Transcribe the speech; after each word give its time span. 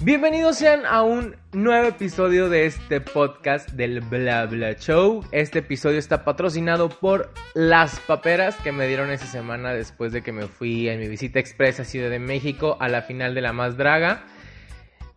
Bienvenidos 0.00 0.58
sean 0.58 0.84
a 0.84 1.02
un 1.02 1.36
nuevo 1.52 1.88
episodio 1.88 2.50
de 2.50 2.66
este 2.66 3.00
podcast 3.00 3.70
del 3.70 4.02
Bla 4.02 4.44
Bla 4.44 4.74
Show. 4.74 5.24
Este 5.32 5.60
episodio 5.60 5.98
está 5.98 6.22
patrocinado 6.22 6.90
por 6.90 7.32
las 7.54 7.98
paperas 8.00 8.56
que 8.56 8.72
me 8.72 8.86
dieron 8.88 9.10
esa 9.10 9.24
semana 9.24 9.72
después 9.72 10.12
de 10.12 10.22
que 10.22 10.32
me 10.32 10.46
fui 10.46 10.90
en 10.90 11.00
mi 11.00 11.08
visita 11.08 11.38
expresa 11.38 11.80
a 11.80 11.86
Ciudad 11.86 12.10
de 12.10 12.18
México 12.18 12.76
a 12.78 12.90
la 12.90 13.00
final 13.00 13.34
de 13.34 13.40
la 13.40 13.54
Más 13.54 13.78
Draga. 13.78 14.26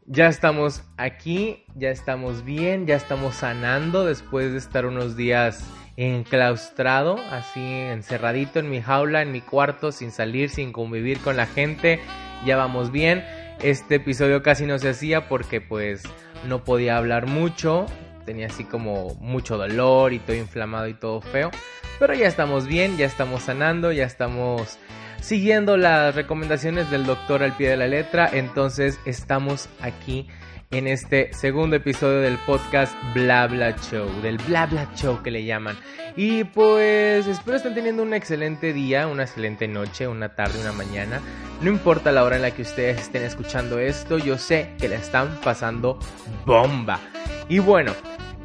Ya 0.05 0.27
estamos 0.27 0.83
aquí, 0.95 1.65
ya 1.75 1.89
estamos 1.89 2.45
bien, 2.45 2.87
ya 2.87 2.95
estamos 2.95 3.35
sanando 3.35 4.05
después 4.05 4.53
de 4.53 4.59
estar 4.59 4.85
unos 4.85 5.17
días 5.17 5.69
enclaustrado, 5.97 7.18
así 7.32 7.60
encerradito 7.60 8.60
en 8.60 8.69
mi 8.69 8.82
jaula, 8.82 9.24
en 9.24 9.32
mi 9.32 9.42
cuarto, 9.42 9.92
sin 9.92 10.11
salir, 10.11 10.50
sin 10.50 10.71
convivir 10.71 11.19
con 11.19 11.36
la 11.36 11.47
gente. 11.47 12.00
Ya 12.46 12.55
vamos 12.55 12.92
bien. 12.92 13.25
Este 13.61 13.96
episodio 13.96 14.43
casi 14.43 14.68
no 14.68 14.78
se 14.78 14.89
hacía 14.89 15.28
porque 15.28 15.60
pues 15.60 16.04
no 16.47 16.64
podía 16.64 16.97
hablar 16.97 17.25
mucho. 17.25 17.88
Tenía 18.25 18.47
así 18.47 18.64
como 18.64 19.15
mucho 19.15 19.57
dolor 19.57 20.14
y 20.14 20.19
todo 20.19 20.36
inflamado 20.36 20.88
y 20.88 20.93
todo 20.93 21.19
feo. 21.19 21.50
Pero 21.97 22.14
ya 22.14 22.27
estamos 22.27 22.68
bien, 22.68 22.97
ya 22.97 23.07
estamos 23.07 23.43
sanando, 23.43 23.91
ya 23.91 24.04
estamos 24.04 24.77
siguiendo 25.19 25.77
las 25.77 26.14
recomendaciones 26.14 26.91
del 26.91 27.05
doctor 27.05 27.41
al 27.41 27.57
pie 27.57 27.69
de 27.69 27.77
la 27.77 27.88
letra. 27.88 28.29
Entonces 28.32 29.00
estamos 29.05 29.68
aquí 29.82 30.27
en 30.69 30.87
este 30.87 31.31
segundo 31.33 31.77
episodio 31.77 32.19
del 32.19 32.38
podcast 32.39 32.94
Bla 33.13 33.47
Bla 33.47 33.75
Show, 33.89 34.09
del 34.21 34.38
Bla 34.38 34.66
Bla 34.66 34.89
Show 34.95 35.23
que 35.23 35.31
le 35.31 35.45
llaman. 35.45 35.77
Y 36.16 36.43
pues 36.43 37.25
espero 37.25 37.57
estén 37.57 37.73
teniendo 37.73 38.03
un 38.03 38.13
excelente 38.13 38.73
día, 38.73 39.07
una 39.07 39.23
excelente 39.23 39.67
noche, 39.67 40.07
una 40.07 40.35
tarde, 40.35 40.59
una 40.59 40.73
mañana. 40.73 41.21
No 41.61 41.69
importa 41.69 42.11
la 42.11 42.23
hora 42.23 42.35
en 42.35 42.41
la 42.41 42.51
que 42.51 42.63
ustedes 42.63 42.99
estén 42.99 43.23
escuchando 43.23 43.79
esto, 43.79 44.17
yo 44.17 44.37
sé 44.37 44.73
que 44.79 44.89
la 44.89 44.95
están 44.97 45.39
pasando 45.43 45.99
bomba. 46.45 46.99
Y 47.47 47.59
bueno, 47.59 47.93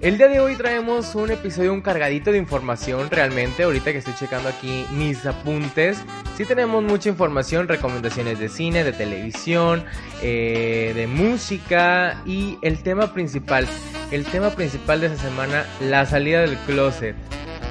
el 0.02 0.18
día 0.18 0.26
de 0.26 0.40
hoy 0.40 0.56
traemos 0.56 1.14
un 1.14 1.30
episodio 1.30 1.72
un 1.72 1.80
cargadito 1.80 2.32
de 2.32 2.38
información 2.38 3.08
realmente. 3.08 3.62
Ahorita 3.62 3.92
que 3.92 3.98
estoy 3.98 4.14
checando 4.14 4.48
aquí 4.48 4.84
mis 4.90 5.24
apuntes, 5.24 6.02
sí 6.36 6.44
tenemos 6.44 6.82
mucha 6.82 7.08
información, 7.08 7.68
recomendaciones 7.68 8.40
de 8.40 8.48
cine, 8.48 8.82
de 8.82 8.92
televisión, 8.92 9.84
eh, 10.20 10.92
de 10.96 11.06
música 11.06 12.20
y 12.26 12.58
el 12.62 12.82
tema 12.82 13.14
principal, 13.14 13.68
el 14.10 14.24
tema 14.24 14.50
principal 14.50 15.00
de 15.00 15.06
esta 15.06 15.22
semana, 15.22 15.64
la 15.80 16.04
salida 16.04 16.40
del 16.40 16.56
closet. 16.66 17.14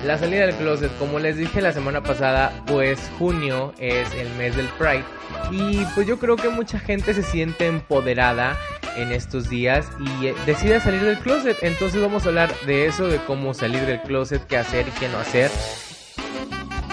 La 0.05 0.17
salida 0.17 0.45
del 0.45 0.55
closet, 0.55 0.89
como 0.97 1.19
les 1.19 1.35
dije 1.35 1.61
la 1.61 1.73
semana 1.73 2.01
pasada, 2.01 2.63
pues 2.65 3.11
junio 3.19 3.73
es 3.77 4.11
el 4.15 4.29
mes 4.35 4.55
del 4.55 4.67
Pride 4.79 5.03
y 5.51 5.85
pues 5.93 6.07
yo 6.07 6.17
creo 6.17 6.37
que 6.37 6.49
mucha 6.49 6.79
gente 6.79 7.13
se 7.13 7.23
siente 7.23 7.67
empoderada 7.67 8.57
en 8.95 9.11
estos 9.11 9.49
días 9.49 9.89
y 9.99 10.27
eh, 10.27 10.35
decide 10.45 10.79
salir 10.79 11.01
del 11.01 11.19
closet. 11.19 11.57
Entonces 11.61 12.01
vamos 12.01 12.25
a 12.25 12.29
hablar 12.29 12.53
de 12.65 12.85
eso, 12.85 13.07
de 13.07 13.17
cómo 13.19 13.53
salir 13.53 13.85
del 13.85 14.01
closet, 14.01 14.45
qué 14.47 14.57
hacer 14.57 14.87
y 14.87 14.91
qué 14.99 15.07
no 15.09 15.17
hacer. 15.17 15.51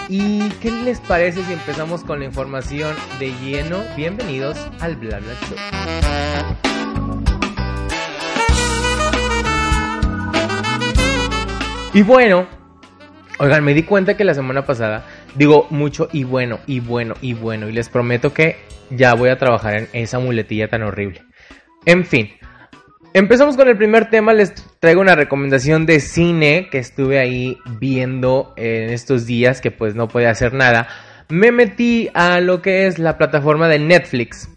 ¿Y 0.07 0.49
qué 0.61 0.71
les 0.71 0.99
parece 1.01 1.43
si 1.43 1.53
empezamos 1.53 2.03
con 2.03 2.19
la 2.19 2.25
información 2.25 2.95
de 3.19 3.31
lleno? 3.43 3.83
Bienvenidos 3.95 4.57
al 4.79 4.95
Bla 4.95 5.19
Bla 5.19 5.33
Show. 5.47 5.57
Y 11.93 12.01
bueno, 12.03 12.47
oigan, 13.39 13.63
me 13.63 13.73
di 13.73 13.83
cuenta 13.83 14.15
que 14.15 14.23
la 14.23 14.33
semana 14.33 14.65
pasada 14.65 15.05
digo 15.35 15.67
mucho 15.69 16.07
y 16.11 16.23
bueno, 16.23 16.59
y 16.65 16.79
bueno, 16.79 17.15
y 17.21 17.33
bueno, 17.33 17.67
y 17.67 17.71
les 17.71 17.89
prometo 17.89 18.33
que 18.33 18.57
ya 18.89 19.13
voy 19.13 19.29
a 19.29 19.37
trabajar 19.37 19.75
en 19.75 19.89
esa 19.93 20.19
muletilla 20.19 20.67
tan 20.69 20.83
horrible. 20.83 21.28
En 21.89 22.05
fin, 22.05 22.29
empezamos 23.15 23.57
con 23.57 23.67
el 23.67 23.75
primer 23.75 24.11
tema, 24.11 24.31
les 24.35 24.53
traigo 24.79 25.01
una 25.01 25.15
recomendación 25.15 25.87
de 25.87 25.99
cine 25.99 26.67
que 26.69 26.77
estuve 26.77 27.17
ahí 27.17 27.57
viendo 27.79 28.53
en 28.57 28.91
estos 28.91 29.25
días 29.25 29.59
que 29.59 29.71
pues 29.71 29.95
no 29.95 30.07
podía 30.07 30.29
hacer 30.29 30.53
nada. 30.53 30.87
Me 31.29 31.51
metí 31.51 32.11
a 32.13 32.41
lo 32.41 32.61
que 32.61 32.85
es 32.85 32.99
la 32.99 33.17
plataforma 33.17 33.67
de 33.67 33.79
Netflix 33.79 34.49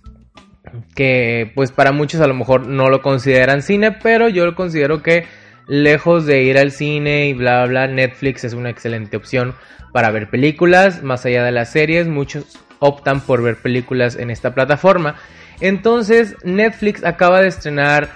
que 0.95 1.51
pues 1.55 1.73
para 1.73 1.91
muchos 1.91 2.21
a 2.21 2.27
lo 2.27 2.35
mejor 2.35 2.67
no 2.67 2.91
lo 2.91 3.01
consideran 3.01 3.63
cine, 3.63 3.93
pero 3.93 4.29
yo 4.29 4.45
lo 4.45 4.55
considero 4.55 5.03
que 5.03 5.25
lejos 5.67 6.27
de 6.27 6.43
ir 6.43 6.59
al 6.59 6.71
cine 6.71 7.29
y 7.29 7.33
bla 7.33 7.65
bla 7.65 7.87
bla, 7.87 7.95
Netflix 7.95 8.45
es 8.45 8.53
una 8.53 8.69
excelente 8.69 9.17
opción 9.17 9.55
para 9.95 10.11
ver 10.11 10.29
películas, 10.29 11.03
más 11.03 11.25
allá 11.25 11.45
de 11.45 11.53
las 11.53 11.73
series, 11.73 12.09
muchos 12.09 12.59
optan 12.79 13.23
por 13.23 13.43
ver 13.43 13.57
películas 13.57 14.17
en 14.17 14.29
esta 14.29 14.55
plataforma. 14.55 15.17
Entonces, 15.63 16.35
Netflix 16.43 17.05
acaba 17.05 17.41
de 17.41 17.47
estrenar 17.47 18.09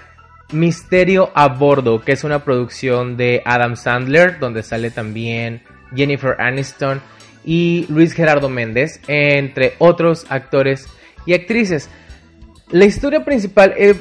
Misterio 0.50 1.30
a 1.32 1.46
Bordo, 1.46 2.00
que 2.00 2.10
es 2.10 2.24
una 2.24 2.40
producción 2.40 3.16
de 3.16 3.40
Adam 3.44 3.76
Sandler, 3.76 4.40
donde 4.40 4.64
sale 4.64 4.90
también 4.90 5.62
Jennifer 5.94 6.34
Aniston 6.40 7.00
y 7.44 7.86
Luis 7.88 8.14
Gerardo 8.14 8.48
Méndez, 8.48 9.00
entre 9.06 9.74
otros 9.78 10.26
actores 10.28 10.88
y 11.24 11.34
actrices. 11.34 11.88
La 12.72 12.84
historia 12.84 13.24
principal, 13.24 13.74
eh, 13.76 13.94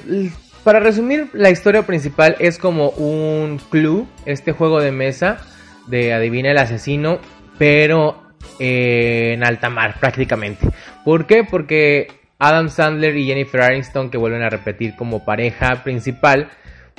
para 0.63 0.79
resumir, 0.79 1.29
la 1.33 1.51
historia 1.51 1.83
principal 1.83 2.35
es 2.39 2.57
como 2.57 2.89
un 2.89 3.61
clue, 3.69 4.07
este 4.25 4.53
juego 4.53 4.81
de 4.81 4.91
mesa 4.91 5.37
de 5.85 6.13
Adivina 6.13 6.49
el 6.49 6.57
asesino, 6.57 7.19
pero 7.59 8.23
en 8.57 9.43
alta 9.43 9.69
mar 9.69 9.99
prácticamente. 9.99 10.67
¿Por 11.03 11.27
qué? 11.27 11.43
Porque 11.43 12.24
Adam 12.39 12.69
Sandler 12.69 13.15
y 13.17 13.27
Jennifer 13.27 13.61
Aniston, 13.61 14.09
que 14.09 14.17
vuelven 14.17 14.43
a 14.43 14.49
repetir 14.49 14.95
como 14.95 15.23
pareja 15.25 15.83
principal, 15.83 16.49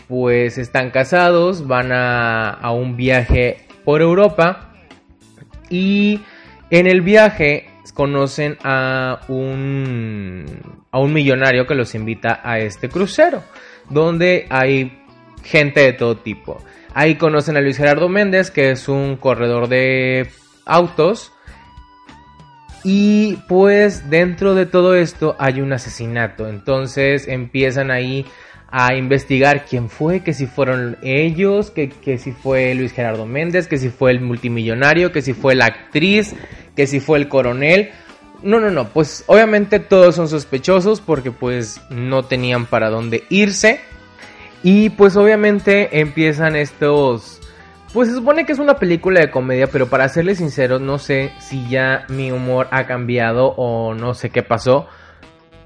pues 0.08 0.58
están 0.58 0.90
casados, 0.90 1.66
van 1.66 1.92
a, 1.92 2.50
a 2.50 2.72
un 2.72 2.96
viaje 2.96 3.66
por 3.84 4.02
Europa 4.02 4.72
y 5.68 6.20
en 6.70 6.86
el 6.86 7.00
viaje 7.00 7.68
conocen 7.96 8.58
a 8.62 9.20
un, 9.28 10.44
a 10.90 10.98
un 10.98 11.12
millonario 11.14 11.66
que 11.66 11.74
los 11.74 11.94
invita 11.94 12.40
a 12.44 12.58
este 12.58 12.90
crucero, 12.90 13.42
donde 13.88 14.46
hay 14.50 15.02
gente 15.42 15.80
de 15.80 15.94
todo 15.94 16.18
tipo. 16.18 16.62
Ahí 16.92 17.14
conocen 17.14 17.56
a 17.56 17.60
Luis 17.62 17.78
Gerardo 17.78 18.10
Méndez, 18.10 18.50
que 18.50 18.70
es 18.70 18.88
un 18.88 19.16
corredor 19.16 19.68
de 19.68 20.28
autos. 20.66 21.32
Y 22.88 23.38
pues 23.48 24.10
dentro 24.10 24.54
de 24.54 24.64
todo 24.64 24.94
esto 24.94 25.34
hay 25.40 25.60
un 25.60 25.72
asesinato. 25.72 26.48
Entonces 26.48 27.26
empiezan 27.26 27.90
ahí 27.90 28.24
a 28.70 28.94
investigar 28.94 29.64
quién 29.64 29.90
fue, 29.90 30.20
que 30.20 30.32
si 30.32 30.46
fueron 30.46 30.96
ellos, 31.02 31.72
que, 31.72 31.88
que, 31.88 32.16
si 32.16 32.30
fue 32.30 32.76
Luis 32.76 32.92
Gerardo 32.92 33.26
Méndez, 33.26 33.66
que 33.66 33.78
si 33.78 33.88
fue 33.88 34.12
el 34.12 34.20
multimillonario, 34.20 35.10
que 35.10 35.20
si 35.20 35.32
fue 35.32 35.56
la 35.56 35.66
actriz, 35.66 36.36
que 36.76 36.86
si 36.86 37.00
fue 37.00 37.18
el 37.18 37.26
coronel. 37.26 37.90
No, 38.44 38.60
no, 38.60 38.70
no, 38.70 38.90
pues 38.90 39.24
obviamente 39.26 39.80
todos 39.80 40.14
son 40.14 40.28
sospechosos 40.28 41.00
porque 41.00 41.32
pues 41.32 41.80
no 41.90 42.26
tenían 42.26 42.66
para 42.66 42.88
dónde 42.88 43.24
irse. 43.30 43.80
Y 44.62 44.90
pues 44.90 45.16
obviamente 45.16 45.98
empiezan 45.98 46.54
estos 46.54 47.40
pues 47.92 48.08
se 48.08 48.14
supone 48.14 48.44
que 48.44 48.52
es 48.52 48.58
una 48.58 48.76
película 48.76 49.20
de 49.20 49.30
comedia, 49.30 49.68
pero 49.68 49.88
para 49.88 50.08
serles 50.08 50.38
sincero, 50.38 50.78
no 50.78 50.98
sé 50.98 51.32
si 51.38 51.68
ya 51.68 52.04
mi 52.08 52.32
humor 52.32 52.68
ha 52.70 52.86
cambiado 52.86 53.54
o 53.56 53.94
no 53.94 54.14
sé 54.14 54.30
qué 54.30 54.42
pasó. 54.42 54.86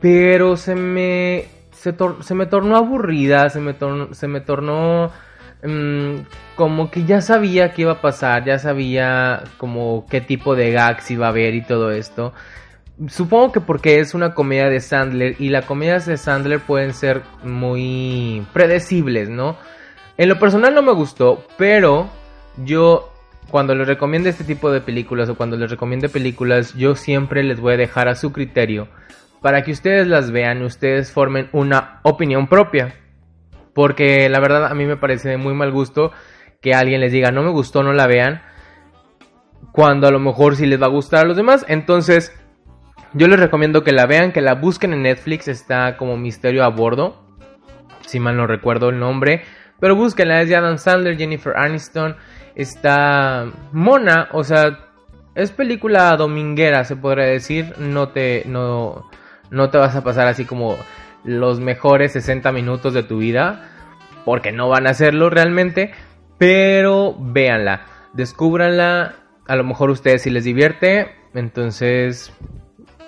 Pero 0.01 0.57
se 0.57 0.75
me. 0.75 1.47
Se, 1.73 1.95
se 2.21 2.35
me 2.35 2.47
tornó 2.47 2.77
aburrida, 2.77 3.49
se 3.51 3.61
me. 3.61 3.75
Se 4.13 4.29
me 4.29 4.41
tornó 4.41 5.11
mmm, 5.63 6.21
como 6.57 6.91
que 6.91 7.05
ya 7.05 7.21
sabía 7.21 7.73
qué 7.73 7.83
iba 7.83 7.93
a 7.93 8.01
pasar, 8.01 8.45
ya 8.45 8.59
sabía 8.59 9.45
como 9.59 10.07
qué 10.09 10.21
tipo 10.21 10.55
de 10.55 10.73
gags 10.73 11.11
iba 11.11 11.27
a 11.27 11.31
haber 11.31 11.55
y 11.55 11.63
todo 11.63 11.91
esto. 11.91 12.33
Supongo 13.09 13.53
que 13.53 13.61
porque 13.61 14.01
es 14.01 14.15
una 14.15 14.35
comedia 14.35 14.69
de 14.69 14.81
Sandler 14.81 15.37
y 15.39 15.49
las 15.49 15.65
comedias 15.65 16.05
de 16.07 16.19
Sandler 16.19 16.61
pueden 16.61 16.93
ser 16.93 17.23
muy 17.43 18.47
predecibles, 18.53 19.31
¿no? 19.31 19.57
En 20.17 20.29
lo 20.29 20.39
personal 20.39 20.75
no 20.75 20.83
me 20.83 20.93
gustó, 20.93 21.45
pero 21.57 22.09
yo 22.65 23.13
cuando 23.51 23.75
les 23.75 23.87
recomiendo 23.87 24.29
este 24.29 24.45
tipo 24.45 24.71
de 24.71 24.81
películas 24.81 25.29
o 25.29 25.35
cuando 25.35 25.57
les 25.57 25.71
recomiende 25.71 26.09
películas, 26.09 26.75
yo 26.75 26.95
siempre 26.95 27.43
les 27.43 27.61
voy 27.61 27.75
a 27.75 27.79
dejar 27.79 28.09
a 28.09 28.15
su 28.15 28.33
criterio 28.33 28.89
para 29.41 29.63
que 29.63 29.73
ustedes 29.73 30.07
las 30.07 30.31
vean 30.31 30.61
y 30.61 30.65
ustedes 30.65 31.13
formen 31.13 31.49
una 31.53 32.01
opinión 32.03 32.47
propia. 32.47 32.95
Porque 33.75 34.29
la 34.29 34.41
verdad 34.41 34.67
a 34.67 34.75
mí 34.75 34.85
me 34.85 34.97
parece 34.97 35.29
de 35.29 35.37
muy 35.37 35.55
mal 35.55 35.73
gusto 35.73 36.13
que 36.61 36.75
alguien 36.75 37.01
les 37.01 37.13
diga 37.13 37.31
no 37.31 37.43
me 37.43 37.51
gustó, 37.51 37.83
no 37.83 37.93
la 37.93 38.07
vean. 38.07 38.43
Cuando 39.73 40.07
a 40.07 40.11
lo 40.11 40.19
mejor 40.19 40.57
sí 40.57 40.67
les 40.67 40.81
va 40.81 40.87
a 40.87 40.91
gustar 40.91 41.25
a 41.25 41.29
los 41.29 41.37
demás. 41.37 41.65
Entonces 41.69 42.33
yo 43.13 43.29
les 43.29 43.41
recomiendo 43.41 43.83
que 43.83 43.93
la 43.93 44.07
vean, 44.07 44.33
que 44.33 44.41
la 44.41 44.55
busquen 44.55 44.93
en 44.93 45.03
Netflix. 45.03 45.49
Está 45.49 45.97
como 45.97 46.17
Misterio 46.17 46.65
a 46.65 46.69
Bordo. 46.69 47.25
Si 48.07 48.21
mal 48.21 48.37
no 48.37 48.47
recuerdo 48.47 48.91
el 48.91 48.99
nombre. 48.99 49.43
Pero 49.81 49.97
búsquenla, 49.97 50.43
es 50.43 50.49
de 50.49 50.57
Adam 50.57 50.79
Sandler, 50.79 51.17
Jennifer 51.17 51.57
Aniston, 51.57 52.17
está 52.55 53.51
mona, 53.73 54.29
o 54.33 54.45
sea, 54.45 54.79
es 55.35 55.51
película 55.53 56.17
dominguera, 56.17 56.85
se 56.85 56.97
podría 56.97 57.25
decir, 57.25 57.75
no 57.79 58.11
te, 58.11 58.45
no, 58.47 59.11
no 59.51 59.71
te 59.71 59.79
vas 59.79 59.97
a 59.97 60.05
pasar 60.05 60.27
así 60.27 60.45
como 60.45 60.77
los 61.25 61.61
mejores 61.61 62.13
60 62.13 62.53
minutos 62.53 62.95
de 62.95 63.03
tu 63.03 63.19
vida, 63.19 63.71
porque 64.25 64.53
no 64.53 64.69
van 64.69 64.87
a 64.87 64.91
hacerlo 64.91 65.31
realmente, 65.31 65.93
pero 66.37 67.17
véanla, 67.19 67.87
descúbranla, 68.13 69.15
a 69.47 69.57
lo 69.57 69.65
mejor 69.65 69.91
ustedes 69.91 70.23
si 70.23 70.31
les 70.31 70.45
divierte, 70.45 71.15
entonces 71.35 72.33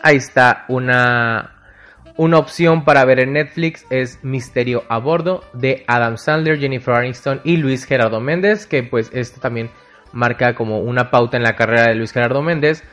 ahí 0.03 0.17
está 0.17 0.65
una 0.69 1.52
una 2.17 2.39
opción 2.39 2.85
para 2.85 3.05
ver 3.05 3.21
en 3.21 3.33
Netflix 3.33 3.87
es 3.91 4.19
Misterio 4.23 4.85
a 4.89 4.99
bordo 4.99 5.45
de 5.55 5.85
Adam 5.87 6.19
Sandler, 6.19 6.59
Jennifer 6.59 6.95
Aniston 6.95 7.41
y 7.45 7.57
Luis 7.57 7.85
Gerardo 7.85 8.21
Méndez, 8.21 8.67
que 8.67 8.83
pues 8.83 9.11
esto 9.15 9.41
también 9.41 9.71
marca 10.13 10.55
como 10.55 10.81
una 10.81 11.11
pauta 11.11 11.37
en 11.37 11.43
la 11.43 11.57
carrera 11.57 11.89
de 11.89 11.95
Luis 11.95 12.13
Gerardo 12.13 12.43
Méndez 12.43 12.85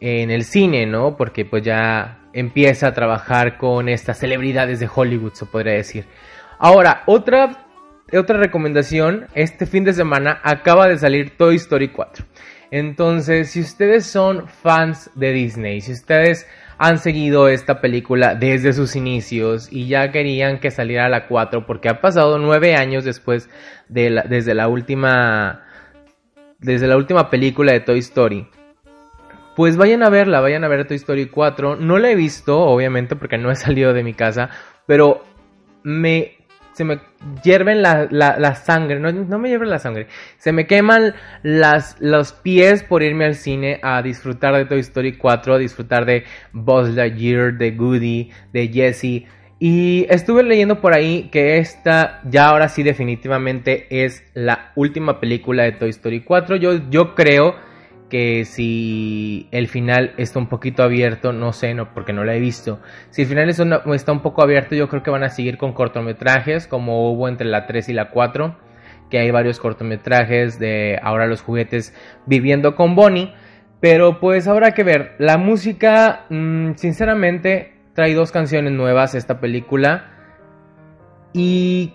en 0.00 0.30
el 0.30 0.44
cine, 0.44 0.86
¿no? 0.86 1.16
Porque 1.16 1.44
pues 1.44 1.62
ya 1.62 2.18
empieza 2.32 2.88
a 2.88 2.94
trabajar 2.94 3.56
con 3.56 3.88
estas 3.88 4.18
celebridades 4.18 4.80
de 4.80 4.90
Hollywood, 4.92 5.32
se 5.34 5.46
podría 5.46 5.74
decir. 5.74 6.06
Ahora, 6.58 7.02
otra, 7.06 7.66
otra 8.12 8.36
recomendación, 8.38 9.26
este 9.34 9.66
fin 9.66 9.84
de 9.84 9.92
semana 9.92 10.40
acaba 10.42 10.88
de 10.88 10.98
salir 10.98 11.36
Toy 11.36 11.56
Story 11.56 11.88
4. 11.88 12.24
Entonces, 12.70 13.50
si 13.50 13.60
ustedes 13.60 14.06
son 14.06 14.48
fans 14.48 15.10
de 15.14 15.32
Disney, 15.32 15.80
si 15.80 15.92
ustedes 15.92 16.46
han 16.78 16.98
seguido 16.98 17.48
esta 17.48 17.80
película 17.80 18.34
desde 18.34 18.72
sus 18.72 18.96
inicios 18.96 19.68
y 19.70 19.88
ya 19.88 20.10
querían 20.10 20.60
que 20.60 20.70
saliera 20.70 21.08
la 21.08 21.26
4 21.26 21.66
porque 21.66 21.88
ha 21.88 22.00
pasado 22.00 22.38
nueve 22.38 22.74
años 22.74 23.04
después 23.04 23.48
de 23.88 24.10
la, 24.10 24.22
desde 24.22 24.54
la 24.54 24.68
última 24.68 25.62
desde 26.58 26.86
la 26.86 26.96
última 26.96 27.30
película 27.30 27.72
de 27.72 27.80
Toy 27.80 27.98
Story. 27.98 28.48
Pues 29.54 29.76
vayan 29.76 30.02
a 30.02 30.10
verla, 30.10 30.40
vayan 30.40 30.64
a 30.64 30.68
ver 30.68 30.86
Toy 30.86 30.96
Story 30.96 31.26
4. 31.26 31.76
No 31.76 31.98
la 31.98 32.10
he 32.10 32.14
visto, 32.14 32.58
obviamente, 32.60 33.16
porque 33.16 33.38
no 33.38 33.50
he 33.50 33.54
salido 33.56 33.92
de 33.92 34.04
mi 34.04 34.14
casa, 34.14 34.50
pero 34.86 35.22
me 35.82 36.35
se 36.76 36.84
me 36.84 37.00
hierven 37.42 37.80
la, 37.80 38.06
la, 38.10 38.54
sangre, 38.54 39.00
no, 39.00 39.10
no, 39.10 39.38
me 39.38 39.48
hierven 39.48 39.70
la 39.70 39.78
sangre, 39.78 40.08
se 40.36 40.52
me 40.52 40.66
queman 40.66 41.14
las, 41.42 41.96
los 42.00 42.34
pies 42.34 42.82
por 42.82 43.02
irme 43.02 43.24
al 43.24 43.34
cine 43.34 43.80
a 43.82 44.02
disfrutar 44.02 44.54
de 44.54 44.66
Toy 44.66 44.80
Story 44.80 45.16
4, 45.16 45.54
a 45.54 45.58
disfrutar 45.58 46.04
de 46.04 46.24
Buzz 46.52 46.90
Lightyear, 46.90 47.54
de 47.54 47.70
Goody, 47.70 48.30
de 48.52 48.68
Jessie. 48.68 49.26
Y 49.58 50.06
estuve 50.10 50.42
leyendo 50.42 50.82
por 50.82 50.92
ahí 50.92 51.30
que 51.32 51.56
esta 51.56 52.20
ya 52.24 52.50
ahora 52.50 52.68
sí 52.68 52.82
definitivamente 52.82 53.86
es 54.04 54.22
la 54.34 54.72
última 54.74 55.18
película 55.18 55.62
de 55.62 55.72
Toy 55.72 55.88
Story 55.88 56.24
4. 56.24 56.56
Yo, 56.56 56.90
yo 56.90 57.14
creo 57.14 57.56
que 58.08 58.44
si 58.44 59.48
el 59.50 59.66
final 59.68 60.14
está 60.16 60.38
un 60.38 60.48
poquito 60.48 60.82
abierto, 60.82 61.32
no 61.32 61.52
sé, 61.52 61.74
no, 61.74 61.92
porque 61.92 62.12
no 62.12 62.24
la 62.24 62.34
he 62.34 62.40
visto. 62.40 62.80
Si 63.10 63.22
el 63.22 63.28
final 63.28 63.48
está 63.48 64.12
un 64.12 64.22
poco 64.22 64.42
abierto, 64.42 64.74
yo 64.74 64.88
creo 64.88 65.02
que 65.02 65.10
van 65.10 65.24
a 65.24 65.28
seguir 65.28 65.58
con 65.58 65.72
cortometrajes, 65.72 66.66
como 66.66 67.10
hubo 67.10 67.28
entre 67.28 67.46
la 67.46 67.66
3 67.66 67.88
y 67.88 67.92
la 67.92 68.10
4, 68.10 68.56
que 69.10 69.18
hay 69.18 69.30
varios 69.30 69.58
cortometrajes 69.58 70.58
de 70.58 70.98
ahora 71.02 71.26
los 71.26 71.42
juguetes 71.42 71.94
viviendo 72.26 72.76
con 72.76 72.94
Bonnie. 72.94 73.34
Pero 73.80 74.20
pues 74.20 74.48
habrá 74.48 74.72
que 74.72 74.84
ver. 74.84 75.14
La 75.18 75.36
música, 75.36 76.24
mm, 76.30 76.74
sinceramente, 76.76 77.74
trae 77.94 78.14
dos 78.14 78.32
canciones 78.32 78.72
nuevas 78.72 79.14
esta 79.14 79.38
película. 79.38 80.12
Y 81.32 81.94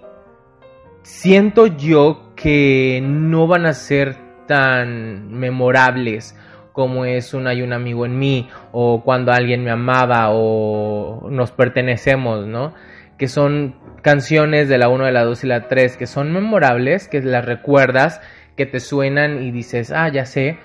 siento 1.01 1.65
yo 1.67 2.33
que 2.35 3.01
no 3.03 3.47
van 3.47 3.65
a 3.65 3.73
ser 3.73 4.30
tan 4.51 5.31
memorables 5.31 6.37
como 6.73 7.05
es 7.05 7.33
un 7.33 7.47
hay 7.47 7.61
un 7.61 7.71
amigo 7.71 8.05
en 8.05 8.19
mí 8.19 8.49
o 8.73 9.01
cuando 9.01 9.31
alguien 9.31 9.63
me 9.63 9.71
amaba 9.71 10.31
o 10.31 11.29
nos 11.31 11.51
pertenecemos, 11.51 12.47
¿no? 12.47 12.73
Que 13.17 13.29
son 13.29 13.75
canciones 14.01 14.67
de 14.67 14.77
la 14.77 14.89
1, 14.89 15.05
de 15.05 15.11
la 15.13 15.23
2 15.23 15.45
y 15.45 15.47
la 15.47 15.69
3 15.69 15.95
que 15.95 16.05
son 16.05 16.33
memorables, 16.33 17.07
que 17.07 17.21
las 17.21 17.45
recuerdas, 17.45 18.19
que 18.57 18.65
te 18.65 18.81
suenan 18.81 19.41
y 19.41 19.51
dices, 19.51 19.93
ah, 19.95 20.09
ya 20.09 20.25
sé 20.25 20.57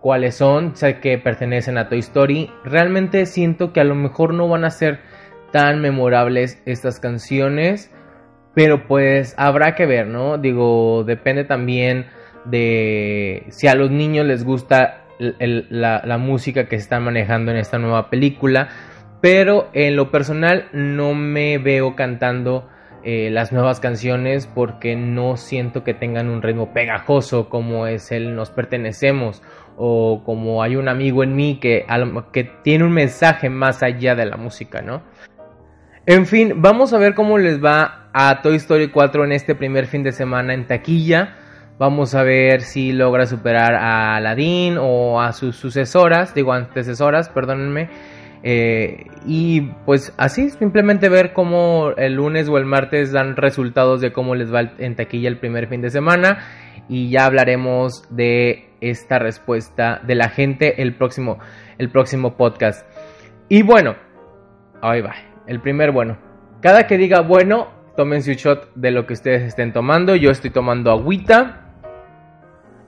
cuáles 0.00 0.36
son, 0.36 0.74
sé 0.74 1.00
que 1.00 1.18
pertenecen 1.18 1.76
a 1.76 1.90
Toy 1.90 1.98
Story. 1.98 2.50
Realmente 2.64 3.26
siento 3.26 3.74
que 3.74 3.80
a 3.80 3.84
lo 3.84 3.94
mejor 3.94 4.32
no 4.32 4.48
van 4.48 4.64
a 4.64 4.70
ser 4.70 5.00
tan 5.52 5.82
memorables 5.82 6.62
estas 6.64 6.98
canciones, 6.98 7.90
pero 8.54 8.86
pues 8.86 9.34
habrá 9.36 9.74
que 9.74 9.84
ver, 9.84 10.06
¿no? 10.06 10.38
Digo, 10.38 11.04
depende 11.04 11.44
también 11.44 12.06
de 12.44 13.44
si 13.48 13.66
a 13.66 13.74
los 13.74 13.90
niños 13.90 14.26
les 14.26 14.44
gusta 14.44 15.04
la, 15.18 16.18
música 16.18 16.66
que 16.68 16.76
se 16.76 16.82
está 16.82 17.00
manejando 17.00 17.50
en 17.50 17.58
esta 17.58 17.78
nueva 17.78 18.10
película. 18.10 18.68
Pero 19.20 19.70
en 19.72 19.96
lo 19.96 20.10
personal 20.10 20.68
no 20.72 21.14
me 21.14 21.56
veo 21.58 21.96
cantando 21.96 22.68
eh, 23.02 23.30
las 23.30 23.52
nuevas 23.52 23.80
canciones 23.80 24.46
porque 24.46 24.96
no 24.96 25.36
siento 25.36 25.82
que 25.82 25.94
tengan 25.94 26.28
un 26.28 26.42
ritmo 26.42 26.72
pegajoso 26.74 27.48
como 27.48 27.86
es 27.86 28.12
el 28.12 28.34
Nos 28.34 28.50
pertenecemos 28.50 29.42
o 29.76 30.22
como 30.24 30.62
hay 30.62 30.76
un 30.76 30.88
amigo 30.88 31.22
en 31.22 31.34
mí 31.34 31.58
que, 31.58 31.86
que 32.32 32.44
tiene 32.62 32.84
un 32.84 32.92
mensaje 32.92 33.48
más 33.48 33.82
allá 33.82 34.14
de 34.14 34.26
la 34.26 34.36
música, 34.36 34.82
¿no? 34.82 35.02
En 36.06 36.26
fin, 36.26 36.60
vamos 36.60 36.92
a 36.92 36.98
ver 36.98 37.14
cómo 37.14 37.38
les 37.38 37.64
va 37.64 38.10
a 38.12 38.42
Toy 38.42 38.56
Story 38.56 38.88
4 38.88 39.24
en 39.24 39.32
este 39.32 39.54
primer 39.54 39.86
fin 39.86 40.02
de 40.02 40.12
semana 40.12 40.52
en 40.52 40.66
taquilla. 40.66 41.36
Vamos 41.76 42.14
a 42.14 42.22
ver 42.22 42.60
si 42.60 42.92
logra 42.92 43.26
superar 43.26 43.74
a 43.74 44.14
Aladdin 44.14 44.76
o 44.78 45.20
a 45.20 45.32
sus 45.32 45.56
sucesoras, 45.56 46.32
digo 46.32 46.52
antecesoras, 46.52 47.28
perdónenme. 47.28 47.88
Eh, 48.44 49.06
y 49.26 49.62
pues 49.84 50.14
así, 50.16 50.50
simplemente 50.50 51.08
ver 51.08 51.32
cómo 51.32 51.90
el 51.96 52.14
lunes 52.14 52.48
o 52.48 52.58
el 52.58 52.64
martes 52.64 53.10
dan 53.10 53.36
resultados 53.36 54.00
de 54.00 54.12
cómo 54.12 54.34
les 54.36 54.54
va 54.54 54.72
en 54.78 54.94
taquilla 54.94 55.28
el 55.28 55.38
primer 55.38 55.66
fin 55.66 55.80
de 55.80 55.90
semana. 55.90 56.38
Y 56.88 57.10
ya 57.10 57.24
hablaremos 57.24 58.04
de 58.14 58.68
esta 58.80 59.18
respuesta 59.18 60.00
de 60.06 60.14
la 60.14 60.28
gente 60.28 60.82
el 60.82 60.94
próximo, 60.94 61.38
el 61.78 61.90
próximo 61.90 62.36
podcast. 62.36 62.86
Y 63.48 63.62
bueno, 63.62 63.96
ahí 64.80 65.00
va, 65.00 65.14
el 65.48 65.60
primer 65.60 65.90
bueno. 65.90 66.18
Cada 66.60 66.86
que 66.86 66.98
diga 66.98 67.22
bueno, 67.22 67.68
tomen 67.96 68.22
su 68.22 68.32
shot 68.32 68.72
de 68.74 68.90
lo 68.90 69.06
que 69.06 69.14
ustedes 69.14 69.42
estén 69.42 69.72
tomando. 69.72 70.14
Yo 70.14 70.30
estoy 70.30 70.50
tomando 70.50 70.90
agüita. 70.90 71.63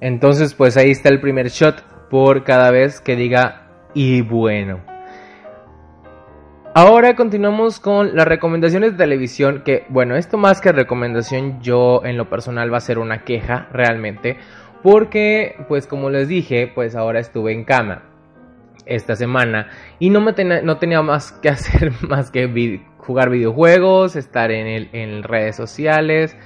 Entonces, 0.06 0.55
pues 0.55 0.77
ahí 0.77 0.93
está 0.93 1.08
el 1.08 1.19
primer 1.19 1.48
shot 1.48 1.82
por 2.08 2.44
cada 2.44 2.70
vez 2.70 3.01
que 3.01 3.17
diga 3.17 3.67
y 3.93 4.20
bueno. 4.20 4.81
Ahora 6.75 7.17
continuamos 7.17 7.81
con 7.81 8.15
las 8.15 8.29
recomendaciones 8.29 8.93
de 8.93 8.98
televisión, 8.98 9.63
que 9.65 9.84
bueno, 9.89 10.15
esto 10.15 10.39
más 10.39 10.60
que 10.60 10.70
recomendación 10.70 11.60
yo 11.60 12.03
en 12.05 12.17
lo 12.17 12.31
personal 12.31 12.72
va 12.72 12.77
a 12.77 12.82
ser 12.82 13.01
una 13.01 13.25
queja 13.25 13.67
realmente, 13.72 14.36
porque 14.81 15.56
pues 15.67 15.89
como 15.89 16.08
les 16.08 16.29
dije, 16.29 16.70
pues 16.72 16.94
ahora 16.94 17.19
estuve 17.19 17.53
en 17.53 17.65
cama 17.65 18.05
esta 18.84 19.17
semana 19.17 19.70
y 19.98 20.10
no, 20.10 20.20
me 20.20 20.34
no 20.63 20.79
tenía 20.79 21.03
más 21.03 21.32
que 21.32 21.48
hacer 21.48 21.91
más 22.08 22.31
que 22.31 22.81
jugar 22.98 23.29
videojuegos, 23.29 24.15
estar 24.15 24.53
en, 24.53 24.69
el, 24.69 24.89
en 24.93 25.25
redes 25.25 25.56
sociales, 25.56 26.36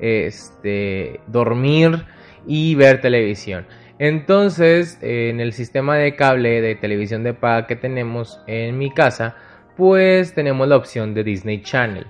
este, 0.00 1.20
dormir 1.26 2.06
y 2.46 2.74
ver 2.74 3.00
televisión. 3.00 3.66
Entonces, 3.98 4.98
en 5.00 5.40
el 5.40 5.52
sistema 5.52 5.96
de 5.96 6.16
cable 6.16 6.60
de 6.60 6.74
televisión 6.74 7.22
de 7.22 7.34
paga 7.34 7.66
que 7.66 7.76
tenemos 7.76 8.40
en 8.46 8.78
mi 8.78 8.90
casa, 8.90 9.36
pues 9.76 10.34
tenemos 10.34 10.66
la 10.68 10.76
opción 10.76 11.14
de 11.14 11.24
Disney 11.24 11.62
Channel. 11.62 12.06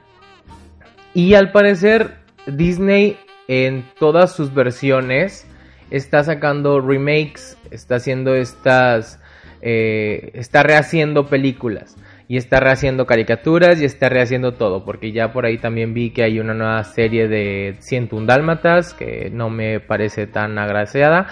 Y 1.14 1.34
al 1.34 1.52
parecer, 1.52 2.14
Disney 2.46 3.18
en 3.48 3.84
todas 3.98 4.34
sus 4.34 4.54
versiones 4.54 5.46
está 5.90 6.24
sacando 6.24 6.80
remakes, 6.80 7.58
está 7.70 7.96
haciendo 7.96 8.34
estas, 8.34 9.20
eh, 9.60 10.30
está 10.34 10.62
rehaciendo 10.62 11.26
películas 11.26 11.96
y 12.32 12.38
está 12.38 12.60
rehaciendo 12.60 13.04
caricaturas 13.04 13.78
y 13.78 13.84
está 13.84 14.08
rehaciendo 14.08 14.54
todo, 14.54 14.86
porque 14.86 15.12
ya 15.12 15.34
por 15.34 15.44
ahí 15.44 15.58
también 15.58 15.92
vi 15.92 16.12
que 16.12 16.22
hay 16.22 16.40
una 16.40 16.54
nueva 16.54 16.82
serie 16.82 17.28
de 17.28 17.76
101 17.80 18.24
Dálmatas 18.24 18.94
que 18.94 19.28
no 19.30 19.50
me 19.50 19.80
parece 19.80 20.26
tan 20.26 20.58
agraciada, 20.58 21.26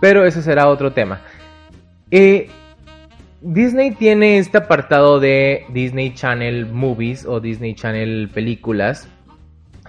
pero 0.00 0.24
eso 0.24 0.40
será 0.40 0.68
otro 0.68 0.94
tema. 0.94 1.20
Eh, 2.10 2.48
Disney 3.42 3.90
tiene 3.90 4.38
este 4.38 4.56
apartado 4.56 5.20
de 5.20 5.66
Disney 5.68 6.14
Channel 6.14 6.64
Movies 6.64 7.26
o 7.26 7.40
Disney 7.40 7.74
Channel 7.74 8.30
Películas, 8.32 9.06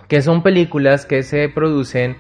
que 0.09 0.21
son 0.21 0.43
películas 0.43 1.05
que 1.05 1.23
se 1.23 1.47
producen 1.47 2.17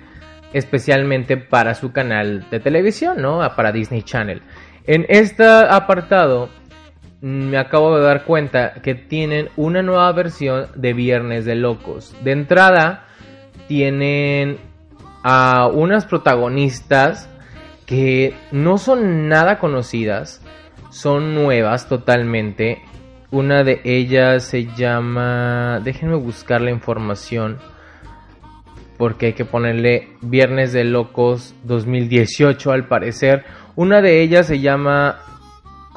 especialmente 0.53 1.35
para 1.35 1.75
su 1.75 1.91
canal 1.91 2.49
de 2.49 2.61
televisión, 2.61 3.21
¿no? 3.21 3.41
Para 3.57 3.73
Disney 3.73 4.01
Channel. 4.01 4.41
En 4.87 5.05
este 5.09 5.43
apartado 5.45 6.47
me 7.21 7.57
acabo 7.57 7.97
de 7.97 8.03
dar 8.03 8.23
cuenta 8.23 8.73
que 8.81 8.95
tienen 8.95 9.49
una 9.57 9.81
nueva 9.81 10.11
versión 10.13 10.67
de 10.75 10.93
Viernes 10.93 11.45
de 11.45 11.55
Locos. 11.55 12.15
De 12.23 12.31
entrada, 12.31 13.07
tienen 13.67 14.57
a 15.23 15.67
unas 15.67 16.05
protagonistas 16.05 17.29
que 17.85 18.35
no 18.51 18.77
son 18.77 19.27
nada 19.27 19.59
conocidas, 19.59 20.41
son 20.91 21.35
nuevas 21.35 21.89
totalmente. 21.89 22.81
Una 23.31 23.63
de 23.63 23.81
ellas 23.83 24.43
se 24.43 24.65
llama, 24.75 25.81
déjenme 25.83 26.15
buscar 26.15 26.61
la 26.61 26.71
información, 26.71 27.57
porque 28.97 29.27
hay 29.27 29.33
que 29.33 29.45
ponerle 29.45 30.09
Viernes 30.21 30.71
de 30.71 30.83
Locos 30.83 31.53
2018 31.63 32.71
al 32.71 32.87
parecer. 32.87 33.43
Una 33.75 34.01
de 34.01 34.21
ellas 34.21 34.47
se 34.47 34.59
llama 34.59 35.19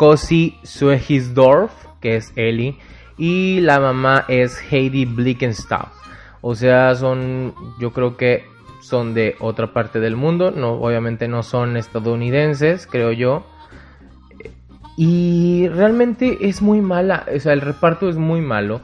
Cosi 0.02 0.58
Suegisdorf, 0.64 1.70
que 2.00 2.16
es 2.16 2.32
Ellie, 2.34 2.76
y 3.16 3.60
la 3.60 3.78
mamá 3.78 4.24
es 4.26 4.60
Heidi 4.68 5.04
Blickenstaff. 5.04 5.92
O 6.40 6.56
sea, 6.56 6.96
son, 6.96 7.54
yo 7.78 7.92
creo 7.92 8.16
que 8.16 8.44
son 8.80 9.14
de 9.14 9.36
otra 9.38 9.72
parte 9.72 10.00
del 10.00 10.16
mundo, 10.16 10.50
no, 10.50 10.72
obviamente 10.72 11.28
no 11.28 11.44
son 11.44 11.76
estadounidenses, 11.76 12.88
creo 12.88 13.12
yo. 13.12 13.46
Y 14.96 15.68
realmente 15.68 16.48
es 16.48 16.62
muy 16.62 16.80
mala, 16.80 17.24
o 17.32 17.38
sea, 17.38 17.52
el 17.52 17.60
reparto 17.60 18.08
es 18.08 18.16
muy 18.16 18.40
malo. 18.40 18.80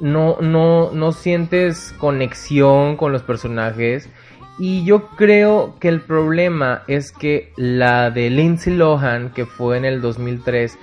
No, 0.00 0.38
no, 0.40 0.90
no 0.92 1.12
sientes 1.12 1.94
conexión 2.00 2.96
con 2.96 3.12
los 3.12 3.22
personajes. 3.22 4.10
Y 4.58 4.84
yo 4.84 5.08
creo 5.08 5.76
que 5.78 5.88
el 5.88 6.00
problema 6.00 6.82
es 6.86 7.12
que 7.12 7.52
la 7.56 8.10
de 8.10 8.30
Lindsay 8.30 8.74
Lohan, 8.74 9.30
que 9.32 9.44
fue 9.44 9.76
en 9.76 9.84
el 9.84 10.00
2003, 10.00 10.78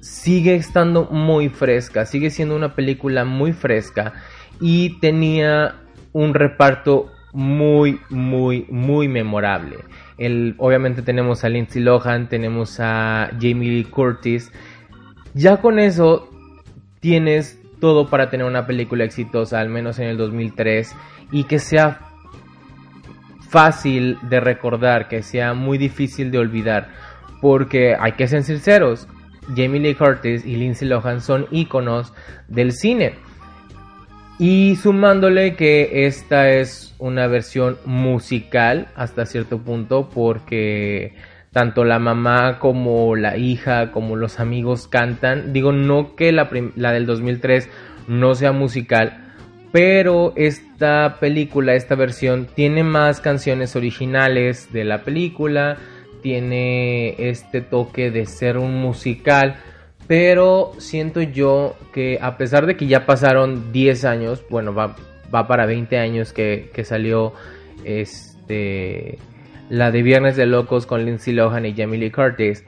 sigue 0.00 0.56
estando 0.56 1.04
muy 1.04 1.48
fresca, 1.48 2.04
sigue 2.04 2.30
siendo 2.30 2.54
una 2.54 2.74
película 2.74 3.24
muy 3.24 3.52
fresca 3.52 4.12
y 4.60 5.00
tenía 5.00 5.76
un 6.12 6.34
reparto 6.34 7.10
muy, 7.32 7.98
muy, 8.10 8.66
muy 8.68 9.08
memorable. 9.08 9.78
El, 10.18 10.54
obviamente 10.58 11.00
tenemos 11.00 11.44
a 11.44 11.48
Lindsay 11.48 11.82
Lohan, 11.82 12.28
tenemos 12.28 12.78
a 12.78 13.30
Jamie 13.40 13.70
Lee 13.70 13.84
Curtis. 13.84 14.52
Ya 15.32 15.56
con 15.62 15.78
eso 15.78 16.28
tienes 17.00 17.58
todo 17.80 18.10
para 18.10 18.28
tener 18.28 18.46
una 18.46 18.66
película 18.66 19.04
exitosa, 19.04 19.60
al 19.60 19.70
menos 19.70 19.98
en 19.98 20.08
el 20.08 20.16
2003, 20.18 20.94
y 21.32 21.44
que 21.44 21.58
sea 21.58 22.11
fácil 23.52 24.18
de 24.22 24.40
recordar, 24.40 25.08
que 25.08 25.22
sea 25.22 25.52
muy 25.52 25.76
difícil 25.76 26.30
de 26.30 26.38
olvidar, 26.38 26.88
porque 27.42 27.94
hay 28.00 28.12
que 28.12 28.26
ser 28.26 28.42
sinceros, 28.42 29.06
Jamie 29.48 29.80
Lee 29.80 29.94
Curtis 29.94 30.44
y 30.46 30.56
Lindsay 30.56 30.88
Lohan 30.88 31.20
son 31.20 31.46
íconos 31.50 32.14
del 32.48 32.72
cine. 32.72 33.14
Y 34.38 34.76
sumándole 34.76 35.54
que 35.54 36.06
esta 36.06 36.50
es 36.50 36.94
una 36.98 37.26
versión 37.26 37.76
musical 37.84 38.88
hasta 38.96 39.26
cierto 39.26 39.58
punto 39.58 40.08
porque 40.08 41.14
tanto 41.52 41.84
la 41.84 41.98
mamá 41.98 42.58
como 42.58 43.14
la 43.14 43.36
hija 43.36 43.92
como 43.92 44.16
los 44.16 44.40
amigos 44.40 44.88
cantan. 44.88 45.52
Digo, 45.52 45.72
no 45.72 46.16
que 46.16 46.32
la, 46.32 46.48
la 46.74 46.92
del 46.92 47.04
2003 47.04 47.68
no 48.08 48.34
sea 48.34 48.52
musical, 48.52 49.21
pero 49.72 50.32
esta 50.36 51.16
película, 51.18 51.74
esta 51.74 51.94
versión, 51.94 52.46
tiene 52.54 52.84
más 52.84 53.20
canciones 53.20 53.74
originales 53.74 54.72
de 54.72 54.84
la 54.84 55.02
película, 55.02 55.78
tiene 56.22 57.16
este 57.30 57.62
toque 57.62 58.10
de 58.10 58.26
ser 58.26 58.58
un 58.58 58.74
musical 58.74 59.56
pero 60.06 60.72
siento 60.78 61.22
yo 61.22 61.76
que 61.92 62.18
a 62.20 62.36
pesar 62.36 62.66
de 62.66 62.76
que 62.76 62.86
ya 62.86 63.06
pasaron 63.06 63.72
10 63.72 64.04
años, 64.04 64.44
bueno, 64.50 64.74
va, 64.74 64.96
va 65.34 65.46
para 65.46 65.66
20 65.66 65.96
años 65.98 66.32
que, 66.32 66.70
salió 66.84 67.32
este 67.84 69.18
la 69.68 69.90
de 69.90 70.02
Viernes 70.02 70.36
de 70.36 70.44
Locos 70.44 70.84
con 70.84 71.04
Lindsay 71.04 71.32
Lohan 71.32 71.64
y 71.64 71.74
Jamie 71.74 71.98
Lee 71.98 72.10
Curtis. 72.10 72.64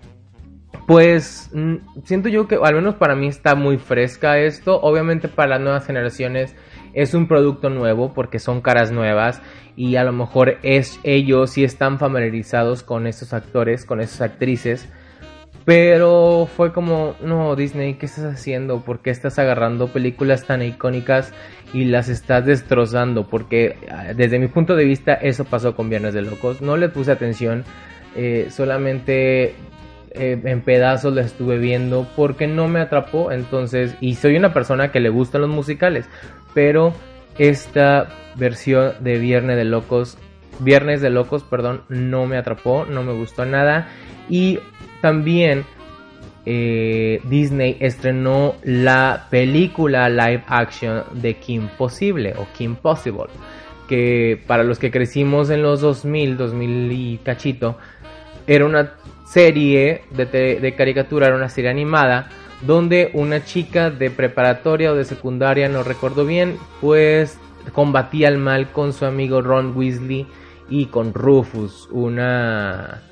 Pues 0.87 1.51
mm, 1.53 1.77
siento 2.05 2.29
yo 2.29 2.49
que 2.49 2.59
al 2.63 2.77
menos 2.77 2.95
para 2.95 3.15
mí 3.15 3.27
está 3.27 3.55
muy 3.55 3.77
fresca 3.77 4.39
esto. 4.39 4.81
Obviamente 4.81 5.29
para 5.29 5.51
las 5.51 5.61
nuevas 5.61 5.87
generaciones 5.87 6.55
es 6.95 7.15
un 7.15 7.29
producto 7.29 7.71
nuevo 7.71 8.13
porque 8.15 8.39
son 8.39 8.61
caras 8.61 8.91
nuevas 8.91 9.43
y 9.77 9.97
a 9.97 10.05
lo 10.05 10.13
mejor 10.13 10.59
es 10.63 10.99
ellos 11.03 11.51
sí 11.51 11.65
están 11.65 11.99
familiarizados 11.99 12.83
con 12.83 13.07
estos 13.07 13.33
actores, 13.33 13.85
con 13.85 14.01
esas 14.01 14.21
actrices 14.21 14.89
pero 15.65 16.47
fue 16.55 16.73
como, 16.73 17.15
no, 17.23 17.57
Disney, 17.57 17.95
¿qué 17.95 18.05
estás 18.07 18.25
haciendo? 18.35 18.81
¿Por 18.81 19.01
qué 19.01 19.11
estás 19.11 19.39
agarrando 19.39 19.89
películas 19.89 20.45
tan 20.45 20.61
icónicas 20.61 21.33
y 21.73 21.87
las 21.87 22.11
estás 22.11 22.45
destrozando? 22.45 23.27
Porque 23.29 23.77
ah, 23.91 24.13
desde 24.15 24.39
mi 24.39 24.49
punto 24.49 24.77
de 24.77 24.85
vista 24.85 25.15
eso 25.15 25.45
pasó 25.45 25.75
con 25.75 25.89
Viernes 25.89 26.13
de 26.13 26.21
Locos. 26.21 26.61
No 26.61 26.77
le 26.77 26.91
puse 26.91 27.13
atención, 27.13 27.65
eh, 28.15 28.49
solamente 28.51 29.55
eh, 30.11 30.41
en 30.45 30.61
pedazos 30.61 31.15
la 31.15 31.23
estuve 31.23 31.57
viendo 31.57 32.07
porque 32.15 32.47
no 32.47 32.69
me 32.69 32.81
atrapó. 32.81 33.33
Entonces, 33.33 33.97
y 34.03 34.17
soy 34.17 34.37
una 34.37 34.53
persona 34.53 34.93
que 34.93 35.01
le 35.01 35.09
gustan 35.09 35.41
los 35.41 35.51
musicales, 35.51 36.07
pero 36.55 36.95
esta 37.37 38.09
versión 38.37 38.93
de 39.01 39.19
Viernes 39.19 39.57
de 39.57 39.65
Locos, 39.65 40.17
Viernes 40.61 41.01
de 41.01 41.11
Locos, 41.11 41.43
perdón, 41.43 41.83
no 41.89 42.27
me 42.27 42.37
atrapó, 42.37 42.87
no 42.89 43.03
me 43.03 43.13
gustó 43.13 43.45
nada. 43.45 43.89
Y 44.29 44.61
también 45.03 45.65
eh, 46.47 47.21
Disney 47.25 47.77
estrenó 47.81 48.55
la 48.63 49.27
película 49.31 50.09
live 50.09 50.45
action 50.47 51.03
de 51.13 51.35
Kim 51.35 51.69
Possible 51.77 52.35
o 52.37 52.47
Kim 52.57 52.77
Possible, 52.77 53.27
que 53.89 54.41
para 54.47 54.63
los 54.63 54.79
que 54.79 54.91
crecimos 54.91 55.51
en 55.51 55.63
los 55.63 55.81
2000, 55.81 56.37
2000 56.37 56.93
y 56.93 57.19
cachito, 57.19 57.77
era 58.47 58.65
una 58.65 58.95
serie 59.27 60.03
de, 60.11 60.27
de 60.61 60.75
caricatura, 60.75 61.27
era 61.27 61.37
una 61.37 61.49
serie 61.49 61.71
animada 61.71 62.29
donde 62.63 63.11
una 63.15 63.45
chica 63.45 63.91
de 63.91 64.11
preparatoria 64.11 64.93
o 64.93 64.95
de 64.95 65.05
secundaria, 65.05 65.69
no 65.69 65.83
recuerdo 65.83 66.25
bien, 66.25 66.57
pues 66.81 67.39
combatía 67.73 68.29
el 68.29 68.39
mal 68.39 68.71
con 68.73 68.93
su 68.93 69.05
amigo 69.05 69.43
Ron 69.43 69.77
Weasley 69.77 70.27
y 70.69 70.87
con 70.87 71.15
Rufus, 71.15 71.89
una 71.91 73.03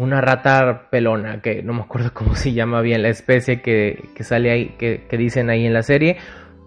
una 0.00 0.22
rata 0.22 0.88
pelona, 0.90 1.42
que 1.42 1.62
no 1.62 1.74
me 1.74 1.80
acuerdo 1.82 2.12
cómo 2.14 2.34
se 2.34 2.54
llama 2.54 2.80
bien 2.80 3.02
la 3.02 3.10
especie 3.10 3.60
que, 3.60 4.08
sale 4.20 4.50
ahí, 4.50 4.74
que, 4.78 5.06
dicen 5.18 5.50
ahí 5.50 5.66
en 5.66 5.74
la 5.74 5.82
serie, 5.82 6.16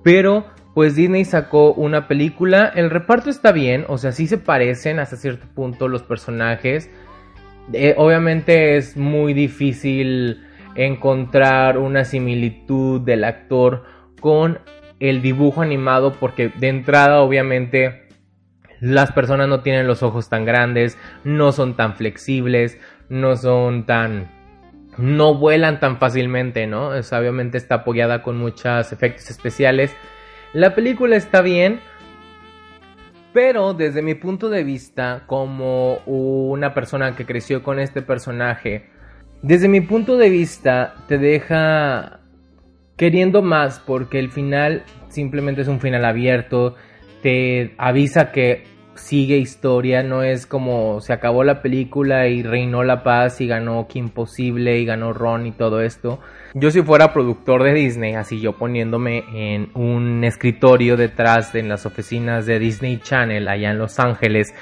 pero 0.04 0.46
pues 0.76 0.96
Disney 0.96 1.26
sacó 1.26 1.74
una 1.74 2.08
película, 2.08 2.72
el 2.76 2.92
reparto 2.92 3.32
está 3.32 3.52
bien, 3.52 3.86
o 3.88 3.98
sea, 3.98 4.12
sí 4.12 4.28
se 4.28 4.38
parecen 4.38 5.00
hasta 5.00 5.18
cierto 5.18 5.48
punto 5.56 5.88
los 5.88 6.04
personajes, 6.04 6.92
eh, 7.74 7.96
obviamente 7.98 8.78
es 8.78 8.98
muy 8.98 9.34
difícil 9.34 10.46
encontrar 10.76 11.78
una 11.78 12.06
similitud 12.06 13.02
del 13.02 13.24
actor 13.24 13.84
con 14.20 14.60
el 15.00 15.22
dibujo 15.22 15.62
animado 15.62 16.14
porque 16.14 16.50
de 16.50 16.70
entrada 16.70 17.22
obviamente 17.22 18.08
las 18.80 19.12
personas 19.12 19.48
no 19.48 19.62
tienen 19.62 19.88
los 19.88 20.04
ojos 20.04 20.30
tan 20.30 20.46
grandes, 20.46 20.98
no 21.24 21.52
son 21.52 21.76
tan 21.76 21.96
flexibles, 21.96 22.78
no 23.10 23.36
son 23.36 23.86
tan 23.86 24.28
no 24.98 25.36
vuelan 25.36 25.80
tan 25.80 25.98
fácilmente, 25.98 26.68
¿no? 26.68 26.90
obviamente 26.90 27.58
está 27.58 27.76
apoyada 27.76 28.22
con 28.22 28.38
muchos 28.38 28.92
efectos 28.92 29.30
especiales. 29.30 29.96
La 30.54 30.76
película 30.76 31.16
está 31.16 31.42
bien, 31.42 31.80
pero 33.34 33.74
desde 33.74 34.04
mi 34.04 34.14
punto 34.14 34.50
de 34.50 34.64
vista, 34.64 35.24
como 35.26 35.98
una 36.06 36.74
persona 36.74 37.16
que 37.16 37.26
creció 37.26 37.64
con 37.64 37.80
este 37.80 38.04
personaje, 38.04 38.90
desde 39.44 39.68
mi 39.68 39.82
punto 39.82 40.16
de 40.16 40.30
vista 40.30 40.96
te 41.08 41.18
deja 41.18 42.22
queriendo 42.96 43.42
más 43.42 43.80
porque 43.86 44.18
el 44.18 44.32
final 44.32 44.84
simplemente 45.10 45.62
es 45.62 45.68
un 45.68 45.82
final 45.82 46.06
abierto, 46.06 46.76
te 47.22 47.76
avisa 47.78 48.32
que 48.32 48.64
sigue 48.96 49.38
historia, 49.38 50.02
no 50.02 50.24
es 50.24 50.46
como 50.46 51.02
se 51.02 51.12
acabó 51.12 51.44
la 51.44 51.62
película 51.62 52.28
y 52.28 52.42
reinó 52.42 52.84
la 52.84 53.04
paz 53.04 53.42
y 53.42 53.48
ganó 53.48 53.86
Kim 53.88 54.10
Possible 54.10 54.80
y 54.80 54.86
ganó 54.86 55.12
Ron 55.12 55.46
y 55.46 55.52
todo 55.52 55.82
esto. 55.82 56.20
Yo 56.54 56.72
si 56.72 56.82
fuera 56.82 57.12
productor 57.12 57.64
de 57.64 57.74
Disney, 57.74 58.14
así 58.14 58.40
yo 58.40 58.54
poniéndome 58.54 59.26
en 59.34 59.72
un 59.74 60.24
escritorio 60.24 60.96
detrás 60.96 61.54
en 61.56 61.68
las 61.68 61.86
oficinas 61.86 62.46
de 62.46 62.60
Disney 62.60 62.98
Channel 62.98 63.50
allá 63.50 63.72
en 63.72 63.80
Los 63.80 64.00
Ángeles, 64.00 64.54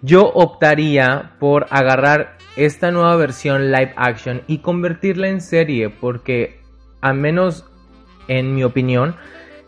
yo 0.00 0.26
optaría 0.26 1.32
por 1.38 1.66
agarrar 1.70 2.38
esta 2.56 2.90
nueva 2.90 3.16
versión 3.16 3.72
live 3.72 3.92
action 3.96 4.42
y 4.46 4.58
convertirla 4.58 5.28
en 5.28 5.40
serie 5.40 5.90
porque 5.90 6.60
al 7.00 7.14
menos 7.14 7.64
en 8.28 8.54
mi 8.54 8.64
opinión 8.64 9.16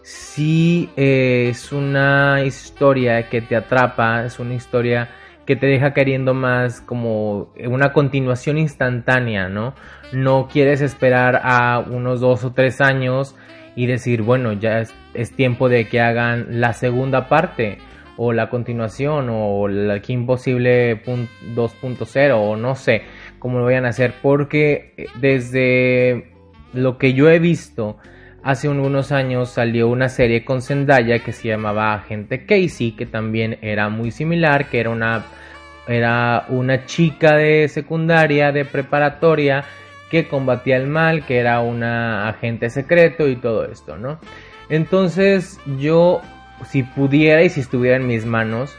sí 0.02 0.90
es 0.96 1.72
una 1.72 2.42
historia 2.44 3.28
que 3.28 3.40
te 3.40 3.56
atrapa, 3.56 4.24
es 4.24 4.38
una 4.38 4.54
historia 4.54 5.10
que 5.46 5.56
te 5.56 5.66
deja 5.66 5.92
queriendo 5.92 6.34
más 6.34 6.80
como 6.80 7.52
una 7.66 7.92
continuación 7.92 8.58
instantánea, 8.58 9.48
¿no? 9.48 9.74
No 10.12 10.48
quieres 10.50 10.80
esperar 10.80 11.40
a 11.42 11.80
unos 11.80 12.20
dos 12.20 12.44
o 12.44 12.52
tres 12.52 12.80
años 12.80 13.34
y 13.76 13.86
decir, 13.86 14.22
bueno, 14.22 14.52
ya 14.52 14.80
es, 14.80 15.32
tiempo 15.36 15.68
de 15.68 15.88
que 15.88 16.00
hagan 16.00 16.60
la 16.60 16.72
segunda 16.72 17.28
parte. 17.28 17.78
O 18.16 18.32
la 18.32 18.48
continuación 18.48 19.28
o 19.30 19.68
la 19.68 20.00
Kim 20.00 20.26
Possible 20.26 21.02
2.0 21.04 22.32
o 22.34 22.56
no 22.56 22.74
sé 22.74 23.02
cómo 23.38 23.58
lo 23.58 23.64
vayan 23.64 23.86
a 23.86 23.90
hacer 23.90 24.14
porque 24.22 24.94
eh, 24.96 25.06
desde 25.20 26.32
lo 26.72 26.98
que 26.98 27.14
yo 27.14 27.28
he 27.30 27.38
visto 27.38 27.98
hace 28.42 28.68
unos 28.68 29.10
años 29.12 29.50
salió 29.50 29.88
una 29.88 30.08
serie 30.08 30.44
con 30.44 30.62
Zendaya 30.62 31.18
que 31.20 31.32
se 31.32 31.48
llamaba 31.48 31.94
Agente 31.94 32.46
Casey 32.46 32.92
que 32.92 33.06
también 33.06 33.58
era 33.62 33.88
muy 33.88 34.10
similar 34.10 34.68
que 34.68 34.80
era 34.80 34.90
una 34.90 35.24
era 35.86 36.46
una 36.48 36.86
chica 36.86 37.36
de 37.36 37.68
secundaria 37.68 38.52
de 38.52 38.64
preparatoria 38.64 39.64
que 40.10 40.28
combatía 40.28 40.76
el 40.76 40.86
mal 40.86 41.26
que 41.26 41.38
era 41.38 41.60
una 41.60 42.28
agente 42.28 42.70
secreto 42.70 43.28
y 43.28 43.36
todo 43.36 43.64
esto 43.64 43.96
no 43.96 44.18
entonces 44.68 45.60
yo 45.78 46.22
si 46.70 46.82
pudiera 46.82 47.42
y 47.42 47.50
si 47.50 47.60
estuviera 47.60 47.96
en 47.96 48.06
mis 48.06 48.26
manos, 48.26 48.76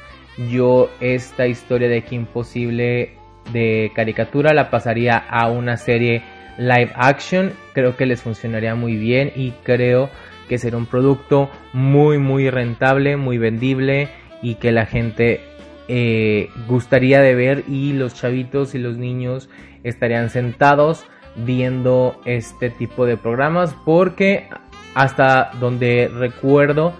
yo 0.49 0.89
esta 0.99 1.47
historia 1.47 1.87
de 1.87 2.03
que 2.03 2.15
imposible 2.15 3.13
de 3.51 3.91
caricatura 3.95 4.53
la 4.53 4.69
pasaría 4.69 5.17
a 5.17 5.49
una 5.49 5.77
serie 5.77 6.23
live 6.57 6.91
action. 6.95 7.53
Creo 7.73 7.95
que 7.95 8.05
les 8.05 8.21
funcionaría 8.21 8.75
muy 8.75 8.95
bien 8.95 9.31
y 9.35 9.51
creo 9.63 10.09
que 10.47 10.57
será 10.57 10.77
un 10.77 10.85
producto 10.85 11.49
muy 11.73 12.17
muy 12.17 12.49
rentable, 12.49 13.17
muy 13.17 13.37
vendible 13.37 14.09
y 14.41 14.55
que 14.55 14.71
la 14.71 14.85
gente 14.85 15.41
eh, 15.87 16.49
gustaría 16.67 17.21
de 17.21 17.35
ver 17.35 17.63
y 17.67 17.93
los 17.93 18.15
chavitos 18.15 18.75
y 18.75 18.79
los 18.79 18.97
niños 18.97 19.49
estarían 19.83 20.29
sentados 20.29 21.05
viendo 21.35 22.19
este 22.25 22.69
tipo 22.69 23.05
de 23.05 23.17
programas 23.17 23.75
porque 23.85 24.47
hasta 24.93 25.51
donde 25.59 26.09
recuerdo 26.13 26.93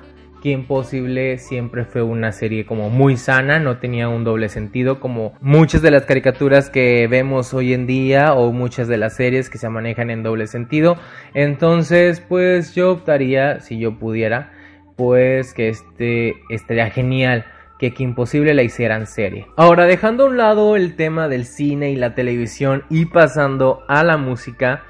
Imposible 0.51 1.37
siempre 1.37 1.85
fue 1.85 2.01
una 2.01 2.31
serie 2.31 2.65
como 2.65 2.89
muy 2.89 3.17
sana, 3.17 3.59
no 3.59 3.77
tenía 3.77 4.09
un 4.09 4.23
doble 4.23 4.49
sentido 4.49 4.99
como 4.99 5.33
muchas 5.41 5.81
de 5.81 5.91
las 5.91 6.05
caricaturas 6.05 6.69
que 6.69 7.07
vemos 7.07 7.53
hoy 7.53 7.73
en 7.73 7.87
día 7.87 8.33
o 8.33 8.51
muchas 8.51 8.87
de 8.87 8.97
las 8.97 9.15
series 9.15 9.49
que 9.49 9.57
se 9.57 9.69
manejan 9.69 10.09
en 10.09 10.23
doble 10.23 10.47
sentido. 10.47 10.97
Entonces, 11.33 12.21
pues 12.21 12.75
yo 12.75 12.91
optaría, 12.91 13.59
si 13.59 13.79
yo 13.79 13.97
pudiera, 13.97 14.51
pues 14.95 15.53
que 15.53 15.69
este 15.69 16.35
estaría 16.49 16.89
genial 16.89 17.45
que 17.79 17.93
que 17.93 18.03
Imposible 18.03 18.53
la 18.53 18.63
hicieran 18.63 19.05
serie. 19.05 19.47
Ahora, 19.57 19.85
dejando 19.85 20.23
a 20.23 20.27
un 20.27 20.37
lado 20.37 20.75
el 20.75 20.95
tema 20.95 21.27
del 21.27 21.45
cine 21.45 21.91
y 21.91 21.95
la 21.95 22.15
televisión 22.15 22.83
y 22.89 23.05
pasando 23.05 23.83
a 23.87 24.03
la 24.03 24.17
música, 24.17 24.83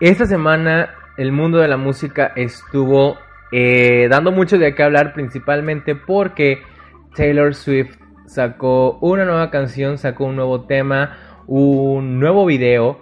esta 0.00 0.26
semana 0.26 0.90
el 1.18 1.32
mundo 1.32 1.58
de 1.58 1.68
la 1.68 1.76
música 1.76 2.32
estuvo 2.36 3.18
eh, 3.52 4.08
dando 4.10 4.32
mucho 4.32 4.58
de 4.58 4.74
qué 4.74 4.82
hablar 4.82 5.12
principalmente 5.12 5.94
porque 5.94 6.58
Taylor 7.14 7.54
Swift 7.54 7.96
sacó 8.26 8.98
una 9.00 9.24
nueva 9.24 9.50
canción, 9.50 9.98
sacó 9.98 10.24
un 10.24 10.36
nuevo 10.36 10.62
tema, 10.62 11.16
un 11.46 12.20
nuevo 12.20 12.46
video. 12.46 13.00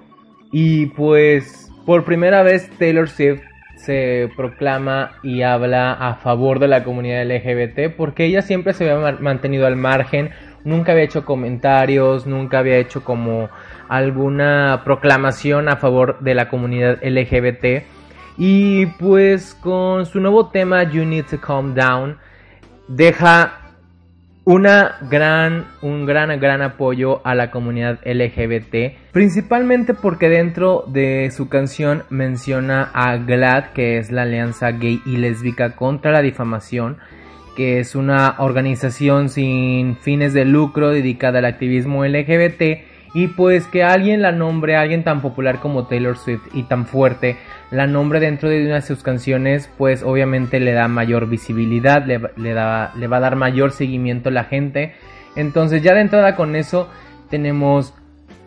Y 0.50 0.86
pues 0.86 1.70
por 1.84 2.04
primera 2.04 2.42
vez 2.42 2.70
Taylor 2.78 3.08
Swift 3.08 3.42
se 3.76 4.30
proclama 4.36 5.12
y 5.22 5.42
habla 5.42 5.92
a 5.92 6.14
favor 6.14 6.58
de 6.58 6.68
la 6.68 6.82
comunidad 6.82 7.24
LGBT 7.24 7.94
porque 7.96 8.24
ella 8.24 8.42
siempre 8.42 8.72
se 8.72 8.90
había 8.90 9.12
mantenido 9.20 9.66
al 9.66 9.76
margen, 9.76 10.30
nunca 10.64 10.92
había 10.92 11.04
hecho 11.04 11.24
comentarios, 11.24 12.26
nunca 12.26 12.58
había 12.58 12.78
hecho 12.78 13.04
como 13.04 13.50
alguna 13.88 14.82
proclamación 14.84 15.68
a 15.68 15.76
favor 15.76 16.18
de 16.20 16.34
la 16.34 16.48
comunidad 16.48 16.98
LGBT 17.02 17.84
y 18.38 18.86
pues 18.86 19.54
con 19.60 20.06
su 20.06 20.20
nuevo 20.20 20.48
tema 20.48 20.84
You 20.84 21.04
Need 21.04 21.26
to 21.26 21.40
Calm 21.40 21.74
Down 21.74 22.16
deja 22.86 23.68
una 24.44 24.96
gran, 25.10 25.66
un 25.82 26.06
gran, 26.06 26.40
gran 26.40 26.62
apoyo 26.62 27.20
a 27.26 27.34
la 27.34 27.50
comunidad 27.50 27.98
LGBT, 28.02 29.12
principalmente 29.12 29.92
porque 29.92 30.30
dentro 30.30 30.84
de 30.86 31.30
su 31.32 31.50
canción 31.50 32.04
menciona 32.08 32.90
a 32.94 33.18
GLAD, 33.18 33.72
que 33.74 33.98
es 33.98 34.10
la 34.10 34.22
Alianza 34.22 34.70
Gay 34.70 35.02
y 35.04 35.18
Lésbica 35.18 35.76
contra 35.76 36.12
la 36.12 36.22
Difamación, 36.22 36.96
que 37.56 37.80
es 37.80 37.94
una 37.94 38.36
organización 38.38 39.28
sin 39.28 39.96
fines 39.96 40.32
de 40.32 40.46
lucro 40.46 40.90
dedicada 40.92 41.40
al 41.40 41.44
activismo 41.44 42.06
LGBT, 42.06 42.62
y 43.12 43.26
pues 43.28 43.66
que 43.66 43.82
alguien 43.82 44.22
la 44.22 44.32
nombre, 44.32 44.76
alguien 44.76 45.04
tan 45.04 45.20
popular 45.20 45.60
como 45.60 45.86
Taylor 45.88 46.16
Swift 46.16 46.46
y 46.54 46.62
tan 46.62 46.86
fuerte, 46.86 47.36
la 47.70 47.86
nombre 47.86 48.20
dentro 48.20 48.48
de 48.48 48.64
una 48.64 48.76
de 48.76 48.82
sus 48.82 49.02
canciones, 49.02 49.70
pues 49.76 50.02
obviamente 50.02 50.60
le 50.60 50.72
da 50.72 50.88
mayor 50.88 51.28
visibilidad, 51.28 52.04
le, 52.04 52.18
da, 52.54 52.92
le 52.96 53.06
va 53.06 53.16
a 53.18 53.20
dar 53.20 53.36
mayor 53.36 53.72
seguimiento 53.72 54.30
a 54.30 54.32
la 54.32 54.44
gente. 54.44 54.94
Entonces 55.36 55.82
ya 55.82 55.94
de 55.94 56.00
entrada 56.00 56.34
con 56.34 56.56
eso 56.56 56.88
tenemos 57.28 57.94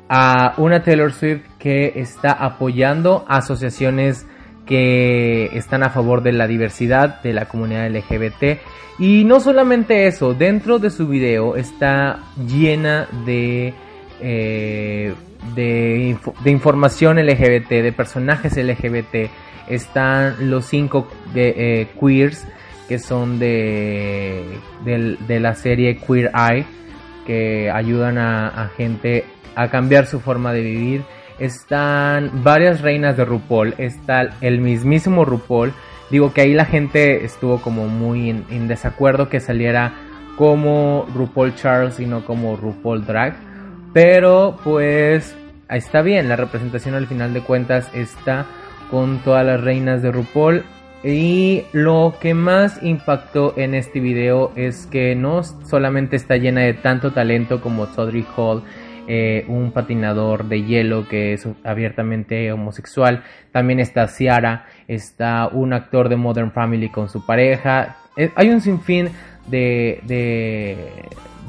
a 0.09 0.55
una 0.57 0.83
Taylor 0.83 1.13
Swift 1.13 1.43
que 1.59 1.93
está 1.95 2.31
apoyando 2.31 3.25
asociaciones 3.27 4.25
que 4.65 5.45
están 5.57 5.83
a 5.83 5.89
favor 5.89 6.21
de 6.23 6.31
la 6.31 6.47
diversidad 6.47 7.21
de 7.21 7.33
la 7.33 7.45
comunidad 7.45 7.89
LGBT. 7.89 8.59
Y 8.99 9.23
no 9.23 9.39
solamente 9.39 10.07
eso, 10.07 10.33
dentro 10.33 10.79
de 10.79 10.89
su 10.89 11.07
video 11.07 11.55
está 11.55 12.19
llena 12.47 13.07
de 13.25 13.73
eh, 14.21 15.13
de, 15.55 16.17
información 16.45 17.17
LGBT, 17.17 17.69
de 17.69 17.91
personajes 17.91 18.55
LGBT. 18.55 19.29
Están 19.67 20.49
los 20.49 20.65
cinco 20.65 21.07
de, 21.33 21.53
eh, 21.57 21.87
queers 21.99 22.45
que 22.87 22.99
son 22.99 23.39
de, 23.39 24.45
de, 24.83 25.39
la 25.39 25.55
serie 25.55 25.97
Queer 25.97 26.31
Eye, 26.33 26.65
que 27.25 27.71
ayudan 27.71 28.17
a, 28.17 28.69
gente 28.75 29.23
a 29.55 29.69
cambiar 29.69 30.07
su 30.07 30.19
forma 30.19 30.51
de 30.51 30.61
vivir. 30.61 31.03
Están 31.39 32.43
varias 32.43 32.81
reinas 32.81 33.15
de 33.15 33.23
RuPaul, 33.23 33.75
está 33.77 34.31
el 34.41 34.59
mismísimo 34.59 35.23
RuPaul. 35.23 35.73
Digo 36.09 36.33
que 36.33 36.41
ahí 36.41 36.53
la 36.53 36.65
gente 36.65 37.23
estuvo 37.23 37.61
como 37.61 37.87
muy 37.87 38.29
en 38.29 38.67
desacuerdo 38.67 39.29
que 39.29 39.39
saliera 39.39 39.93
como 40.35 41.07
RuPaul 41.13 41.55
Charles 41.55 41.99
y 41.99 42.05
no 42.05 42.25
como 42.25 42.57
RuPaul 42.57 43.05
Drag 43.05 43.50
pero 43.93 44.57
pues 44.63 45.35
está 45.69 46.01
bien, 46.01 46.29
la 46.29 46.35
representación 46.35 46.95
al 46.95 47.07
final 47.07 47.33
de 47.33 47.41
cuentas 47.41 47.89
está 47.93 48.45
con 48.89 49.19
todas 49.19 49.45
las 49.45 49.61
reinas 49.61 50.01
de 50.01 50.11
RuPaul. 50.11 50.63
Y 51.03 51.63
lo 51.71 52.13
que 52.21 52.35
más 52.35 52.83
impactó 52.83 53.55
en 53.57 53.73
este 53.73 53.99
video 53.99 54.51
es 54.55 54.85
que 54.85 55.15
no 55.15 55.41
solamente 55.43 56.15
está 56.15 56.37
llena 56.37 56.61
de 56.61 56.75
tanto 56.75 57.11
talento 57.11 57.59
como 57.59 57.87
Todrick 57.87 58.27
Hall, 58.37 58.61
eh, 59.07 59.45
un 59.47 59.71
patinador 59.71 60.45
de 60.45 60.63
hielo 60.63 61.07
que 61.07 61.33
es 61.33 61.47
abiertamente 61.63 62.51
homosexual, 62.51 63.23
también 63.51 63.79
está 63.79 64.07
Ciara, 64.07 64.67
está 64.87 65.47
un 65.47 65.73
actor 65.73 66.07
de 66.07 66.17
Modern 66.17 66.51
Family 66.51 66.89
con 66.89 67.09
su 67.09 67.25
pareja, 67.25 67.97
eh, 68.15 68.29
hay 68.35 68.49
un 68.49 68.61
sinfín 68.61 69.09
de, 69.47 70.01
de, 70.03 71.03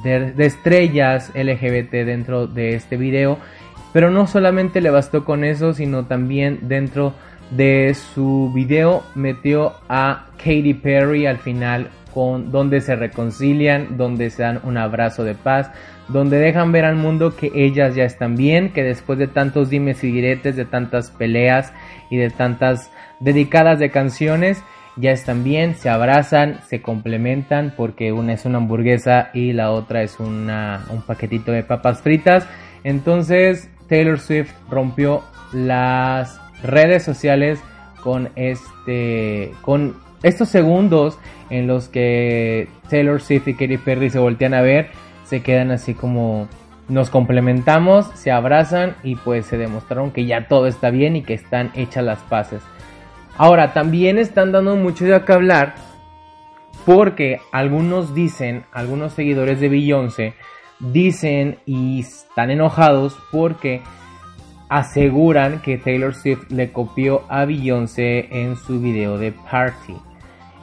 estrellas 0.05 1.31
LGBT 1.35 1.91
dentro 2.05 2.47
de 2.47 2.75
este 2.75 2.97
video. 2.97 3.39
Pero 3.93 4.11
no 4.11 4.27
solamente 4.27 4.81
le 4.81 4.91
bastó 4.91 5.25
con 5.25 5.45
eso, 5.45 5.75
sino 5.75 6.07
también 6.07 6.61
dentro 6.63 7.15
de 7.51 7.95
su 7.95 8.51
video 8.55 9.05
metió 9.15 9.75
a 9.89 10.29
Katy 10.39 10.75
Perry 10.75 11.27
al 11.27 11.39
final 11.39 11.91
con 12.15 12.51
donde 12.51 12.81
se 12.81 12.97
reconcilian, 12.97 13.97
donde 13.97 14.31
se 14.31 14.43
dan 14.43 14.61
un 14.65 14.77
abrazo 14.77 15.25
de 15.25 15.35
paz, 15.35 15.71
donde 16.09 16.39
dejan 16.39 16.73
ver 16.73 16.85
al 16.85 16.97
mundo 16.97 17.37
que 17.37 17.51
ellas 17.55 17.95
ya 17.95 18.05
están 18.05 18.37
bien, 18.37 18.73
que 18.73 18.83
después 18.83 19.19
de 19.19 19.29
tantos 19.29 19.71
dimes 19.71 20.05
y 20.05 20.13
diretes, 20.13 20.57
de 20.57 20.65
tantas 20.65 21.11
peleas 21.11 21.73
y 22.11 22.17
de 22.19 22.31
tantas 22.31 22.91
dedicadas 23.21 23.79
de 23.79 23.91
canciones, 23.91 24.63
ya 24.97 25.11
están 25.11 25.45
bien, 25.45 25.75
se 25.75 25.89
abrazan, 25.89 26.61
se 26.69 26.83
complementan 26.83 27.73
porque 27.77 28.13
una 28.13 28.35
es 28.35 28.45
una 28.45 28.59
hamburguesa 28.59 29.31
y 29.33 29.53
la 29.53 29.71
otra 29.71 30.03
es 30.03 30.21
una, 30.21 30.85
un 30.91 31.03
paquetito 31.03 31.53
de 31.53 31.63
papas 31.63 32.03
fritas. 32.03 32.47
Entonces 32.85 33.71
Taylor 33.89 34.21
Swift 34.21 34.53
rompió 34.71 35.23
las 35.53 36.41
redes 36.63 37.03
sociales 37.05 37.61
con 38.03 38.31
este 38.37 39.53
con 39.63 39.97
estos 40.23 40.49
segundos 40.49 41.19
en 41.51 41.67
los 41.67 41.89
que 41.89 42.69
Taylor 42.89 43.21
Swift 43.21 43.49
y 43.49 43.55
Katy 43.55 43.79
Perry 43.79 44.11
se 44.11 44.19
voltean 44.19 44.55
a 44.55 44.63
ver, 44.63 44.89
se 45.25 45.43
quedan 45.43 45.71
así 45.71 45.95
como 45.95 46.49
nos 46.89 47.11
complementamos, 47.11 48.07
se 48.15 48.31
abrazan 48.31 48.97
y 49.03 49.17
pues 49.17 49.47
se 49.47 49.57
demostraron 49.57 50.11
que 50.11 50.27
ya 50.27 50.49
todo 50.49 50.67
está 50.67 50.91
bien 50.91 51.17
y 51.17 51.23
que 51.23 51.35
están 51.35 51.71
hechas 51.75 52.05
las 52.05 52.19
paces. 52.21 52.63
Ahora, 53.37 53.73
también 53.73 54.19
están 54.19 54.53
dando 54.53 54.77
mucho 54.77 55.05
de 55.05 55.15
acá 55.15 55.35
hablar 55.35 55.75
porque 56.85 57.41
algunos 57.53 58.15
dicen, 58.15 58.65
algunos 58.73 59.13
seguidores 59.13 59.61
de 59.61 59.69
Beyoncé, 59.69 60.35
dicen 60.81 61.59
y 61.65 62.01
están 62.01 62.51
enojados 62.51 63.17
porque 63.31 63.83
aseguran 64.69 65.61
que 65.61 65.79
Taylor 65.79 66.15
Swift 66.15 66.51
le 66.51 66.73
copió 66.73 67.23
a 67.29 67.45
Beyoncé 67.45 68.29
en 68.31 68.57
su 68.57 68.81
video 68.81 69.19
de 69.19 69.33
Party. 69.33 69.97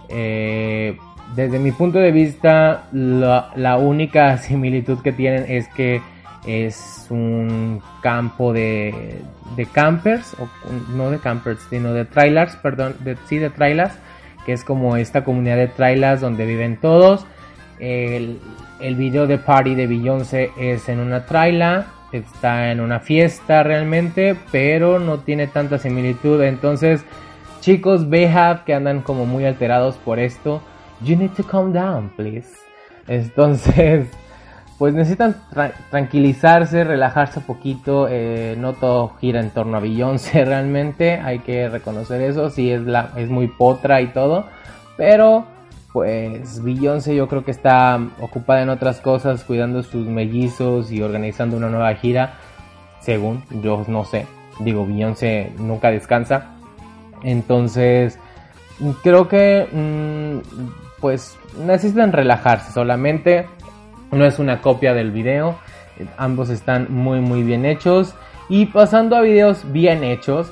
Eh, 0.09 0.97
desde 1.35 1.59
mi 1.59 1.71
punto 1.71 1.99
de 1.99 2.11
vista, 2.11 2.87
la, 2.91 3.77
única 3.77 4.37
similitud 4.39 4.99
que 5.01 5.11
tienen 5.11 5.45
es 5.47 5.67
que 5.69 6.01
es 6.45 7.07
un 7.09 7.81
campo 8.01 8.53
de, 8.53 9.21
de 9.55 9.65
campers, 9.65 10.35
o 10.39 10.47
no 10.95 11.11
de 11.11 11.19
campers, 11.19 11.59
sino 11.69 11.93
de 11.93 12.05
trailers, 12.05 12.55
perdón, 12.57 12.95
sí, 13.25 13.37
de 13.37 13.49
trailers, 13.49 13.93
que 14.45 14.53
es 14.53 14.63
como 14.63 14.95
esta 14.95 15.23
comunidad 15.23 15.57
de 15.57 15.67
trailers 15.67 16.21
donde 16.21 16.45
viven 16.45 16.77
todos. 16.77 17.25
El, 17.79 18.39
video 18.81 19.27
de 19.27 19.37
party 19.37 19.75
de 19.75 19.87
Beyoncé 19.87 20.51
es 20.57 20.87
en 20.89 20.99
una 20.99 21.25
trailer, 21.25 21.83
está 22.11 22.71
en 22.71 22.79
una 22.79 22.99
fiesta 22.99 23.63
realmente, 23.63 24.35
pero 24.51 24.99
no 24.99 25.19
tiene 25.19 25.47
tanta 25.47 25.77
similitud. 25.77 26.41
Entonces, 26.41 27.03
chicos, 27.59 28.09
Behab 28.09 28.63
que 28.63 28.73
andan 28.73 29.01
como 29.01 29.25
muy 29.25 29.45
alterados 29.45 29.95
por 29.97 30.19
esto, 30.19 30.61
you 31.01 31.17
need 31.17 31.31
to 31.31 31.43
calm 31.43 31.73
down, 31.73 32.09
please. 32.15 32.49
Entonces, 33.07 34.07
pues 34.79 34.93
necesitan 34.93 35.35
tranquilizarse, 35.91 36.85
relajarse 36.85 37.39
un 37.39 37.45
poquito. 37.45 38.07
Eh, 38.09 38.55
no 38.57 38.73
todo 38.73 39.09
gira 39.19 39.41
en 39.41 39.51
torno 39.51 39.75
a 39.75 39.81
Beyoncé 39.81 40.45
realmente, 40.45 41.19
hay 41.19 41.39
que 41.39 41.67
reconocer 41.67 42.21
eso. 42.21 42.49
Sí, 42.49 42.71
es, 42.71 42.81
la, 42.83 43.11
es 43.17 43.29
muy 43.29 43.49
potra 43.49 44.01
y 44.01 44.07
todo, 44.07 44.47
pero 44.97 45.45
pues 45.91 46.63
Beyoncé 46.63 47.13
yo 47.13 47.27
creo 47.27 47.43
que 47.43 47.51
está 47.51 47.99
ocupada 48.21 48.61
en 48.61 48.69
otras 48.69 49.01
cosas, 49.01 49.43
cuidando 49.43 49.83
sus 49.83 50.07
mellizos 50.07 50.91
y 50.91 51.01
organizando 51.01 51.57
una 51.57 51.69
nueva 51.69 51.93
gira, 51.95 52.35
según 53.01 53.43
yo 53.61 53.83
no 53.89 54.05
sé. 54.05 54.27
Digo, 54.61 54.85
Beyoncé 54.85 55.51
nunca 55.57 55.91
descansa. 55.91 56.55
Entonces, 57.21 58.17
creo 59.03 59.27
que 59.27 59.67
mm, 59.69 60.99
pues 61.01 61.37
necesitan 61.57 62.13
relajarse 62.13 62.71
solamente. 62.71 63.45
No 64.11 64.25
es 64.25 64.39
una 64.39 64.61
copia 64.61 64.93
del 64.93 65.11
video. 65.11 65.57
Ambos 66.17 66.49
están 66.49 66.87
muy 66.89 67.19
muy 67.19 67.43
bien 67.43 67.65
hechos. 67.65 68.15
Y 68.49 68.67
pasando 68.67 69.15
a 69.15 69.21
videos 69.21 69.71
bien 69.71 70.03
hechos, 70.03 70.51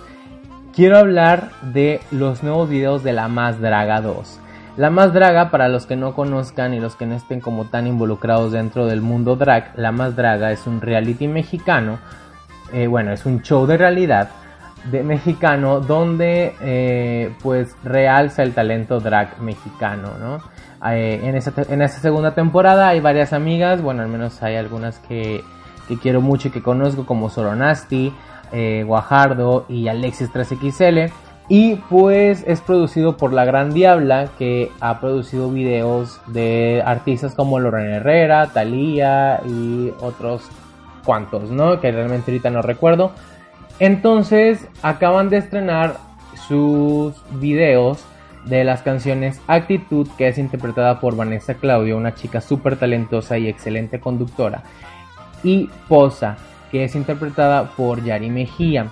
quiero 0.76 0.98
hablar 1.00 1.50
de 1.62 2.00
los 2.12 2.44
nuevos 2.44 2.70
videos 2.70 3.04
de 3.04 3.14
La 3.14 3.28
Más 3.28 3.60
Draga 3.60 4.02
2. 4.02 4.40
La 4.78 4.92
Más 4.92 5.12
Draga, 5.12 5.50
para 5.50 5.70
los 5.70 5.88
que 5.88 5.96
no 5.96 6.14
conozcan 6.14 6.76
y 6.76 6.80
los 6.80 6.96
que 6.96 7.08
no 7.08 7.16
estén 7.16 7.42
como 7.42 7.66
tan 7.66 7.88
involucrados 7.88 8.52
dentro 8.52 8.86
del 8.86 9.02
mundo 9.02 9.36
drag, 9.36 9.72
La 9.76 9.92
Más 9.92 10.16
Draga 10.16 10.52
es 10.52 10.68
un 10.68 10.82
reality 10.82 11.28
mexicano, 11.28 11.98
eh, 12.72 12.86
bueno, 12.86 13.12
es 13.12 13.26
un 13.26 13.42
show 13.42 13.66
de 13.66 13.78
realidad 13.78 14.30
de 14.92 15.02
mexicano 15.02 15.80
donde 15.80 16.56
eh, 16.62 17.34
pues 17.42 17.76
realza 17.84 18.44
el 18.44 18.54
talento 18.54 19.00
drag 19.00 19.42
mexicano, 19.42 20.12
¿no? 20.20 20.42
Eh, 20.86 21.22
en, 21.24 21.36
esta, 21.36 21.54
en 21.70 21.88
segunda 21.90 22.34
temporada 22.36 22.90
hay 22.90 23.00
varias 23.00 23.34
amigas, 23.34 23.82
bueno, 23.82 24.04
al 24.04 24.10
menos 24.10 24.42
hay 24.44 24.56
algunas 24.56 25.00
que, 25.00 25.44
que 25.88 25.98
quiero 25.98 26.22
mucho 26.22 26.50
y 26.50 26.52
que 26.52 26.62
conozco 26.62 27.06
como 27.06 27.30
Soronasti, 27.30 28.14
Guajardo 28.86 29.66
y 29.68 29.90
Alexis 29.90 30.32
3XL 30.32 31.12
y 31.50 31.76
pues 31.90 32.44
es 32.46 32.60
producido 32.60 33.16
por 33.16 33.32
La 33.32 33.46
Gran 33.46 33.74
Diabla, 33.74 34.30
que 34.38 34.72
ha 34.82 35.00
producido 35.00 35.50
videos 35.50 36.20
de 36.28 36.84
artistas 36.86 37.36
como 37.36 37.60
Lorena 37.60 37.98
Herrera, 37.98 38.48
Thalía 38.48 39.42
y 39.46 39.94
otros 40.02 40.44
cuantos, 41.06 41.50
¿no? 41.50 41.80
Que 41.80 41.92
realmente 41.92 42.32
ahorita 42.32 42.50
no 42.50 42.62
recuerdo. 42.62 43.12
Entonces 43.80 44.68
acaban 44.82 45.30
de 45.30 45.38
estrenar 45.38 45.98
sus 46.48 47.14
videos 47.40 48.04
de 48.46 48.64
las 48.64 48.82
canciones 48.82 49.42
Actitud, 49.48 50.08
que 50.18 50.28
es 50.28 50.38
interpretada 50.38 51.00
por 51.00 51.16
Vanessa 51.16 51.56
Claudio, 51.56 51.98
una 51.98 52.16
chica 52.16 52.42
súper 52.42 52.78
talentosa 52.78 53.38
y 53.38 53.48
excelente 53.48 54.00
conductora, 54.00 54.64
y 55.44 55.70
Posa, 55.88 56.38
que 56.72 56.84
es 56.84 56.96
interpretada 56.96 57.72
por 57.76 58.04
Yari 58.04 58.30
Mejía 58.30 58.92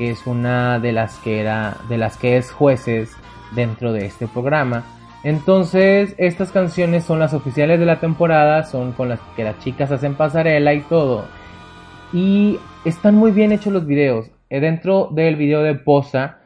que 0.00 0.10
es 0.10 0.26
una 0.26 0.78
de 0.78 0.92
las 0.92 1.18
que 1.18 1.40
era 1.40 1.76
de 1.90 1.98
las 1.98 2.16
que 2.16 2.38
es 2.38 2.50
jueces 2.50 3.10
dentro 3.54 3.92
de 3.92 4.06
este 4.06 4.26
programa. 4.26 4.82
Entonces, 5.24 6.14
estas 6.16 6.52
canciones 6.52 7.04
son 7.04 7.18
las 7.18 7.34
oficiales 7.34 7.78
de 7.78 7.84
la 7.84 8.00
temporada, 8.00 8.64
son 8.64 8.92
con 8.92 9.10
las 9.10 9.20
que 9.36 9.44
las 9.44 9.58
chicas 9.58 9.92
hacen 9.92 10.14
pasarela 10.14 10.72
y 10.72 10.80
todo. 10.80 11.26
Y 12.14 12.58
están 12.86 13.14
muy 13.14 13.30
bien 13.30 13.52
hechos 13.52 13.74
los 13.74 13.84
videos. 13.84 14.30
Dentro 14.48 15.10
del 15.12 15.36
video 15.36 15.62
de 15.62 15.74
Posa 15.74 16.38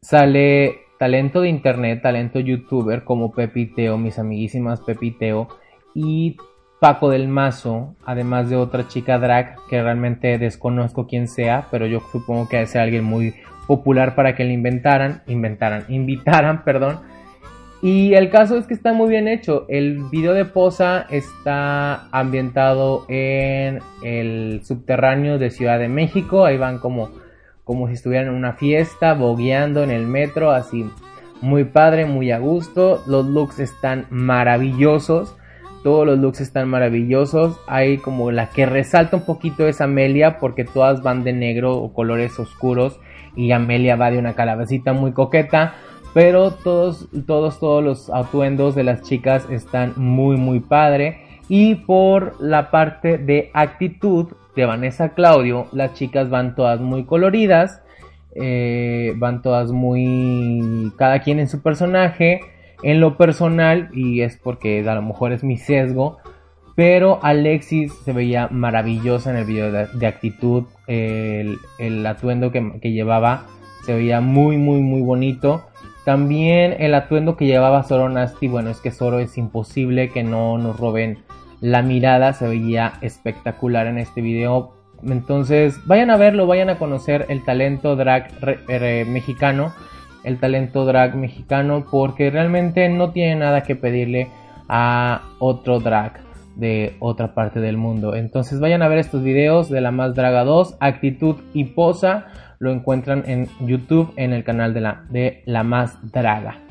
sale 0.00 0.83
talento 0.98 1.40
de 1.40 1.48
internet, 1.48 2.02
talento 2.02 2.40
youtuber 2.40 3.04
como 3.04 3.32
Pepiteo, 3.32 3.98
mis 3.98 4.18
amiguísimas 4.18 4.80
Pepiteo 4.80 5.48
y 5.94 6.36
Paco 6.80 7.08
del 7.08 7.28
Mazo, 7.28 7.94
además 8.04 8.50
de 8.50 8.56
otra 8.56 8.88
chica 8.88 9.18
drag 9.18 9.56
que 9.70 9.82
realmente 9.82 10.38
desconozco 10.38 11.06
quién 11.06 11.28
sea, 11.28 11.66
pero 11.70 11.86
yo 11.86 12.00
supongo 12.12 12.48
que 12.48 12.60
es 12.60 12.76
alguien 12.76 13.04
muy 13.04 13.34
popular 13.66 14.14
para 14.14 14.34
que 14.34 14.44
le 14.44 14.52
inventaran, 14.52 15.22
inventaran, 15.26 15.84
invitaran, 15.88 16.64
perdón. 16.64 17.00
Y 17.82 18.14
el 18.14 18.30
caso 18.30 18.56
es 18.56 18.66
que 18.66 18.72
está 18.72 18.94
muy 18.94 19.10
bien 19.10 19.28
hecho. 19.28 19.66
El 19.68 20.04
video 20.10 20.32
de 20.32 20.46
Posa 20.46 21.06
está 21.10 22.08
ambientado 22.12 23.04
en 23.08 23.80
el 24.02 24.62
subterráneo 24.64 25.38
de 25.38 25.50
Ciudad 25.50 25.78
de 25.78 25.88
México. 25.88 26.46
Ahí 26.46 26.56
van 26.56 26.78
como, 26.78 27.10
como 27.64 27.88
si 27.88 27.94
estuvieran 27.94 28.28
en 28.28 28.34
una 28.34 28.52
fiesta, 28.52 29.14
bogueando 29.14 29.82
en 29.82 29.90
el 29.90 30.06
metro, 30.06 30.50
así 30.50 30.84
muy 31.40 31.64
padre, 31.64 32.06
muy 32.06 32.30
a 32.30 32.38
gusto. 32.38 33.02
Los 33.06 33.26
looks 33.26 33.58
están 33.60 34.06
maravillosos. 34.10 35.36
Todos 35.82 36.06
los 36.06 36.18
looks 36.18 36.40
están 36.40 36.68
maravillosos. 36.68 37.60
Hay 37.66 37.98
como 37.98 38.30
la 38.30 38.48
que 38.48 38.66
resalta 38.66 39.16
un 39.18 39.26
poquito 39.26 39.68
es 39.68 39.80
Amelia 39.80 40.38
porque 40.38 40.64
todas 40.64 41.02
van 41.02 41.24
de 41.24 41.32
negro 41.32 41.76
o 41.76 41.92
colores 41.92 42.38
oscuros 42.38 42.98
y 43.36 43.52
Amelia 43.52 43.96
va 43.96 44.10
de 44.10 44.18
una 44.18 44.34
calabacita 44.34 44.92
muy 44.92 45.12
coqueta. 45.12 45.74
Pero 46.14 46.52
todos, 46.52 47.08
todos, 47.26 47.58
todos 47.58 47.84
los 47.84 48.08
atuendos 48.08 48.74
de 48.74 48.84
las 48.84 49.02
chicas 49.02 49.46
están 49.50 49.92
muy, 49.96 50.36
muy 50.36 50.60
padre. 50.60 51.40
Y 51.48 51.74
por 51.74 52.40
la 52.40 52.70
parte 52.70 53.18
de 53.18 53.50
actitud 53.52 54.28
de 54.56 54.66
Vanessa 54.66 55.10
Claudio, 55.10 55.66
las 55.72 55.94
chicas 55.94 56.30
van 56.30 56.54
todas 56.54 56.80
muy 56.80 57.04
coloridas. 57.04 57.82
Eh, 58.36 59.12
van 59.16 59.42
todas 59.42 59.70
muy... 59.70 60.92
cada 60.96 61.20
quien 61.20 61.38
en 61.38 61.48
su 61.48 61.62
personaje. 61.62 62.40
En 62.82 63.00
lo 63.00 63.16
personal, 63.16 63.88
y 63.94 64.20
es 64.20 64.36
porque 64.36 64.86
a 64.86 64.94
lo 64.94 65.02
mejor 65.02 65.32
es 65.32 65.42
mi 65.42 65.56
sesgo, 65.56 66.18
pero 66.74 67.18
Alexis 67.22 67.94
se 68.04 68.12
veía 68.12 68.48
maravillosa 68.48 69.30
en 69.30 69.36
el 69.36 69.44
video 69.44 69.72
de, 69.72 70.06
actitud. 70.06 70.64
El, 70.86 71.58
atuendo 72.06 72.50
que, 72.50 72.92
llevaba 72.92 73.46
se 73.86 73.94
veía 73.94 74.20
muy, 74.20 74.58
muy, 74.58 74.80
muy 74.80 75.00
bonito. 75.00 75.64
También 76.04 76.76
el 76.78 76.94
atuendo 76.94 77.36
que 77.36 77.46
llevaba 77.46 77.84
Zoro 77.84 78.08
Nasty. 78.08 78.48
Bueno, 78.48 78.70
es 78.70 78.80
que 78.80 78.90
Zoro 78.90 79.18
es 79.20 79.38
imposible 79.38 80.10
que 80.10 80.22
no 80.22 80.58
nos 80.58 80.78
roben 80.78 81.18
la 81.60 81.82
mirada. 81.82 82.32
Se 82.32 82.48
veía 82.48 82.94
espectacular 83.00 83.86
en 83.86 83.98
este 83.98 84.20
video. 84.20 84.74
Entonces, 85.02 85.78
vayan 85.86 86.10
a 86.10 86.16
verlo, 86.16 86.46
vayan 86.46 86.70
a 86.70 86.78
conocer 86.78 87.26
el 87.28 87.44
talento 87.44 87.96
drag 87.96 88.30
mexicano 89.06 89.72
el 90.24 90.38
talento 90.38 90.84
drag 90.84 91.14
mexicano 91.14 91.84
porque 91.88 92.30
realmente 92.30 92.88
no 92.88 93.12
tiene 93.12 93.36
nada 93.36 93.62
que 93.62 93.76
pedirle 93.76 94.28
a 94.68 95.22
otro 95.38 95.78
drag 95.78 96.20
de 96.56 96.96
otra 96.98 97.34
parte 97.34 97.60
del 97.60 97.76
mundo. 97.76 98.14
Entonces 98.14 98.58
vayan 98.58 98.82
a 98.82 98.88
ver 98.88 98.98
estos 98.98 99.22
videos 99.22 99.68
de 99.68 99.80
la 99.80 99.90
más 99.90 100.14
draga 100.14 100.44
2, 100.44 100.76
actitud 100.80 101.36
y 101.52 101.64
posa. 101.64 102.26
Lo 102.58 102.70
encuentran 102.70 103.24
en 103.26 103.48
YouTube 103.60 104.12
en 104.16 104.32
el 104.32 104.44
canal 104.44 104.72
de 104.72 104.80
la, 104.80 105.04
de 105.10 105.42
la 105.44 105.62
más 105.62 105.98
draga. 106.12 106.63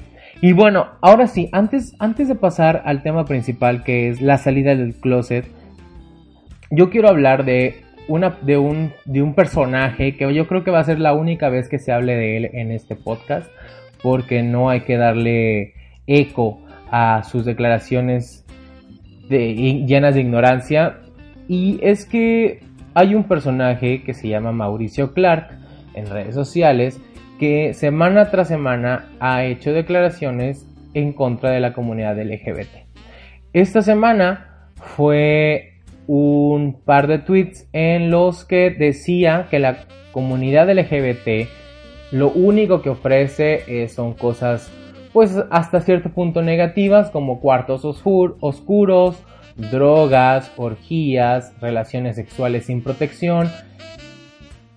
Y 0.45 0.51
bueno, 0.51 0.87
ahora 0.99 1.27
sí, 1.27 1.47
antes, 1.53 1.95
antes 1.99 2.27
de 2.27 2.35
pasar 2.35 2.81
al 2.83 3.01
tema 3.01 3.23
principal 3.23 3.85
que 3.85 4.09
es 4.09 4.21
la 4.21 4.37
salida 4.37 4.75
del 4.75 4.93
closet, 4.93 5.45
yo 6.69 6.89
quiero 6.89 7.07
hablar 7.07 7.45
de 7.45 7.85
una, 8.09 8.31
de, 8.41 8.57
un, 8.57 8.91
de 9.05 9.21
un 9.21 9.35
personaje 9.35 10.17
que 10.17 10.33
yo 10.33 10.45
creo 10.49 10.65
que 10.65 10.71
va 10.71 10.79
a 10.79 10.83
ser 10.83 10.99
la 10.99 11.13
única 11.13 11.47
vez 11.47 11.69
que 11.69 11.79
se 11.79 11.93
hable 11.93 12.17
de 12.17 12.35
él 12.35 12.49
en 12.51 12.73
este 12.73 12.97
podcast, 12.97 13.49
porque 14.01 14.43
no 14.43 14.69
hay 14.69 14.81
que 14.81 14.97
darle 14.97 15.75
eco 16.07 16.59
a 16.91 17.23
sus 17.23 17.45
declaraciones 17.45 18.45
de, 19.29 19.85
llenas 19.87 20.13
de 20.13 20.19
ignorancia. 20.19 20.97
Y 21.47 21.79
es 21.81 22.05
que 22.05 22.59
hay 22.95 23.15
un 23.15 23.23
personaje 23.23 24.03
que 24.03 24.13
se 24.13 24.27
llama 24.27 24.51
Mauricio 24.51 25.13
Clark 25.13 25.57
en 25.93 26.05
redes 26.07 26.35
sociales 26.35 26.99
semana 27.73 28.29
tras 28.29 28.47
semana 28.47 29.09
ha 29.19 29.43
hecho 29.45 29.73
declaraciones 29.73 30.67
en 30.93 31.13
contra 31.13 31.51
de 31.51 31.59
la 31.59 31.73
comunidad 31.73 32.17
LGBT. 32.17 32.87
Esta 33.53 33.81
semana 33.81 34.69
fue 34.75 35.73
un 36.07 36.81
par 36.83 37.07
de 37.07 37.19
tweets 37.19 37.67
en 37.73 38.11
los 38.11 38.45
que 38.45 38.69
decía 38.71 39.47
que 39.49 39.59
la 39.59 39.85
comunidad 40.11 40.69
LGBT 40.69 41.47
lo 42.11 42.29
único 42.31 42.81
que 42.81 42.89
ofrece 42.89 43.63
eh, 43.67 43.87
son 43.87 44.13
cosas 44.13 44.71
pues 45.13 45.35
hasta 45.51 45.81
cierto 45.81 46.09
punto 46.09 46.41
negativas 46.41 47.11
como 47.11 47.39
cuartos 47.39 47.85
oscuros, 47.85 49.23
drogas, 49.55 50.51
orgías, 50.57 51.53
relaciones 51.61 52.15
sexuales 52.15 52.65
sin 52.65 52.81
protección. 52.81 53.49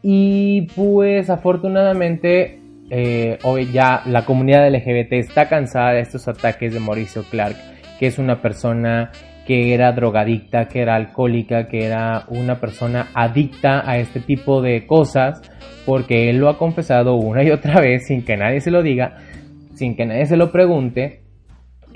Y 0.03 0.63
pues 0.75 1.31
afortunadamente 1.31 2.61
eh, 2.91 3.39
hoy 3.43 3.73
ya 3.73 4.03
la 4.07 4.25
comunidad 4.25 4.69
LGBT 4.69 5.15
está 5.15 5.49
cansada 5.49 5.93
de 5.93 6.01
estos 6.01 6.29
ataques 6.29 6.73
de 6.73 6.81
Mauricio 6.81 7.25
Clark, 7.25 7.57
que 7.99 8.07
es 8.07 8.19
una 8.19 8.41
persona 8.41 9.11
que 9.47 9.75
era 9.75 9.93
drogadicta, 9.93 10.67
que 10.67 10.81
era 10.81 10.97
alcohólica, 10.97 11.69
que 11.69 11.85
era 11.85 12.25
una 12.29 12.57
persona 12.61 13.09
adicta 13.15 13.89
a 13.89 13.99
este 13.99 14.21
tipo 14.21 14.61
de 14.61 14.87
cosas, 14.87 15.41
porque 15.85 16.31
él 16.31 16.39
lo 16.39 16.49
ha 16.49 16.59
confesado 16.59 17.15
una 17.15 17.43
y 17.45 17.51
otra 17.51 17.81
vez 17.81 18.07
sin 18.07 18.25
que 18.25 18.37
nadie 18.37 18.61
se 18.61 18.71
lo 18.71 18.83
diga, 18.83 19.17
sin 19.75 19.97
que 19.97 20.07
nadie 20.07 20.27
se 20.27 20.37
lo 20.37 20.51
pregunte. 20.51 21.26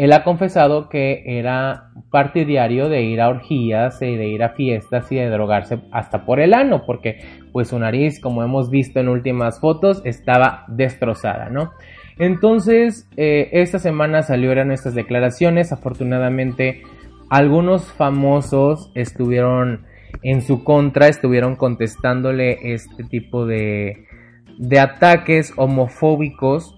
Él 0.01 0.15
ha 0.15 0.25
confesado 0.25 0.89
que 0.89 1.25
era 1.27 1.91
partidario 2.11 2.89
de 2.89 3.03
ir 3.03 3.21
a 3.21 3.29
orgías 3.29 4.01
y 4.01 4.17
de 4.17 4.29
ir 4.29 4.43
a 4.43 4.55
fiestas 4.55 5.13
y 5.13 5.17
de 5.17 5.29
drogarse 5.29 5.81
hasta 5.93 6.25
por 6.25 6.41
el 6.41 6.55
ano, 6.55 6.85
porque 6.87 7.19
pues 7.53 7.69
su 7.69 7.79
nariz, 7.79 8.19
como 8.19 8.43
hemos 8.43 8.71
visto 8.71 8.99
en 8.99 9.11
últimas 9.11 9.61
fotos, 9.61 10.01
estaba 10.07 10.65
destrozada, 10.69 11.51
¿no? 11.51 11.73
Entonces, 12.19 13.11
eh, 13.19 13.51
esta 13.53 13.79
semana 13.79 14.23
salieron 14.23 14.73
estas 14.73 14.95
declaraciones, 14.95 15.71
afortunadamente 15.71 16.81
algunos 17.29 17.93
famosos 17.93 18.91
estuvieron 18.95 19.85
en 20.23 20.41
su 20.41 20.65
contra, 20.65 21.09
estuvieron 21.09 21.57
contestándole 21.57 22.73
este 22.73 23.05
tipo 23.05 23.45
de, 23.45 24.07
de 24.57 24.81
ataques 24.81 25.53
homofóbicos 25.59 26.75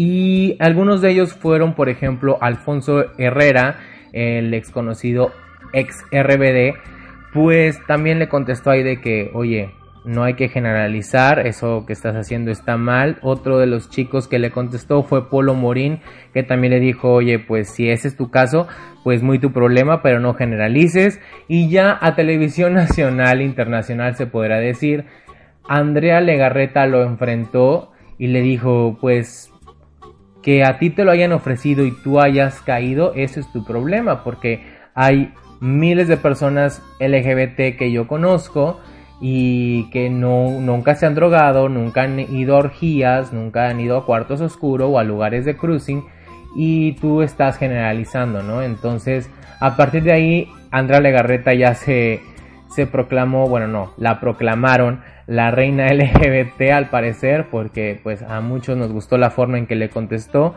y 0.00 0.56
algunos 0.60 1.00
de 1.00 1.10
ellos 1.10 1.34
fueron, 1.34 1.74
por 1.74 1.88
ejemplo, 1.88 2.38
Alfonso 2.40 3.06
Herrera, 3.18 3.80
el 4.12 4.54
ex 4.54 4.70
conocido 4.70 5.32
ex 5.72 6.04
RBD, 6.12 6.78
pues 7.34 7.84
también 7.88 8.20
le 8.20 8.28
contestó 8.28 8.70
ahí 8.70 8.84
de 8.84 9.00
que, 9.00 9.32
oye, 9.34 9.72
no 10.04 10.22
hay 10.22 10.34
que 10.34 10.50
generalizar, 10.50 11.44
eso 11.44 11.84
que 11.84 11.94
estás 11.94 12.14
haciendo 12.14 12.52
está 12.52 12.76
mal. 12.76 13.18
Otro 13.22 13.58
de 13.58 13.66
los 13.66 13.90
chicos 13.90 14.28
que 14.28 14.38
le 14.38 14.52
contestó 14.52 15.02
fue 15.02 15.28
Polo 15.28 15.54
Morín, 15.54 15.98
que 16.32 16.44
también 16.44 16.74
le 16.74 16.78
dijo, 16.78 17.12
oye, 17.12 17.40
pues 17.40 17.68
si 17.68 17.90
ese 17.90 18.06
es 18.06 18.16
tu 18.16 18.30
caso, 18.30 18.68
pues 19.02 19.24
muy 19.24 19.40
tu 19.40 19.52
problema, 19.52 20.00
pero 20.00 20.20
no 20.20 20.32
generalices. 20.34 21.20
Y 21.48 21.70
ya 21.70 21.98
a 22.00 22.14
televisión 22.14 22.74
nacional, 22.74 23.42
internacional 23.42 24.14
se 24.14 24.28
podrá 24.28 24.58
decir, 24.58 25.06
Andrea 25.68 26.20
Legarreta 26.20 26.86
lo 26.86 27.02
enfrentó 27.02 27.90
y 28.16 28.28
le 28.28 28.42
dijo, 28.42 28.96
pues 29.00 29.52
que 30.48 30.64
a 30.64 30.78
ti 30.78 30.88
te 30.88 31.04
lo 31.04 31.10
hayan 31.10 31.32
ofrecido 31.32 31.84
y 31.84 31.90
tú 31.90 32.22
hayas 32.22 32.62
caído, 32.62 33.12
ese 33.14 33.40
es 33.40 33.52
tu 33.52 33.66
problema, 33.66 34.24
porque 34.24 34.64
hay 34.94 35.34
miles 35.60 36.08
de 36.08 36.16
personas 36.16 36.80
LGBT 37.00 37.76
que 37.76 37.92
yo 37.92 38.08
conozco 38.08 38.80
y 39.20 39.90
que 39.90 40.08
no, 40.08 40.58
nunca 40.58 40.94
se 40.94 41.04
han 41.04 41.14
drogado, 41.14 41.68
nunca 41.68 42.04
han 42.04 42.18
ido 42.18 42.54
a 42.54 42.60
orgías, 42.60 43.30
nunca 43.30 43.68
han 43.68 43.78
ido 43.78 43.98
a 43.98 44.06
cuartos 44.06 44.40
oscuros 44.40 44.88
o 44.90 44.98
a 44.98 45.04
lugares 45.04 45.44
de 45.44 45.54
cruising 45.54 46.06
y 46.56 46.92
tú 46.92 47.20
estás 47.20 47.58
generalizando, 47.58 48.42
¿no? 48.42 48.62
Entonces, 48.62 49.28
a 49.60 49.76
partir 49.76 50.02
de 50.02 50.12
ahí, 50.12 50.50
Andrea 50.70 51.02
Legarreta 51.02 51.52
ya 51.52 51.74
se, 51.74 52.22
se 52.70 52.86
proclamó, 52.86 53.50
bueno, 53.50 53.66
no, 53.66 53.92
la 53.98 54.18
proclamaron 54.18 55.02
la 55.28 55.52
reina 55.52 55.86
LGBT 55.92 56.72
al 56.72 56.90
parecer, 56.90 57.46
porque 57.50 58.00
pues 58.02 58.22
a 58.22 58.40
muchos 58.40 58.76
nos 58.76 58.90
gustó 58.90 59.16
la 59.16 59.30
forma 59.30 59.58
en 59.58 59.68
que 59.68 59.76
le 59.76 59.90
contestó. 59.90 60.56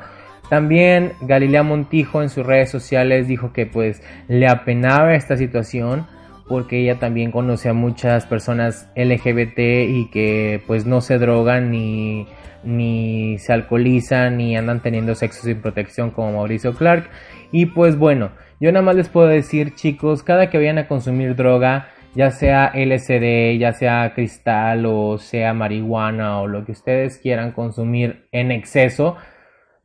También 0.50 1.14
Galilea 1.22 1.62
Montijo 1.62 2.24
en 2.24 2.30
sus 2.30 2.46
redes 2.46 2.72
sociales 2.72 3.28
dijo 3.28 3.54
que 3.54 3.68
pues 3.68 4.02
le 4.28 4.48
apenaba 4.48 5.14
esta 5.14 5.38
situación 5.38 6.08
porque 6.48 6.80
ella 6.82 7.00
también 7.00 7.32
conoce 7.32 7.70
a 7.70 7.74
muchas 7.74 8.26
personas 8.26 8.90
LGBT 8.96 9.60
y 9.88 10.10
que 10.12 10.62
pues 10.68 10.86
no 10.86 11.00
se 11.00 11.18
drogan 11.18 11.72
ni, 11.72 12.28
ni 12.66 13.38
se 13.38 13.54
alcoholizan 13.54 14.36
ni 14.36 14.58
andan 14.58 14.82
teniendo 14.82 15.16
sexo 15.16 15.44
sin 15.44 15.62
protección 15.62 16.12
como 16.12 16.34
Mauricio 16.34 16.74
Clark. 16.74 17.10
Y 17.54 17.68
pues 17.68 17.98
bueno, 17.98 18.32
yo 18.60 18.72
nada 18.74 18.84
más 18.84 18.96
les 18.96 19.08
puedo 19.08 19.28
decir 19.28 19.76
chicos, 19.76 20.24
cada 20.24 20.50
que 20.50 20.58
vayan 20.58 20.78
a 20.78 20.90
consumir 20.90 21.36
droga, 21.38 21.88
ya 22.16 22.32
sea 22.32 22.72
LSD, 22.74 23.58
ya 23.58 23.74
sea 23.74 24.14
cristal 24.14 24.86
o 24.86 25.18
sea 25.18 25.54
marihuana 25.54 26.42
o 26.42 26.48
lo 26.48 26.66
que 26.66 26.74
ustedes 26.74 27.18
quieran 27.18 27.52
consumir 27.52 28.28
en 28.32 28.52
exceso, 28.52 29.16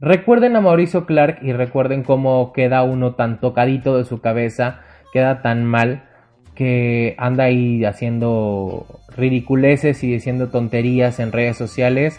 recuerden 0.01 0.57
a 0.57 0.61
Mauricio 0.61 1.07
Clark 1.07 1.39
y 1.43 1.53
recuerden 1.53 2.03
cómo 2.03 2.53
queda 2.53 2.83
uno 2.83 3.15
tan 3.15 3.41
tocadito 3.41 3.97
de 3.97 4.05
su 4.05 4.21
cabeza, 4.21 4.81
queda 5.12 5.43
tan 5.43 5.65
mal 5.65 6.03
que 6.55 7.15
anda 7.19 7.45
ahí 7.45 7.85
haciendo 7.85 8.87
ridiculeces 9.17 10.03
y 10.03 10.11
diciendo 10.11 10.49
tonterías 10.49 11.21
en 11.21 11.31
redes 11.31 11.57
sociales, 11.57 12.19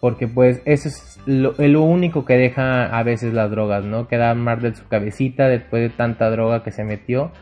porque 0.00 0.28
pues 0.28 0.62
eso 0.64 0.88
es 0.88 1.18
lo, 1.26 1.82
único 1.82 2.24
que 2.24 2.36
deja 2.36 2.86
a 2.86 3.02
veces 3.02 3.34
las 3.34 3.50
drogas, 3.50 3.84
¿no? 3.84 4.06
Queda 4.06 4.34
mal 4.34 4.60
de 4.60 4.74
su 4.74 4.86
cabecita 4.86 5.48
después 5.48 5.82
de 5.82 5.88
tanta 5.90 6.30
droga 6.30 6.62
que 6.62 6.70
se 6.70 6.84
metió. 6.84 7.32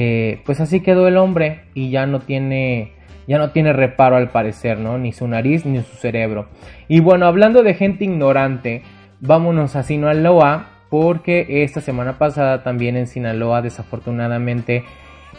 Eh, 0.00 0.42
pues 0.46 0.60
así 0.60 0.78
quedó 0.78 1.08
el 1.08 1.16
hombre 1.16 1.62
y 1.74 1.90
ya 1.90 2.06
no 2.06 2.20
tiene 2.20 2.92
ya 3.26 3.36
no 3.36 3.50
tiene 3.50 3.72
reparo 3.72 4.14
al 4.14 4.30
parecer, 4.30 4.78
¿no? 4.78 4.96
Ni 4.96 5.10
su 5.10 5.26
nariz 5.26 5.66
ni 5.66 5.82
su 5.82 5.96
cerebro. 5.96 6.46
Y 6.86 7.00
bueno, 7.00 7.26
hablando 7.26 7.64
de 7.64 7.74
gente 7.74 8.04
ignorante, 8.04 8.82
vámonos 9.18 9.74
a 9.74 9.82
Sinaloa 9.82 10.68
porque 10.88 11.64
esta 11.64 11.80
semana 11.80 12.16
pasada 12.16 12.62
también 12.62 12.96
en 12.96 13.08
Sinaloa 13.08 13.60
desafortunadamente 13.60 14.84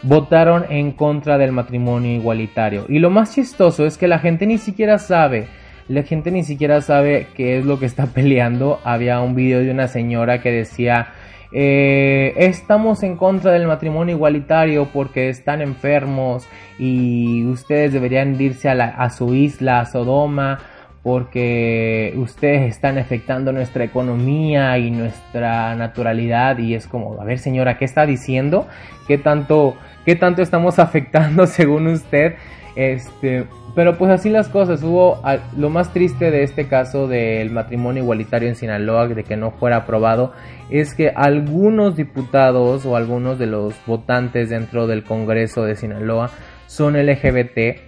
votaron 0.03 0.65
en 0.69 0.91
contra 0.91 1.37
del 1.37 1.53
matrimonio 1.53 2.11
igualitario. 2.11 2.83
Y 2.89 2.99
lo 2.99 3.09
más 3.09 3.33
chistoso 3.33 3.85
es 3.85 3.97
que 3.97 4.09
la 4.09 4.19
gente 4.19 4.45
ni 4.45 4.57
siquiera 4.57 4.99
sabe, 4.99 5.47
la 5.87 6.03
gente 6.03 6.31
ni 6.31 6.43
siquiera 6.43 6.81
sabe 6.81 7.27
qué 7.33 7.59
es 7.59 7.65
lo 7.65 7.79
que 7.79 7.85
está 7.85 8.07
peleando. 8.13 8.81
Había 8.83 9.21
un 9.21 9.35
video 9.35 9.61
de 9.61 9.71
una 9.71 9.87
señora 9.87 10.41
que 10.41 10.51
decía, 10.51 11.13
eh, 11.51 12.33
estamos 12.37 13.03
en 13.03 13.15
contra 13.15 13.51
del 13.51 13.67
matrimonio 13.67 14.15
igualitario 14.15 14.87
porque 14.93 15.29
están 15.29 15.61
enfermos 15.61 16.47
y 16.77 17.45
ustedes 17.45 17.93
deberían 17.93 18.39
irse 18.39 18.69
a, 18.69 18.73
a 18.73 19.09
su 19.09 19.33
isla, 19.33 19.81
a 19.81 19.85
Sodoma 19.85 20.59
porque 21.03 22.13
ustedes 22.17 22.69
están 22.69 22.97
afectando 22.97 23.51
nuestra 23.51 23.83
economía 23.83 24.77
y 24.77 24.91
nuestra 24.91 25.73
naturalidad 25.75 26.57
y 26.57 26.75
es 26.75 26.87
como, 26.87 27.19
a 27.21 27.23
ver 27.23 27.39
señora, 27.39 27.77
¿qué 27.77 27.85
está 27.85 28.05
diciendo? 28.05 28.67
¿Qué 29.07 29.17
tanto, 29.17 29.75
qué 30.05 30.15
tanto 30.15 30.41
estamos 30.41 30.77
afectando 30.79 31.47
según 31.47 31.87
usted? 31.87 32.35
Este, 32.75 33.45
pero 33.75 33.97
pues 33.97 34.11
así 34.11 34.29
las 34.29 34.49
cosas, 34.49 34.83
hubo 34.83 35.21
lo 35.57 35.69
más 35.69 35.93
triste 35.93 36.31
de 36.31 36.43
este 36.43 36.67
caso 36.67 37.07
del 37.07 37.51
matrimonio 37.51 38.03
igualitario 38.03 38.49
en 38.49 38.55
Sinaloa, 38.55 39.07
de 39.07 39.23
que 39.23 39.37
no 39.37 39.51
fuera 39.51 39.77
aprobado, 39.77 40.33
es 40.69 40.93
que 40.93 41.09
algunos 41.09 41.95
diputados 41.95 42.85
o 42.85 42.95
algunos 42.95 43.37
de 43.37 43.45
los 43.45 43.75
votantes 43.85 44.49
dentro 44.49 44.87
del 44.87 45.03
Congreso 45.03 45.63
de 45.63 45.75
Sinaloa 45.75 46.31
son 46.67 46.93
LGBT 46.93 47.79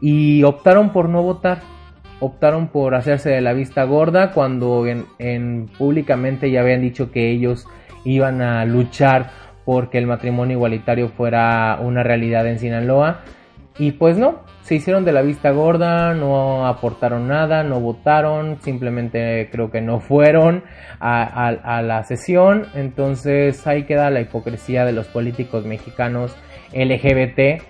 y 0.00 0.42
optaron 0.42 0.90
por 0.92 1.08
no 1.08 1.22
votar. 1.22 1.60
Optaron 2.22 2.68
por 2.68 2.94
hacerse 2.94 3.30
de 3.30 3.40
la 3.40 3.54
vista 3.54 3.84
gorda 3.84 4.32
cuando 4.32 4.84
en, 4.86 5.68
públicamente 5.78 6.50
ya 6.50 6.60
habían 6.60 6.82
dicho 6.82 7.10
que 7.10 7.30
ellos 7.30 7.66
iban 8.04 8.42
a 8.42 8.64
luchar 8.66 9.30
porque 9.64 9.96
el 9.98 10.06
matrimonio 10.06 10.56
igualitario 10.56 11.08
fuera 11.08 11.78
una 11.80 12.02
realidad 12.02 12.46
en 12.46 12.58
Sinaloa 12.58 13.22
y 13.78 13.92
pues 13.92 14.18
no, 14.18 14.40
se 14.62 14.74
hicieron 14.74 15.04
de 15.04 15.12
la 15.12 15.22
vista 15.22 15.50
gorda, 15.50 16.14
no 16.14 16.66
aportaron 16.66 17.28
nada, 17.28 17.62
no 17.62 17.80
votaron, 17.80 18.58
simplemente 18.62 19.48
creo 19.50 19.70
que 19.70 19.80
no 19.80 20.00
fueron 20.00 20.64
a, 21.00 21.82
la 21.82 22.04
sesión, 22.04 22.66
entonces 22.74 23.66
ahí 23.66 23.84
queda 23.84 24.10
la 24.10 24.20
hipocresía 24.20 24.84
de 24.84 24.92
los 24.92 25.08
políticos 25.08 25.64
mexicanos 25.64 26.36
LGBT 26.72 27.62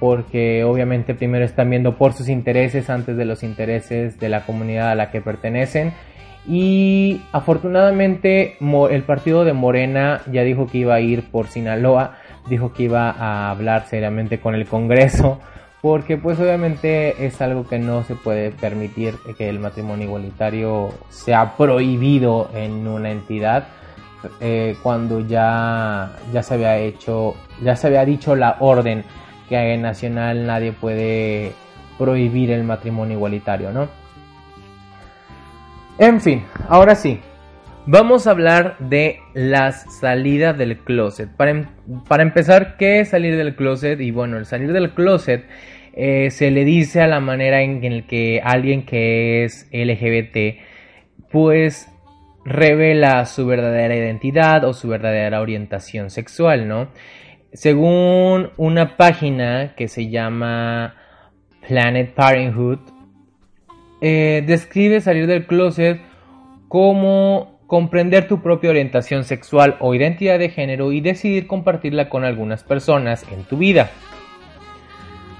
porque 0.00 0.62
obviamente 0.62 1.14
primero 1.14 1.44
están 1.44 1.70
viendo 1.70 1.96
por 1.96 2.12
sus 2.12 2.28
intereses 2.28 2.88
antes 2.88 3.16
de 3.16 3.24
los 3.24 3.42
intereses 3.42 4.20
de 4.20 4.28
la 4.28 4.46
comunidad 4.46 4.90
a 4.92 4.94
la 4.94 5.10
que 5.10 5.20
pertenecen. 5.20 5.92
Y 6.46 7.20
afortunadamente 7.32 8.56
el 8.90 9.02
partido 9.02 9.44
de 9.44 9.52
Morena 9.52 10.22
ya 10.30 10.44
dijo 10.44 10.66
que 10.66 10.78
iba 10.78 10.94
a 10.94 11.00
ir 11.00 11.30
por 11.30 11.48
Sinaloa, 11.48 12.16
dijo 12.48 12.72
que 12.72 12.84
iba 12.84 13.10
a 13.10 13.50
hablar 13.50 13.86
seriamente 13.86 14.40
con 14.40 14.54
el 14.54 14.66
Congreso, 14.66 15.40
porque 15.80 16.16
pues 16.16 16.38
obviamente 16.40 17.26
es 17.26 17.40
algo 17.40 17.66
que 17.66 17.78
no 17.78 18.02
se 18.04 18.14
puede 18.14 18.50
permitir 18.50 19.14
que 19.36 19.48
el 19.48 19.60
matrimonio 19.60 20.06
igualitario 20.06 20.92
sea 21.08 21.56
prohibido 21.56 22.50
en 22.54 22.86
una 22.86 23.10
entidad. 23.10 23.68
Eh, 24.40 24.76
cuando 24.82 25.20
ya, 25.20 26.10
ya 26.32 26.42
se 26.42 26.54
había 26.54 26.76
hecho, 26.76 27.36
ya 27.62 27.76
se 27.76 27.86
había 27.86 28.04
dicho 28.04 28.34
la 28.34 28.56
orden 28.58 29.04
que 29.48 29.74
en 29.74 29.82
nacional 29.82 30.44
nadie 30.44 30.72
puede 30.72 31.52
prohibir 31.96 32.50
el 32.50 32.64
matrimonio 32.64 33.16
igualitario, 33.16 33.70
¿no? 33.70 33.88
En 35.98 36.20
fin, 36.20 36.44
ahora 36.68 36.94
sí, 36.94 37.20
Vamos 37.90 38.26
a 38.26 38.32
hablar 38.32 38.76
de 38.80 39.20
la 39.32 39.72
salida 39.72 40.52
del 40.52 40.76
closet. 40.80 41.34
Para, 41.34 41.52
em, 41.52 41.66
para 42.06 42.22
empezar, 42.22 42.76
¿qué 42.76 43.00
es 43.00 43.08
salir 43.08 43.34
del 43.34 43.56
closet? 43.56 43.98
Y 44.02 44.10
bueno, 44.10 44.36
el 44.36 44.44
salir 44.44 44.74
del 44.74 44.92
closet 44.92 45.46
eh, 45.94 46.30
se 46.30 46.50
le 46.50 46.66
dice 46.66 47.00
a 47.00 47.06
la 47.06 47.20
manera 47.20 47.62
en, 47.62 47.82
en 47.82 48.06
que 48.06 48.42
alguien 48.44 48.84
que 48.84 49.44
es 49.44 49.70
LGBT 49.72 50.60
pues 51.30 51.90
revela 52.44 53.24
su 53.24 53.46
verdadera 53.46 53.96
identidad 53.96 54.64
o 54.64 54.74
su 54.74 54.88
verdadera 54.88 55.40
orientación 55.40 56.10
sexual, 56.10 56.68
¿no? 56.68 56.88
Según 57.54 58.50
una 58.58 58.98
página 58.98 59.72
que 59.76 59.88
se 59.88 60.10
llama 60.10 60.94
Planet 61.66 62.12
Parenthood, 62.12 62.80
eh, 64.02 64.44
describe 64.46 65.00
salir 65.00 65.26
del 65.26 65.46
closet 65.46 66.02
como 66.68 67.57
comprender 67.68 68.26
tu 68.26 68.40
propia 68.40 68.70
orientación 68.70 69.24
sexual 69.24 69.76
o 69.78 69.94
identidad 69.94 70.38
de 70.38 70.48
género 70.48 70.90
y 70.90 71.02
decidir 71.02 71.46
compartirla 71.46 72.08
con 72.08 72.24
algunas 72.24 72.64
personas 72.64 73.26
en 73.30 73.44
tu 73.44 73.58
vida. 73.58 73.90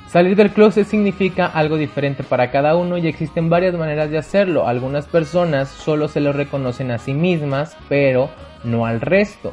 Salir 0.09 0.37
del 0.37 0.51
closet 0.51 0.87
significa 0.87 1.47
algo 1.47 1.79
diferente 1.79 2.23
para 2.23 2.51
cada 2.51 2.77
uno 2.77 2.99
y 2.99 3.09
existen 3.09 3.49
varias 3.49 3.75
maneras 3.75 4.11
de 4.11 4.19
hacerlo. 4.19 4.69
Algunas 4.69 5.07
personas 5.07 5.71
solo 5.71 6.07
se 6.07 6.21
lo 6.21 6.33
reconocen 6.33 6.91
a 6.91 6.99
sí 6.99 7.15
mismas, 7.15 7.77
pero 7.89 8.29
no 8.63 8.85
al 8.85 9.01
resto. 9.01 9.53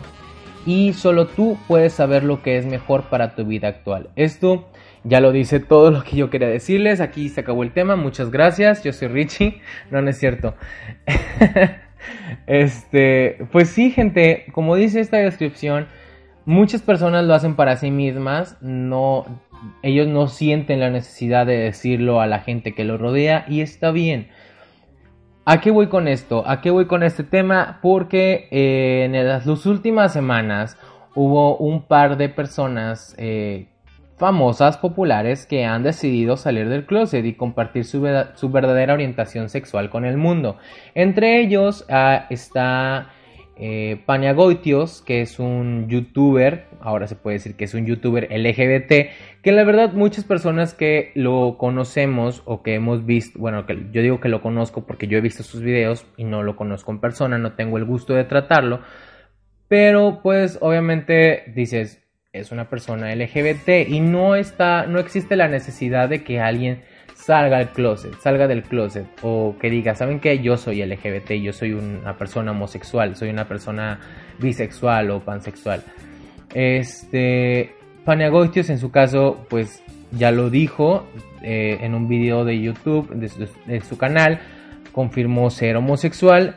Y 0.65 0.93
solo 0.93 1.27
tú 1.27 1.57
puedes 1.69 1.93
saber 1.93 2.25
lo 2.25 2.41
que 2.41 2.57
es 2.57 2.65
mejor 2.65 3.03
para 3.03 3.35
tu 3.35 3.45
vida 3.45 3.69
actual. 3.69 4.09
Esto 4.17 4.67
ya 5.05 5.21
lo 5.21 5.31
dice 5.31 5.61
todo 5.61 5.91
lo 5.91 6.03
que 6.03 6.17
yo 6.17 6.29
quería 6.29 6.49
decirles. 6.49 6.99
Aquí 6.99 7.29
se 7.29 7.41
acabó 7.41 7.63
el 7.63 7.71
tema. 7.71 7.95
Muchas 7.95 8.31
gracias. 8.31 8.83
Yo 8.83 8.91
soy 8.91 9.07
Richie. 9.07 9.61
No, 9.91 10.01
no 10.01 10.09
es 10.09 10.17
cierto. 10.17 10.55
Este, 12.47 13.45
pues 13.51 13.69
sí, 13.69 13.91
gente, 13.91 14.45
como 14.51 14.75
dice 14.75 14.99
esta 14.99 15.17
descripción, 15.17 15.87
muchas 16.45 16.81
personas 16.81 17.25
lo 17.25 17.33
hacen 17.33 17.55
para 17.55 17.77
sí 17.77 17.91
mismas, 17.91 18.57
no, 18.61 19.25
ellos 19.81 20.07
no 20.07 20.27
sienten 20.27 20.79
la 20.79 20.89
necesidad 20.89 21.45
de 21.45 21.57
decirlo 21.57 22.21
a 22.21 22.27
la 22.27 22.39
gente 22.39 22.73
que 22.73 22.83
los 22.83 22.99
rodea 22.99 23.45
y 23.47 23.61
está 23.61 23.91
bien. 23.91 24.29
¿A 25.45 25.61
qué 25.61 25.69
voy 25.69 25.87
con 25.87 26.07
esto? 26.07 26.43
¿A 26.47 26.59
qué 26.61 26.71
voy 26.71 26.87
con 26.87 27.03
este 27.03 27.23
tema? 27.23 27.79
Porque 27.81 28.47
eh, 28.49 29.05
en 29.05 29.27
las, 29.27 29.45
últimas 29.65 30.11
semanas 30.11 30.75
hubo 31.13 31.55
un 31.57 31.83
par 31.83 32.17
de 32.17 32.29
personas 32.29 33.15
eh, 33.19 33.67
famosas 34.17 34.77
populares 34.77 35.45
que 35.45 35.65
han 35.65 35.83
decidido 35.83 36.37
salir 36.37 36.69
del 36.69 36.85
closet 36.85 37.25
y 37.25 37.33
compartir 37.33 37.83
su, 37.85 38.01
verdadera 38.01 38.93
orientación 38.93 39.49
sexual 39.49 39.89
con 39.89 40.05
el 40.05 40.17
mundo. 40.17 40.57
Entre 40.93 41.41
ellos 41.41 41.85
ah, 41.89 42.25
está 42.29 43.09
eh, 43.57 44.03
Goitios, 44.35 45.01
que 45.01 45.21
es 45.21 45.39
un 45.39 45.87
youtuber, 45.87 46.65
ahora 46.79 47.07
se 47.07 47.15
puede 47.15 47.37
decir 47.37 47.55
que 47.55 47.65
es 47.65 47.73
un 47.73 47.85
youtuber 47.85 48.27
LGBT, 48.31 49.41
que 49.41 49.51
la 49.51 49.63
verdad 49.63 49.93
muchas 49.93 50.23
personas 50.23 50.73
que 50.73 51.11
lo 51.15 51.57
conocemos 51.57 52.41
o 52.45 52.63
que 52.63 52.75
hemos 52.75 53.05
visto, 53.05 53.39
bueno, 53.39 53.65
que 53.65 53.87
yo 53.91 54.01
digo 54.01 54.19
que 54.19 54.29
lo 54.29 54.41
conozco 54.41 54.85
porque 54.85 55.07
yo 55.07 55.17
he 55.17 55.21
visto 55.21 55.43
sus 55.43 55.61
videos 55.61 56.05
y 56.17 56.23
no 56.23 56.43
lo 56.43 56.55
conozco 56.55 56.91
en 56.91 56.99
persona, 56.99 57.37
no 57.37 57.53
tengo 57.53 57.77
el 57.77 57.85
gusto 57.85 58.13
de 58.13 58.23
tratarlo, 58.23 58.81
pero 59.67 60.19
pues 60.21 60.57
obviamente 60.61 61.51
dices, 61.55 62.04
es 62.39 62.51
una 62.51 62.69
persona 62.69 63.13
LGBT 63.15 63.87
y 63.87 63.99
no 63.99 64.35
está, 64.35 64.85
no 64.87 64.99
existe 64.99 65.35
la 65.35 65.47
necesidad 65.47 66.09
de 66.09 66.23
que 66.23 66.39
alguien 66.39 66.81
salga 67.15 67.59
del 67.59 67.69
closet, 67.69 68.13
salga 68.21 68.47
del 68.47 68.63
closet 68.63 69.05
o 69.21 69.55
que 69.59 69.69
diga, 69.69 69.95
¿saben 69.95 70.19
qué? 70.19 70.39
Yo 70.39 70.57
soy 70.57 70.85
LGBT, 70.85 71.31
yo 71.41 71.53
soy 71.53 71.73
una 71.73 72.17
persona 72.17 72.51
homosexual, 72.51 73.15
soy 73.15 73.29
una 73.29 73.47
persona 73.47 73.99
bisexual 74.37 75.11
o 75.11 75.21
pansexual. 75.21 75.83
Este, 76.53 77.73
Paniagoitios 78.03 78.69
en 78.69 78.79
su 78.79 78.91
caso, 78.91 79.45
pues 79.49 79.81
ya 80.11 80.31
lo 80.31 80.49
dijo 80.49 81.07
eh, 81.41 81.79
en 81.81 81.95
un 81.95 82.07
video 82.07 82.43
de 82.45 82.59
YouTube 82.61 83.09
de 83.09 83.81
su 83.81 83.97
canal, 83.97 84.39
confirmó 84.91 85.49
ser 85.49 85.77
homosexual 85.77 86.55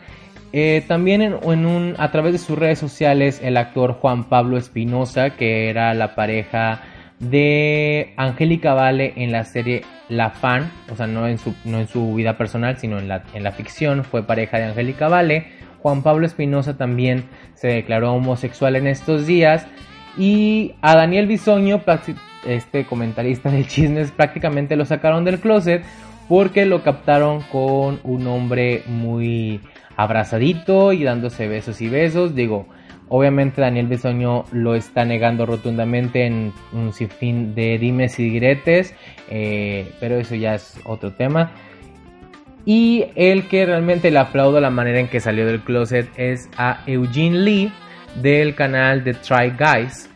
eh, 0.53 0.83
también 0.87 1.23
en, 1.23 1.95
a 1.99 2.11
través 2.11 2.33
de 2.33 2.39
sus 2.39 2.59
redes 2.59 2.79
sociales 2.79 3.41
el 3.43 3.57
actor 3.57 3.95
Juan 3.95 4.25
Pablo 4.25 4.57
Espinosa, 4.57 5.31
que 5.31 5.69
era 5.69 5.93
la 5.95 6.15
pareja 6.15 6.83
de 7.19 8.15
Angélica 8.17 8.75
Vale 8.75 9.13
en 9.17 9.33
la 9.33 9.45
serie 9.45 9.83
La 10.09 10.31
Fan, 10.31 10.71
o 10.91 10.97
sea, 10.97 11.07
no 11.07 11.27
en 11.27 11.39
su, 11.39 11.55
no 11.65 11.79
en 11.79 11.89
su 11.89 12.15
vida 12.15 12.39
personal, 12.39 12.79
sino 12.79 12.99
en 12.99 13.09
la, 13.09 13.25
en 13.35 13.43
la 13.43 13.53
ficción, 13.53 14.05
fue 14.05 14.23
pareja 14.23 14.59
de 14.59 14.65
Angélica 14.65 15.09
Vale. 15.09 15.47
Juan 15.81 16.03
Pablo 16.03 16.27
Espinosa 16.27 16.77
también 16.77 17.25
se 17.55 17.69
declaró 17.69 18.13
homosexual 18.15 18.77
en 18.77 18.87
estos 18.87 19.27
días. 19.27 19.67
Y 20.17 20.75
a 20.83 20.97
Daniel 20.97 21.27
Bisoño, 21.27 21.83
este 22.47 22.85
comentarista 22.85 23.51
de 23.51 23.65
chismes, 23.65 24.11
prácticamente 24.11 24.77
lo 24.77 24.85
sacaron 24.85 25.25
del 25.25 25.39
closet 25.39 25.85
porque 26.29 26.67
lo 26.67 26.83
captaron 26.83 27.43
con 27.51 28.01
un 28.03 28.27
hombre 28.27 28.83
muy 28.87 29.61
abrazadito 29.99 30.93
y 30.93 31.03
dándose 31.03 31.49
besos 31.49 31.81
y 31.83 31.89
besos. 31.89 32.37
Digo, 32.37 32.69
obviamente 33.09 33.61
Daniel 33.61 33.89
Besoño 33.89 34.45
lo 34.53 34.77
está 34.77 35.05
negando 35.05 35.45
rotundamente 35.45 36.25
en 36.25 36.53
un 36.73 36.93
sinfín 36.93 37.55
de 37.57 37.79
dimes 37.79 38.19
y 38.21 38.31
diretes, 38.31 38.95
eh, 39.29 39.93
pero 39.99 40.17
eso 40.17 40.37
ya 40.37 40.55
es 40.55 40.81
otro 40.85 41.13
tema. 41.13 41.51
Y 42.65 43.07
el 43.17 43.49
que 43.49 43.67
realmente 43.67 44.13
le 44.13 44.21
aplaudo 44.21 44.61
la 44.61 44.71
manera 44.71 45.01
en 45.01 45.09
que 45.09 45.19
salió 45.19 45.45
del 45.45 45.65
closet 45.65 46.09
es 46.17 46.49
a 46.57 46.85
Eugene 46.87 47.39
Lee 47.41 47.73
del 48.23 48.55
canal 48.55 49.03
de 49.03 49.15
Try 49.15 49.55
Guys, 49.59 50.09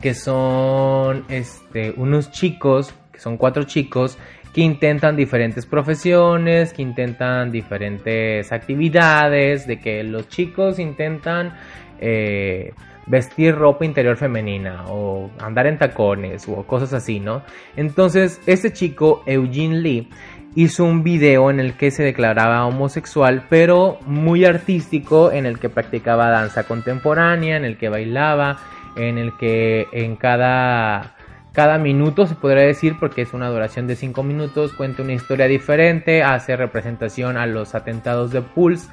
que 0.00 0.14
son 0.14 1.26
este, 1.28 1.92
unos 1.98 2.30
chicos, 2.30 2.94
que 3.12 3.18
son 3.18 3.36
cuatro 3.36 3.64
chicos 3.64 4.16
que 4.54 4.60
intentan 4.60 5.16
diferentes 5.16 5.66
profesiones, 5.66 6.72
que 6.72 6.82
intentan 6.82 7.50
diferentes 7.50 8.52
actividades, 8.52 9.66
de 9.66 9.80
que 9.80 10.04
los 10.04 10.28
chicos 10.28 10.78
intentan 10.78 11.54
eh, 12.00 12.72
vestir 13.06 13.56
ropa 13.56 13.84
interior 13.84 14.16
femenina 14.16 14.84
o 14.88 15.28
andar 15.40 15.66
en 15.66 15.76
tacones 15.76 16.48
o 16.48 16.62
cosas 16.62 16.92
así, 16.92 17.18
¿no? 17.18 17.42
Entonces, 17.74 18.40
este 18.46 18.72
chico, 18.72 19.24
Eugene 19.26 19.80
Lee, 19.80 20.08
hizo 20.54 20.84
un 20.84 21.02
video 21.02 21.50
en 21.50 21.58
el 21.58 21.76
que 21.76 21.90
se 21.90 22.04
declaraba 22.04 22.64
homosexual, 22.64 23.46
pero 23.50 23.98
muy 24.06 24.44
artístico, 24.44 25.32
en 25.32 25.46
el 25.46 25.58
que 25.58 25.68
practicaba 25.68 26.30
danza 26.30 26.62
contemporánea, 26.62 27.56
en 27.56 27.64
el 27.64 27.76
que 27.76 27.88
bailaba, 27.88 28.58
en 28.96 29.18
el 29.18 29.36
que 29.36 29.88
en 29.92 30.14
cada 30.14 31.13
cada 31.54 31.78
minuto 31.78 32.26
se 32.26 32.34
podría 32.34 32.64
decir 32.64 32.96
porque 32.98 33.22
es 33.22 33.32
una 33.32 33.48
duración 33.48 33.86
de 33.86 33.94
5 33.94 34.24
minutos, 34.24 34.72
cuenta 34.72 35.02
una 35.02 35.12
historia 35.12 35.46
diferente, 35.46 36.24
hace 36.24 36.56
representación 36.56 37.36
a 37.36 37.46
los 37.46 37.76
atentados 37.76 38.32
de 38.32 38.42
Pulse 38.42 38.88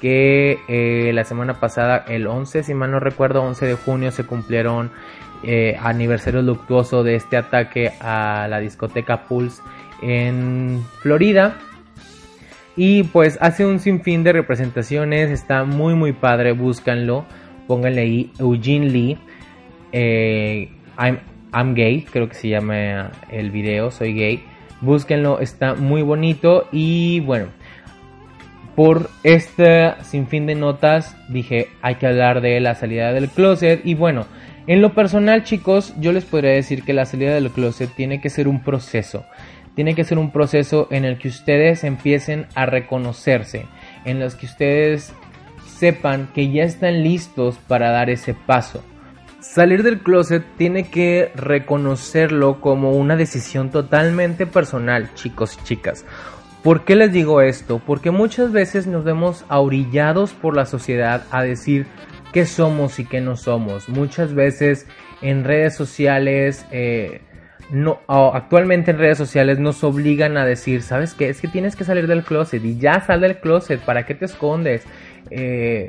que 0.00 0.58
eh, 0.66 1.12
la 1.12 1.24
semana 1.24 1.60
pasada, 1.60 2.06
el 2.08 2.26
11, 2.26 2.62
si 2.62 2.72
mal 2.72 2.90
no 2.90 3.00
recuerdo, 3.00 3.42
11 3.42 3.66
de 3.66 3.74
junio 3.74 4.10
se 4.12 4.24
cumplieron 4.24 4.90
eh, 5.42 5.76
aniversario 5.78 6.40
luctuoso 6.40 7.04
de 7.04 7.16
este 7.16 7.36
ataque 7.36 7.92
a 8.00 8.46
la 8.48 8.60
discoteca 8.60 9.24
Pulse 9.24 9.60
en 10.00 10.82
Florida. 11.00 11.58
Y 12.76 13.04
pues 13.04 13.38
hace 13.42 13.66
un 13.66 13.78
sinfín 13.78 14.22
de 14.22 14.32
representaciones, 14.32 15.30
está 15.30 15.64
muy 15.64 15.94
muy 15.94 16.12
padre, 16.12 16.52
búscanlo, 16.52 17.26
pónganle 17.66 18.00
ahí 18.00 18.32
Eugene 18.38 18.86
Lee. 18.88 19.18
Eh, 19.92 20.70
I'm 20.98 21.18
gay, 21.52 22.06
creo 22.10 22.28
que 22.28 22.34
se 22.34 22.48
llama 22.48 23.10
el 23.30 23.50
video, 23.50 23.90
soy 23.90 24.14
gay. 24.14 24.44
Búsquenlo, 24.80 25.40
está 25.40 25.74
muy 25.74 26.02
bonito 26.02 26.68
y 26.70 27.20
bueno, 27.20 27.46
por 28.74 29.08
este 29.22 29.94
sinfín 30.02 30.46
de 30.46 30.54
notas 30.54 31.16
dije 31.30 31.68
hay 31.80 31.94
que 31.94 32.06
hablar 32.06 32.42
de 32.42 32.60
la 32.60 32.74
salida 32.74 33.12
del 33.12 33.30
closet 33.30 33.80
y 33.84 33.94
bueno, 33.94 34.26
en 34.66 34.82
lo 34.82 34.94
personal 34.94 35.44
chicos, 35.44 35.94
yo 35.98 36.12
les 36.12 36.24
podría 36.24 36.50
decir 36.50 36.82
que 36.82 36.92
la 36.92 37.06
salida 37.06 37.34
del 37.34 37.50
closet 37.50 37.88
tiene 37.94 38.20
que 38.20 38.30
ser 38.30 38.48
un 38.48 38.62
proceso. 38.62 39.24
Tiene 39.76 39.94
que 39.94 40.04
ser 40.04 40.18
un 40.18 40.30
proceso 40.30 40.88
en 40.90 41.04
el 41.04 41.18
que 41.18 41.28
ustedes 41.28 41.84
empiecen 41.84 42.46
a 42.54 42.66
reconocerse, 42.66 43.66
en 44.04 44.18
los 44.18 44.34
que 44.34 44.46
ustedes 44.46 45.12
sepan 45.66 46.28
que 46.34 46.50
ya 46.50 46.64
están 46.64 47.02
listos 47.02 47.58
para 47.68 47.90
dar 47.90 48.10
ese 48.10 48.34
paso. 48.34 48.82
Salir 49.52 49.82
del 49.82 50.00
closet 50.00 50.44
tiene 50.58 50.90
que 50.90 51.30
reconocerlo 51.34 52.60
como 52.60 52.90
una 52.92 53.16
decisión 53.16 53.70
totalmente 53.70 54.44
personal, 54.44 55.14
chicos 55.14 55.56
y 55.56 55.64
chicas. 55.64 56.04
¿Por 56.62 56.84
qué 56.84 56.94
les 56.94 57.10
digo 57.12 57.40
esto? 57.40 57.80
Porque 57.86 58.10
muchas 58.10 58.52
veces 58.52 58.86
nos 58.86 59.04
vemos 59.04 59.46
aurillados 59.48 60.34
por 60.34 60.54
la 60.54 60.66
sociedad 60.66 61.24
a 61.30 61.42
decir 61.42 61.86
qué 62.34 62.44
somos 62.44 62.98
y 62.98 63.06
qué 63.06 63.22
no 63.22 63.36
somos. 63.36 63.88
Muchas 63.88 64.34
veces 64.34 64.86
en 65.22 65.44
redes 65.44 65.74
sociales, 65.74 66.66
eh, 66.70 67.22
no, 67.70 68.00
actualmente 68.08 68.90
en 68.90 68.98
redes 68.98 69.16
sociales 69.16 69.58
nos 69.58 69.82
obligan 69.84 70.36
a 70.36 70.44
decir, 70.44 70.82
¿sabes 70.82 71.14
qué? 71.14 71.30
Es 71.30 71.40
que 71.40 71.48
tienes 71.48 71.76
que 71.76 71.84
salir 71.84 72.08
del 72.08 72.24
closet 72.24 72.62
y 72.62 72.78
ya 72.78 73.00
sal 73.00 73.22
del 73.22 73.38
closet, 73.38 73.80
¿para 73.80 74.04
qué 74.04 74.14
te 74.14 74.26
escondes? 74.26 74.82
Eh, 75.30 75.88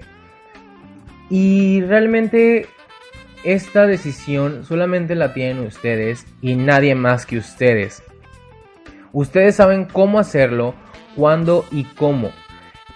y 1.29 1.81
realmente 1.81 2.67
esta 3.43 3.85
decisión 3.85 4.63
solamente 4.65 5.15
la 5.15 5.33
tienen 5.33 5.65
ustedes 5.65 6.25
y 6.41 6.55
nadie 6.55 6.95
más 6.95 7.25
que 7.25 7.37
ustedes. 7.37 8.03
Ustedes 9.13 9.55
saben 9.55 9.85
cómo 9.85 10.19
hacerlo, 10.19 10.75
cuándo 11.15 11.65
y 11.71 11.85
cómo. 11.85 12.31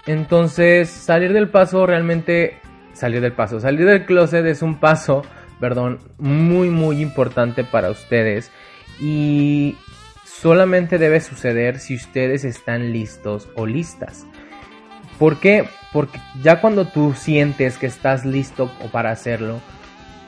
Entonces, 0.06 0.88
salir 0.88 1.32
del 1.32 1.48
paso 1.48 1.86
realmente... 1.86 2.58
Salir 2.92 3.20
del 3.20 3.32
paso. 3.32 3.60
Salir 3.60 3.86
del 3.86 4.04
closet 4.04 4.44
es 4.46 4.62
un 4.62 4.78
paso, 4.78 5.22
perdón, 5.58 5.98
muy 6.18 6.68
muy 6.68 7.00
importante 7.00 7.64
para 7.64 7.90
ustedes. 7.90 8.50
Y 9.00 9.76
solamente 10.24 10.98
debe 10.98 11.20
suceder 11.20 11.78
si 11.78 11.94
ustedes 11.94 12.44
están 12.44 12.92
listos 12.92 13.48
o 13.54 13.66
listas. 13.66 14.26
¿Por 15.18 15.38
qué? 15.38 15.68
Porque 15.92 16.18
ya 16.42 16.60
cuando 16.60 16.86
tú 16.86 17.14
sientes 17.14 17.78
que 17.78 17.86
estás 17.86 18.24
listo 18.24 18.70
para 18.90 19.10
hacerlo, 19.10 19.60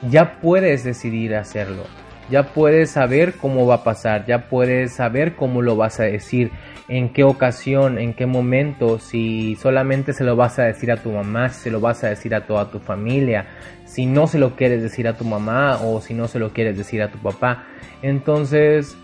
ya 0.09 0.39
puedes 0.39 0.83
decidir 0.83 1.35
hacerlo. 1.35 1.83
Ya 2.29 2.53
puedes 2.53 2.89
saber 2.89 3.35
cómo 3.35 3.67
va 3.67 3.75
a 3.75 3.83
pasar, 3.83 4.25
ya 4.25 4.49
puedes 4.49 4.93
saber 4.93 5.35
cómo 5.35 5.61
lo 5.61 5.75
vas 5.75 5.99
a 5.99 6.03
decir, 6.03 6.51
en 6.87 7.09
qué 7.09 7.23
ocasión, 7.23 7.99
en 7.99 8.15
qué 8.15 8.25
momento, 8.25 8.97
si 8.97 9.55
solamente 9.57 10.11
se 10.11 10.23
lo 10.23 10.35
vas 10.35 10.57
a 10.57 10.63
decir 10.63 10.91
a 10.91 10.97
tu 10.97 11.11
mamá, 11.11 11.49
si 11.49 11.61
se 11.61 11.71
lo 11.71 11.79
vas 11.79 12.03
a 12.03 12.09
decir 12.09 12.33
a 12.33 12.47
toda 12.47 12.71
tu 12.71 12.79
familia, 12.79 13.45
si 13.85 14.07
no 14.07 14.25
se 14.25 14.39
lo 14.39 14.55
quieres 14.55 14.81
decir 14.81 15.07
a 15.07 15.13
tu 15.13 15.23
mamá 15.23 15.77
o 15.83 16.01
si 16.01 16.15
no 16.15 16.27
se 16.27 16.39
lo 16.39 16.51
quieres 16.51 16.77
decir 16.77 17.03
a 17.03 17.11
tu 17.11 17.19
papá. 17.19 17.65
Entonces, 18.01 18.97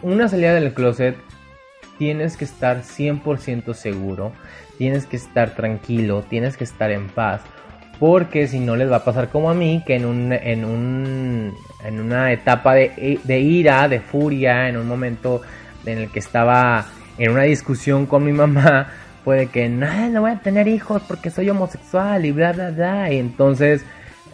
una 0.00 0.28
salida 0.28 0.54
del 0.54 0.72
closet 0.72 1.16
tienes 1.98 2.38
que 2.38 2.44
estar 2.44 2.82
100% 2.82 3.74
seguro, 3.74 4.32
tienes 4.78 5.06
que 5.06 5.16
estar 5.16 5.54
tranquilo, 5.54 6.22
tienes 6.22 6.56
que 6.56 6.64
estar 6.64 6.90
en 6.90 7.08
paz, 7.08 7.42
porque 7.98 8.46
si 8.46 8.60
no 8.60 8.76
les 8.76 8.90
va 8.90 8.96
a 8.96 9.04
pasar 9.04 9.28
como 9.28 9.50
a 9.50 9.54
mí, 9.54 9.82
que 9.86 9.96
en, 9.96 10.04
un, 10.04 10.32
en, 10.32 10.64
un, 10.64 11.54
en 11.84 12.00
una 12.00 12.32
etapa 12.32 12.74
de, 12.74 13.20
de 13.22 13.40
ira, 13.40 13.88
de 13.88 14.00
furia, 14.00 14.68
en 14.68 14.76
un 14.76 14.86
momento 14.86 15.42
en 15.84 15.98
el 15.98 16.10
que 16.10 16.18
estaba 16.18 16.86
en 17.18 17.30
una 17.30 17.42
discusión 17.42 18.06
con 18.06 18.24
mi 18.24 18.32
mamá, 18.32 18.88
puede 19.24 19.46
que 19.46 19.68
no, 19.68 20.08
no 20.10 20.20
voy 20.22 20.32
a 20.32 20.38
tener 20.38 20.68
hijos 20.68 21.02
porque 21.08 21.30
soy 21.30 21.50
homosexual 21.50 22.24
y 22.24 22.32
bla, 22.32 22.52
bla, 22.52 22.70
bla. 22.70 23.12
Y 23.12 23.18
entonces 23.18 23.84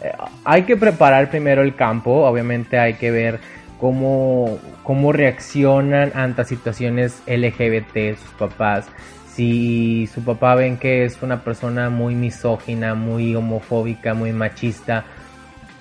eh, 0.03 0.11
hay 0.43 0.63
que 0.63 0.75
preparar 0.75 1.29
primero 1.29 1.61
el 1.61 1.75
campo, 1.75 2.25
obviamente 2.25 2.77
hay 2.77 2.95
que 2.95 3.09
ver 3.09 3.39
cómo, 3.79 4.59
cómo 4.83 5.11
reaccionan 5.11 6.11
ante 6.15 6.45
situaciones 6.45 7.21
LGBT 7.27 8.17
sus 8.17 8.31
papás. 8.37 8.87
Si 9.35 10.07
su 10.13 10.23
papá 10.23 10.55
ven 10.55 10.77
que 10.77 11.05
es 11.05 11.21
una 11.21 11.43
persona 11.43 11.89
muy 11.89 12.13
misógina, 12.13 12.93
muy 12.93 13.35
homofóbica, 13.35 14.13
muy 14.13 14.31
machista, 14.31 15.05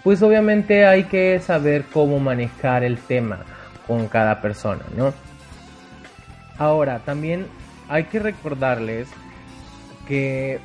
pues 0.03 0.23
obviamente 0.23 0.87
hay 0.87 1.05
que 1.05 1.39
saber 1.39 1.85
cómo 1.93 2.19
manejar 2.19 2.83
el 2.83 2.99
tema 2.99 3.41
con 3.87 4.09
cada 4.09 4.41
persona, 4.41 4.83
¿no? 4.97 5.13
Ahora, 6.59 7.01
también 7.01 7.47
hay 7.89 8.05
que 8.05 8.19
recordarles 8.19 9.09
que 10.09 10.61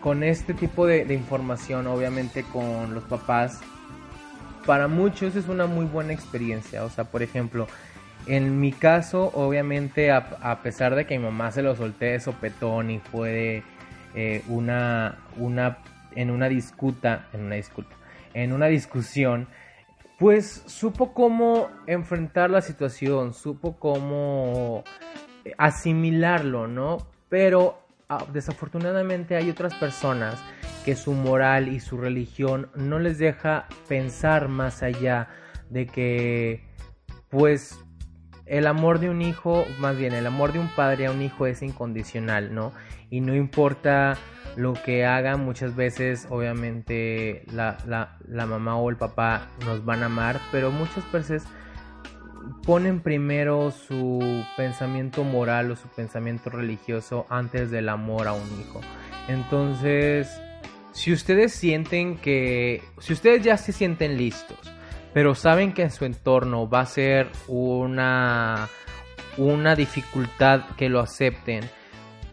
con 0.00 0.22
este 0.22 0.54
tipo 0.54 0.86
de, 0.86 1.12
información, 1.12 1.86
obviamente 1.86 2.42
con 2.44 2.94
los 2.94 3.04
papás, 3.04 3.60
para 4.66 4.88
muchos 4.88 5.36
es 5.36 5.48
una 5.48 5.66
muy 5.66 5.84
buena 5.86 6.12
experiencia. 6.12 6.84
O 6.84 6.90
sea, 6.90 7.04
por 7.04 7.22
ejemplo, 7.22 7.66
en 8.26 8.60
mi 8.60 8.72
caso, 8.72 9.30
obviamente, 9.34 10.10
a, 10.10 10.60
pesar 10.62 10.94
de 10.94 11.06
que 11.06 11.18
mi 11.18 11.24
mamá 11.24 11.50
se 11.50 11.62
lo 11.62 11.74
solté 11.74 12.06
de 12.06 12.20
sopetón 12.20 12.90
y 12.90 12.98
fue 12.98 13.62
eh, 14.14 14.42
una, 14.48 15.18
una, 15.36 15.78
en 16.14 16.30
una 16.30 16.48
discuta, 16.48 17.26
en 17.32 17.44
una 17.44 17.56
disculpa, 17.56 17.96
en 18.34 18.52
una 18.52 18.66
discusión, 18.66 19.48
pues 20.18 20.62
supo 20.66 21.14
cómo 21.14 21.70
enfrentar 21.86 22.50
la 22.50 22.60
situación, 22.60 23.32
supo 23.32 23.78
cómo 23.78 24.84
asimilarlo, 25.56 26.66
¿no? 26.68 26.98
Pero 27.28 27.82
ah, 28.08 28.26
desafortunadamente 28.32 29.36
hay 29.36 29.48
otras 29.50 29.74
personas 29.74 30.38
que 30.84 30.94
su 30.94 31.12
moral 31.12 31.68
y 31.68 31.80
su 31.80 31.96
religión 31.96 32.70
no 32.74 32.98
les 32.98 33.18
deja 33.18 33.66
pensar 33.88 34.48
más 34.48 34.82
allá 34.82 35.28
de 35.70 35.86
que 35.86 36.64
pues 37.28 37.78
el 38.50 38.66
amor 38.66 38.98
de 38.98 39.08
un 39.08 39.22
hijo, 39.22 39.64
más 39.78 39.96
bien 39.96 40.12
el 40.12 40.26
amor 40.26 40.52
de 40.52 40.58
un 40.58 40.68
padre 40.68 41.06
a 41.06 41.12
un 41.12 41.22
hijo 41.22 41.46
es 41.46 41.62
incondicional, 41.62 42.52
¿no? 42.52 42.72
Y 43.08 43.20
no 43.20 43.36
importa 43.36 44.18
lo 44.56 44.74
que 44.74 45.06
hagan, 45.06 45.44
muchas 45.44 45.76
veces 45.76 46.26
obviamente 46.28 47.44
la, 47.52 47.78
la 47.86 48.46
mamá 48.46 48.76
o 48.76 48.90
el 48.90 48.96
papá 48.96 49.46
nos 49.64 49.84
van 49.84 50.02
a 50.02 50.06
amar, 50.06 50.40
pero 50.50 50.72
muchas 50.72 51.10
veces 51.12 51.44
ponen 52.64 53.00
primero 53.00 53.70
su 53.70 54.44
pensamiento 54.56 55.22
moral 55.22 55.70
o 55.70 55.76
su 55.76 55.86
pensamiento 55.86 56.50
religioso 56.50 57.26
antes 57.30 57.70
del 57.70 57.88
amor 57.88 58.26
a 58.26 58.32
un 58.32 58.60
hijo. 58.60 58.80
Entonces, 59.28 60.40
si 60.90 61.12
ustedes 61.12 61.52
sienten 61.52 62.16
que, 62.16 62.82
si 62.98 63.12
ustedes 63.12 63.44
ya 63.44 63.56
se 63.56 63.70
sienten 63.70 64.16
listos, 64.16 64.69
pero 65.12 65.34
saben 65.34 65.72
que 65.72 65.82
en 65.82 65.90
su 65.90 66.04
entorno 66.04 66.68
va 66.68 66.80
a 66.80 66.86
ser 66.86 67.28
una, 67.48 68.68
una 69.36 69.74
dificultad 69.74 70.62
que 70.76 70.88
lo 70.88 71.00
acepten, 71.00 71.68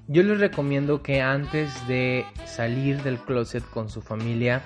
yo 0.08 0.24
les 0.24 0.40
recomiendo 0.40 1.04
que 1.04 1.22
antes 1.22 1.86
de 1.88 2.26
salir 2.46 3.04
del 3.04 3.18
closet 3.20 3.64
con 3.70 3.90
su 3.90 4.02
familia, 4.02 4.62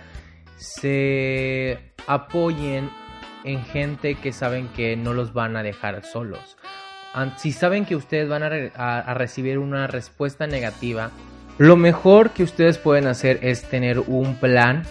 se 0.57 1.93
apoyen 2.05 2.91
en 3.43 3.63
gente 3.63 4.15
que 4.15 4.31
saben 4.31 4.67
que 4.69 4.95
no 4.95 5.13
los 5.13 5.33
van 5.33 5.57
a 5.57 5.63
dejar 5.63 6.03
solos. 6.03 6.57
Si 7.37 7.51
saben 7.51 7.85
que 7.85 7.95
ustedes 7.95 8.29
van 8.29 8.43
a, 8.43 9.13
recibir 9.15 9.57
una 9.57 9.87
respuesta 9.87 10.47
negativa, 10.47 11.09
lo 11.57 11.75
mejor 11.75 12.29
que 12.29 12.43
ustedes 12.43 12.77
pueden 12.77 13.07
hacer 13.07 13.39
es 13.41 13.63
tener 13.63 13.99
un 13.99 14.35
plan 14.35 14.83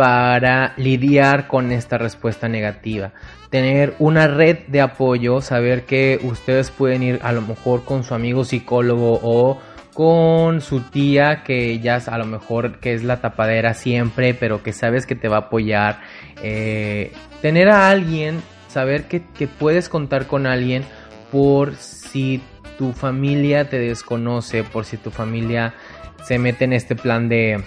para 0.00 0.72
lidiar 0.78 1.46
con 1.46 1.72
esta 1.72 1.98
respuesta 1.98 2.48
negativa. 2.48 3.12
Tener 3.50 3.96
una 3.98 4.28
red 4.28 4.60
de 4.68 4.80
apoyo, 4.80 5.42
saber 5.42 5.82
que 5.84 6.18
ustedes 6.22 6.70
pueden 6.70 7.02
ir 7.02 7.20
a 7.22 7.32
lo 7.32 7.42
mejor 7.42 7.84
con 7.84 8.02
su 8.02 8.14
amigo 8.14 8.46
psicólogo 8.46 9.20
o 9.22 9.60
con 9.92 10.62
su 10.62 10.80
tía 10.80 11.42
que 11.44 11.80
ya 11.80 11.96
a 11.96 12.16
lo 12.16 12.24
mejor 12.24 12.80
que 12.80 12.94
es 12.94 13.04
la 13.04 13.20
tapadera 13.20 13.74
siempre, 13.74 14.32
pero 14.32 14.62
que 14.62 14.72
sabes 14.72 15.04
que 15.04 15.16
te 15.16 15.28
va 15.28 15.36
a 15.36 15.40
apoyar. 15.40 16.00
Eh, 16.42 17.12
tener 17.42 17.68
a 17.68 17.90
alguien, 17.90 18.40
saber 18.68 19.04
que, 19.04 19.20
que 19.36 19.48
puedes 19.48 19.90
contar 19.90 20.26
con 20.26 20.46
alguien 20.46 20.82
por 21.30 21.74
si 21.74 22.40
tu 22.78 22.94
familia 22.94 23.68
te 23.68 23.78
desconoce, 23.78 24.64
por 24.64 24.86
si 24.86 24.96
tu 24.96 25.10
familia 25.10 25.74
se 26.22 26.38
mete 26.38 26.64
en 26.64 26.72
este 26.72 26.96
plan 26.96 27.28
de 27.28 27.62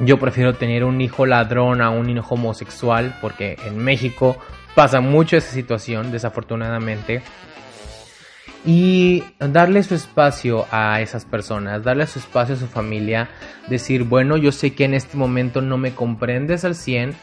yo 0.00 0.18
prefiero 0.18 0.54
tener 0.54 0.84
un 0.84 1.00
hijo 1.00 1.26
ladrón 1.26 1.80
a 1.80 1.90
un 1.90 2.08
hijo 2.08 2.34
homosexual, 2.34 3.16
porque 3.20 3.56
en 3.66 3.78
México 3.78 4.38
pasa 4.74 5.00
mucho 5.00 5.36
esa 5.36 5.52
situación, 5.52 6.10
desafortunadamente. 6.10 7.22
Y 8.64 9.24
darle 9.38 9.82
su 9.82 9.94
espacio 9.94 10.66
a 10.70 11.00
esas 11.00 11.24
personas, 11.24 11.82
darle 11.82 12.06
su 12.06 12.18
espacio 12.18 12.54
a 12.54 12.58
su 12.58 12.66
familia, 12.66 13.30
decir, 13.68 14.04
bueno, 14.04 14.36
yo 14.36 14.52
sé 14.52 14.74
que 14.74 14.84
en 14.84 14.94
este 14.94 15.16
momento 15.16 15.62
no 15.62 15.78
me 15.78 15.94
comprendes 15.94 16.64
al 16.66 16.74
100, 16.74 17.14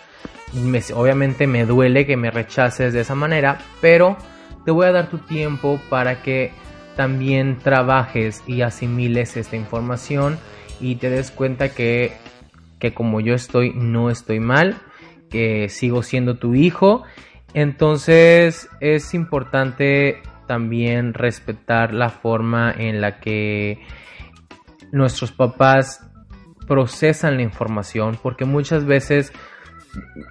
obviamente 0.95 1.45
me 1.45 1.65
duele 1.65 2.07
que 2.07 2.17
me 2.17 2.31
rechaces 2.31 2.93
de 2.93 3.01
esa 3.01 3.13
manera, 3.13 3.59
pero 3.81 4.17
te 4.65 4.71
voy 4.71 4.87
a 4.87 4.91
dar 4.91 5.09
tu 5.09 5.19
tiempo 5.19 5.79
para 5.89 6.23
que 6.23 6.51
también 6.95 7.59
trabajes 7.59 8.43
y 8.47 8.61
asimiles 8.61 9.37
esta 9.37 9.55
información 9.55 10.39
y 10.79 10.95
te 10.95 11.09
des 11.09 11.29
cuenta 11.31 11.69
que, 11.69 12.13
que 12.79 12.93
como 12.93 13.19
yo 13.19 13.33
estoy, 13.33 13.73
no 13.73 14.09
estoy 14.09 14.39
mal, 14.39 14.77
que 15.29 15.69
sigo 15.69 16.03
siendo 16.03 16.37
tu 16.37 16.55
hijo. 16.55 17.03
Entonces 17.53 18.69
es 18.79 19.13
importante 19.13 20.21
también 20.47 21.13
respetar 21.13 21.93
la 21.93 22.09
forma 22.09 22.73
en 22.75 23.01
la 23.01 23.19
que 23.19 23.79
nuestros 24.91 25.31
papás 25.31 26.09
procesan 26.67 27.37
la 27.37 27.43
información, 27.43 28.17
porque 28.21 28.45
muchas 28.45 28.85
veces, 28.85 29.31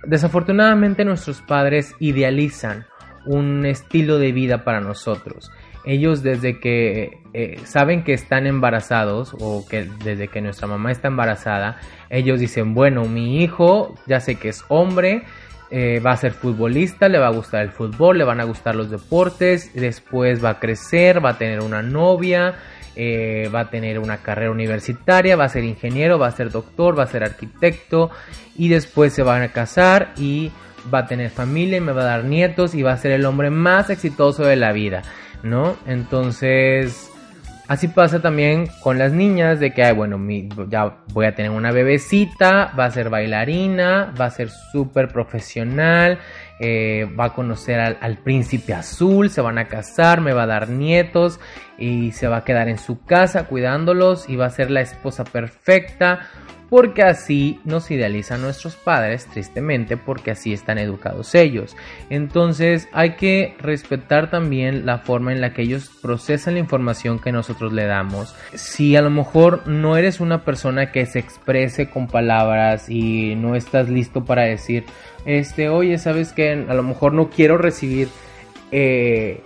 desafortunadamente, 0.07 1.05
nuestros 1.05 1.43
padres 1.43 1.95
idealizan 1.99 2.87
un 3.27 3.67
estilo 3.67 4.19
de 4.19 4.33
vida 4.33 4.65
para 4.65 4.81
nosotros. 4.81 5.51
Ellos 5.87 6.23
desde 6.23 6.61
que 6.61 7.21
eh, 7.33 7.61
saben 7.65 8.05
que 8.05 8.13
están 8.13 8.47
embarazados 8.47 9.35
o 9.41 9.67
que 9.67 9.85
desde 10.05 10.29
que 10.29 10.41
nuestra 10.41 10.67
mamá 10.67 10.93
está 10.93 11.09
embarazada, 11.09 11.79
ellos 12.11 12.41
dicen, 12.41 12.75
bueno, 12.75 13.05
mi 13.05 13.43
hijo 13.43 13.95
ya 14.07 14.21
sé 14.21 14.35
que 14.35 14.49
es 14.51 14.65
hombre, 14.69 15.23
eh, 15.71 16.01
va 16.05 16.13
a 16.13 16.17
ser 16.17 16.33
futbolista, 16.33 17.09
le 17.09 17.19
va 17.19 17.29
a 17.29 17.33
gustar 17.33 17.63
el 17.63 17.71
fútbol, 17.71 18.19
le 18.19 18.25
van 18.25 18.41
a 18.41 18.45
gustar 18.45 18.75
los 18.75 18.91
deportes, 18.91 19.73
después 19.75 20.45
va 20.45 20.51
a 20.51 20.61
crecer, 20.61 21.25
va 21.25 21.31
a 21.31 21.39
tener 21.39 21.61
una 21.61 21.83
novia 21.83 22.57
eh, 22.99 23.51
va 23.55 23.61
a 23.61 23.69
tener 23.69 23.99
una 23.99 24.23
carrera 24.23 24.51
universitaria, 24.51 25.37
va 25.37 25.45
a 25.45 25.51
ser 25.51 25.65
ingeniero, 25.65 26.19
va 26.19 26.29
a 26.29 26.31
ser 26.31 26.51
doctor, 26.51 26.99
va 26.99 27.03
a 27.03 27.07
ser 27.07 27.25
arquitecto 27.25 28.11
y 28.57 28.71
después 28.71 29.13
se 29.13 29.23
van 29.23 29.43
a 29.43 29.53
casar 29.53 30.15
y 30.17 30.51
va 30.93 31.01
a 31.01 31.07
tener 31.07 31.29
familia 31.29 31.77
y 31.77 31.83
me 31.83 31.93
va 31.93 32.01
a 32.01 32.07
dar 32.07 32.25
nietos 32.25 32.75
y 32.75 32.83
va 32.83 32.93
a 32.93 32.97
ser 32.97 33.13
el 33.13 33.27
hombre 33.27 33.51
más 33.51 33.91
exitoso 33.91 34.45
de 34.45 34.57
la 34.57 34.73
vida, 34.73 35.03
¿no? 35.47 35.77
Entonces, 35.87 37.11
así 37.69 37.89
pasa 37.89 38.21
también 38.21 38.69
con 38.83 38.99
las 38.99 39.13
niñas 39.13 39.61
de 39.61 39.73
que, 39.73 39.83
ay, 39.83 39.95
bueno, 39.95 40.21
ya 40.69 40.99
voy 41.13 41.27
a 41.27 41.35
tener 41.35 41.51
una 41.51 41.73
bebecita, 41.73 42.73
va 42.79 42.87
a 42.87 42.91
ser 42.91 43.11
bailarina, 43.11 44.13
va 44.21 44.27
a 44.27 44.31
ser 44.31 44.51
súper 44.51 45.09
profesional, 45.09 46.19
eh, 46.61 47.09
va 47.19 47.27
a 47.27 47.33
conocer 47.33 47.81
al, 47.81 47.99
al, 48.01 48.19
príncipe 48.19 48.75
azul, 48.75 49.31
se 49.31 49.41
van 49.41 49.59
a 49.59 49.67
casar, 49.67 50.21
me 50.21 50.33
va 50.33 50.45
a 50.45 50.47
dar 50.47 50.69
nietos 50.69 51.41
y 51.79 52.13
se 52.13 52.29
va 52.29 52.39
a 52.39 52.45
quedar 52.45 52.69
en 52.69 52.79
su 52.79 53.05
casa 53.05 53.45
cuidándolos 53.45 54.29
y 54.29 54.37
va 54.37 54.47
a 54.47 54.51
ser 54.51 54.71
la 54.71 54.81
esposa 54.81 55.25
perfecta 55.25 56.21
porque 56.69 57.03
así 57.03 57.61
nos 57.65 57.91
idealizan 57.91 58.43
nuestros 58.43 58.75
padres, 58.75 59.27
tristemente, 59.27 59.97
porque 59.97 60.33
así 60.33 60.53
están 60.53 60.79
educados 60.79 61.35
ellos. 61.35 61.77
Entonces 62.11 62.89
hay 62.93 63.15
que 63.17 63.55
respetar 63.59 64.31
también 64.31 64.87
la 64.87 64.99
forma 64.99 65.33
en 65.33 65.41
la 65.41 65.53
que 65.53 65.63
ellos 65.63 65.91
procesan 66.03 66.55
la 66.55 66.61
información 66.61 67.19
que 67.19 67.33
nosotros 67.33 67.73
le 67.73 67.87
damos. 67.87 68.35
Si 68.55 68.97
a 68.97 69.03
lo 69.03 69.11
mejor 69.11 69.67
no 69.69 69.97
eres 69.97 70.21
una 70.21 70.45
persona 70.45 70.91
que 70.91 71.07
se 71.07 71.19
exprese 71.19 71.89
con 71.89 72.09
palabras 72.09 72.89
y 72.89 73.35
no 73.37 73.55
estás 73.55 73.89
listo 73.89 74.25
para 74.25 74.43
decir, 74.43 74.85
este, 75.25 75.69
oye, 75.69 75.99
sabes 75.99 76.33
que 76.33 76.53
a 76.53 76.75
lo 76.75 76.83
mejor 76.83 77.13
no 77.13 77.31
quiero 77.31 77.59
recibir... 77.59 78.09
Eh, 78.73 79.43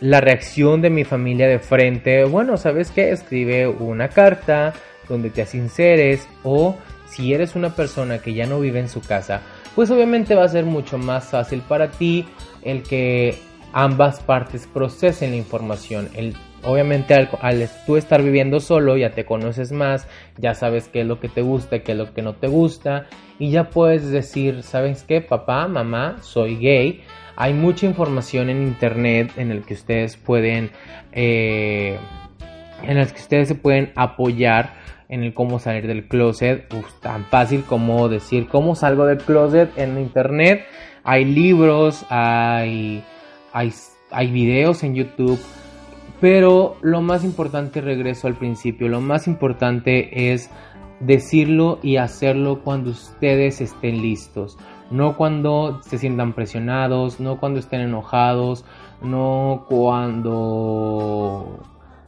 la 0.00 0.20
reacción 0.20 0.80
de 0.80 0.90
mi 0.90 1.04
familia 1.04 1.48
de 1.48 1.58
frente, 1.58 2.24
bueno, 2.24 2.56
¿sabes 2.56 2.90
qué? 2.92 3.10
Escribe 3.10 3.66
una 3.66 4.08
carta, 4.08 4.72
donde 5.08 5.30
te 5.30 5.46
sinceres 5.46 6.28
o 6.42 6.76
si 7.06 7.32
eres 7.32 7.56
una 7.56 7.74
persona 7.74 8.18
que 8.18 8.34
ya 8.34 8.46
no 8.46 8.60
vive 8.60 8.80
en 8.80 8.88
su 8.88 9.00
casa, 9.00 9.40
pues 9.74 9.90
obviamente 9.90 10.34
va 10.34 10.44
a 10.44 10.48
ser 10.48 10.64
mucho 10.64 10.98
más 10.98 11.26
fácil 11.26 11.62
para 11.62 11.90
ti 11.90 12.26
el 12.62 12.82
que 12.82 13.38
ambas 13.72 14.20
partes 14.20 14.66
procesen 14.66 15.30
la 15.30 15.36
información. 15.36 16.08
El, 16.14 16.34
obviamente 16.64 17.14
al, 17.14 17.28
al, 17.40 17.68
tú 17.86 17.96
estar 17.96 18.22
viviendo 18.22 18.60
solo 18.60 18.96
ya 18.96 19.10
te 19.10 19.24
conoces 19.24 19.72
más, 19.72 20.06
ya 20.36 20.54
sabes 20.54 20.88
qué 20.88 21.02
es 21.02 21.06
lo 21.06 21.20
que 21.20 21.28
te 21.28 21.42
gusta, 21.42 21.80
qué 21.80 21.92
es 21.92 21.98
lo 21.98 22.12
que 22.12 22.22
no 22.22 22.34
te 22.34 22.48
gusta 22.48 23.06
y 23.38 23.50
ya 23.50 23.70
puedes 23.70 24.10
decir, 24.10 24.62
¿sabes 24.62 25.04
qué? 25.04 25.20
Papá, 25.20 25.68
mamá, 25.68 26.16
soy 26.22 26.56
gay. 26.56 27.02
Hay 27.36 27.54
mucha 27.54 27.86
información 27.86 28.50
en 28.50 28.62
internet 28.62 29.30
en 29.36 29.52
el 29.52 29.64
que 29.64 29.74
ustedes 29.74 30.16
pueden... 30.16 30.70
Eh, 31.12 31.96
en 32.82 32.96
las 32.96 33.12
que 33.12 33.20
ustedes 33.20 33.48
se 33.48 33.54
pueden 33.54 33.92
apoyar 33.96 34.74
en 35.08 35.22
el 35.22 35.34
cómo 35.34 35.58
salir 35.58 35.86
del 35.86 36.06
closet. 36.06 36.68
tan 37.00 37.24
fácil 37.24 37.64
como 37.64 38.08
decir 38.08 38.46
cómo 38.48 38.74
salgo 38.74 39.06
del 39.06 39.18
closet 39.18 39.76
en 39.76 39.98
internet. 39.98 40.64
Hay 41.04 41.24
libros, 41.24 42.04
hay, 42.10 43.02
hay, 43.52 43.72
hay 44.10 44.30
videos 44.30 44.82
en 44.84 44.94
YouTube. 44.94 45.38
Pero 46.20 46.76
lo 46.82 47.00
más 47.00 47.24
importante, 47.24 47.80
regreso 47.80 48.26
al 48.26 48.34
principio, 48.34 48.88
lo 48.88 49.00
más 49.00 49.28
importante 49.28 50.32
es 50.32 50.50
decirlo 51.00 51.78
y 51.82 51.96
hacerlo 51.96 52.60
cuando 52.64 52.90
ustedes 52.90 53.60
estén 53.60 54.02
listos. 54.02 54.58
No 54.90 55.16
cuando 55.16 55.80
se 55.82 55.98
sientan 55.98 56.32
presionados, 56.32 57.20
no 57.20 57.38
cuando 57.38 57.60
estén 57.60 57.82
enojados, 57.82 58.64
no 59.02 59.64
cuando... 59.68 61.60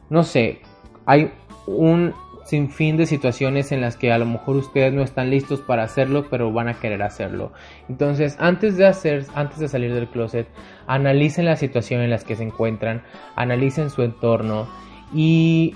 No 0.09 0.23
sé, 0.23 0.61
hay 1.05 1.31
un 1.67 2.13
sin 2.43 2.69
fin 2.69 2.97
de 2.97 3.05
situaciones 3.05 3.71
en 3.71 3.81
las 3.81 3.97
que 3.97 4.11
a 4.11 4.17
lo 4.17 4.25
mejor 4.25 4.57
ustedes 4.57 4.93
no 4.93 5.03
están 5.03 5.29
listos 5.29 5.61
para 5.61 5.83
hacerlo, 5.83 6.25
pero 6.29 6.51
van 6.51 6.67
a 6.67 6.79
querer 6.79 7.03
hacerlo. 7.03 7.51
Entonces, 7.87 8.35
antes 8.39 8.77
de 8.77 8.87
hacer, 8.87 9.25
antes 9.35 9.59
de 9.59 9.67
salir 9.67 9.93
del 9.93 10.07
closet, 10.07 10.47
analicen 10.87 11.45
la 11.45 11.55
situación 11.55 12.01
en 12.01 12.09
la 12.09 12.17
que 12.19 12.35
se 12.35 12.43
encuentran, 12.43 13.03
analicen 13.35 13.89
su 13.89 14.03
entorno 14.03 14.67
y 15.13 15.75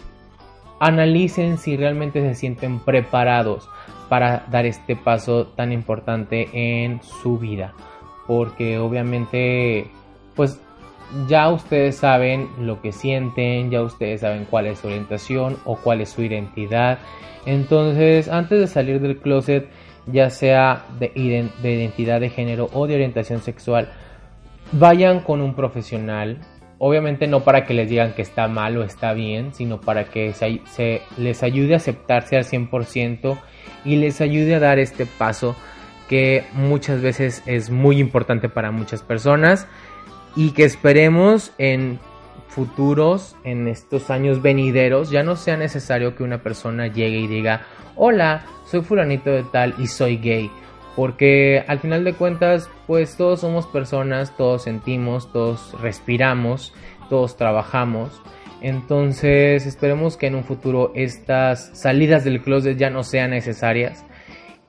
analicen 0.80 1.58
si 1.58 1.78
realmente 1.78 2.22
se 2.22 2.36
sienten 2.36 2.80
preparados 2.80 3.70
para 4.10 4.46
dar 4.52 4.66
este 4.66 4.96
paso 4.96 5.48
tan 5.48 5.72
importante 5.72 6.50
en 6.54 7.02
su 7.02 7.38
vida. 7.40 7.74
Porque 8.28 8.80
obviamente, 8.80 9.88
pues 10.36 10.60
ya 11.28 11.50
ustedes 11.50 11.98
saben 11.98 12.50
lo 12.60 12.82
que 12.82 12.92
sienten, 12.92 13.72
ya 13.72 13.82
ustedes 13.82 14.22
saben 14.22 14.46
cuál 14.50 14.68
es 14.68 14.80
su 14.80 14.88
orientación 14.88 15.58
o 15.66 15.78
cuál 15.78 16.02
es 16.02 16.10
su 16.10 16.24
identidad. 16.24 17.00
Entonces, 17.46 18.28
antes 18.28 18.60
de 18.60 18.68
salir 18.68 19.00
del 19.00 19.18
closet, 19.18 19.68
ya 20.08 20.30
sea 20.30 20.86
de, 21.00 21.12
identidad 21.16 22.20
de 22.20 22.30
género 22.30 22.70
o 22.74 22.88
de 22.88 22.96
orientación 22.96 23.42
sexual, 23.42 23.90
vayan 24.72 25.20
con 25.20 25.42
un 25.42 25.56
profesional. 25.56 26.40
Obviamente 26.78 27.28
no 27.28 27.42
para 27.42 27.66
que 27.66 27.74
les 27.74 27.90
digan 27.90 28.14
que 28.14 28.22
está 28.22 28.48
mal 28.48 28.76
o 28.78 28.84
está 28.84 29.14
bien, 29.14 29.54
sino 29.54 29.80
para 29.80 30.06
que 30.06 30.34
se 30.34 31.02
les 31.18 31.42
ayude 31.44 31.74
a 31.74 31.78
aceptarse 31.78 32.36
al 32.36 32.44
100% 32.44 33.38
y 33.86 33.96
les 33.96 34.20
ayude 34.20 34.56
a 34.56 34.60
dar 34.60 34.80
este 34.80 35.06
paso 35.06 35.56
que 36.10 36.44
muchas 36.54 37.02
veces 37.02 37.42
es 37.46 37.70
muy 37.70 38.00
importante 38.00 38.50
para 38.50 38.72
muchas 38.72 39.02
personas 39.02 39.68
y 40.36 40.52
que 40.52 40.64
esperemos 40.64 41.54
en 41.58 42.00
futuros, 42.48 43.36
en 43.44 43.68
estos 43.68 44.10
años 44.10 44.42
venideros, 44.42 45.10
ya 45.10 45.24
no 45.24 45.36
sea 45.36 45.58
necesario 45.58 46.16
que 46.16 46.24
una 46.24 46.42
persona 46.42 46.88
llegue 46.88 47.20
y 47.20 47.28
diga, 47.28 47.66
hola, 47.96 48.46
soy 48.66 48.82
fulanito 48.82 49.30
de 49.30 49.44
tal 49.44 49.76
y 49.78 49.88
soy 49.88 50.18
gay. 50.18 50.50
Porque 50.96 51.64
al 51.68 51.80
final 51.80 52.06
de 52.06 52.14
cuentas, 52.14 52.70
pues 52.88 53.18
todos 53.18 53.42
somos 53.42 53.68
personas, 53.68 54.36
todos 54.38 54.64
sentimos, 54.64 55.32
todos 55.34 55.80
respiramos, 55.82 56.74
todos 57.10 57.36
trabajamos. 57.36 58.22
Entonces 58.62 59.66
esperemos 59.66 60.16
que 60.16 60.28
en 60.28 60.36
un 60.36 60.46
futuro 60.46 60.94
estas 60.96 61.78
salidas 61.78 62.24
del 62.24 62.42
closet 62.42 62.78
ya 62.78 62.90
no 62.90 63.04
sean 63.04 63.32
necesarias. 63.32 64.06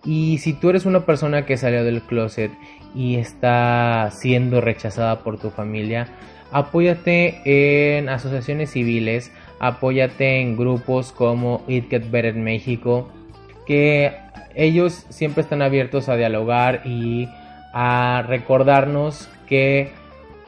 Y 0.05 0.39
si 0.39 0.53
tú 0.53 0.71
eres 0.71 0.87
una 0.87 1.07
persona 1.07 1.47
que 1.47 1.57
salió 1.57 1.85
del 1.85 2.03
closet 2.03 2.51
y 2.97 3.17
está 3.17 4.11
siendo 4.11 4.63
rechazada 4.63 5.21
por 5.23 5.39
tu 5.39 5.51
familia, 5.51 6.09
apóyate 6.51 7.99
en 7.99 8.09
asociaciones 8.09 8.71
civiles, 8.71 9.31
apóyate 9.61 10.41
en 10.41 10.57
grupos 10.57 11.13
como 11.13 11.63
It 11.69 11.91
Get 11.91 12.11
Better 12.11 12.35
México, 12.35 13.09
que 13.67 14.17
ellos 14.55 15.05
siempre 15.11 15.43
están 15.43 15.61
abiertos 15.61 16.09
a 16.09 16.17
dialogar 16.17 16.87
y 16.87 17.29
a 17.75 18.25
recordarnos 18.27 19.29
que 19.47 19.91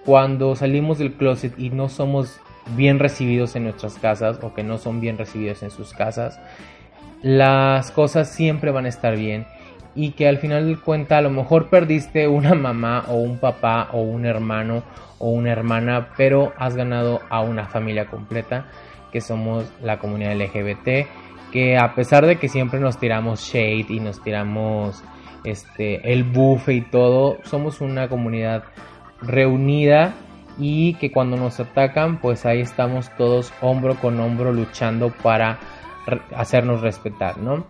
cuando 0.07 0.57
salimos 0.57 0.99
del 0.99 1.12
closet 1.12 1.53
y 1.59 1.68
no 1.68 1.90
somos 1.90 2.40
bien 2.76 2.99
recibidos 2.99 3.57
en 3.57 3.64
nuestras 3.64 3.99
casas 3.99 4.38
o 4.42 4.55
que 4.55 4.62
no 4.62 4.78
son 4.78 5.03
bien 5.03 5.18
recibidos 5.18 5.62
en 5.62 5.70
sus 5.70 5.92
casas, 5.92 6.40
las 7.20 7.90
cosas 7.90 8.30
siempre 8.30 8.70
van 8.70 8.86
a 8.86 8.88
estar 8.88 9.16
bien 9.16 9.46
y 9.99 10.12
que 10.12 10.28
al 10.28 10.38
final 10.38 10.68
de 10.68 10.76
cuenta 10.80 11.18
a 11.18 11.22
lo 11.22 11.28
mejor 11.28 11.70
perdiste 11.70 12.28
una 12.28 12.55
mamá 12.55 13.07
o 13.09 13.14
un 13.16 13.38
papá 13.38 13.88
o 13.92 14.01
un 14.01 14.26
hermano 14.26 14.84
o 15.18 15.30
una 15.30 15.51
hermana, 15.51 16.11
pero 16.16 16.53
has 16.57 16.76
ganado 16.76 17.20
a 17.28 17.40
una 17.40 17.66
familia 17.66 18.07
completa 18.07 18.66
que 19.11 19.20
somos 19.20 19.64
la 19.82 19.99
comunidad 19.99 20.36
LGBT, 20.36 21.09
que 21.51 21.76
a 21.76 21.96
pesar 21.96 22.26
de 22.26 22.36
que 22.36 22.49
siempre 22.49 22.78
nos 22.78 23.01
tiramos 23.01 23.40
shade 23.40 23.86
y 23.88 23.99
nos 23.99 24.22
tiramos 24.22 25.03
este 25.42 26.12
el 26.12 26.22
bufe 26.22 26.74
y 26.74 26.82
todo, 26.82 27.38
somos 27.42 27.80
una 27.80 28.09
comunidad 28.09 28.62
reunida 29.20 30.14
y 30.61 30.94
que 30.94 31.11
cuando 31.11 31.36
nos 31.36 31.59
atacan, 31.59 32.20
pues 32.20 32.46
ahí 32.46 32.61
estamos 32.61 33.11
todos 33.16 33.53
hombro 33.61 33.96
con 33.96 34.20
hombro 34.20 34.53
luchando 34.53 35.12
para 35.24 35.59
hacernos 36.36 36.82
respetar, 36.82 37.38
¿no? 37.38 37.66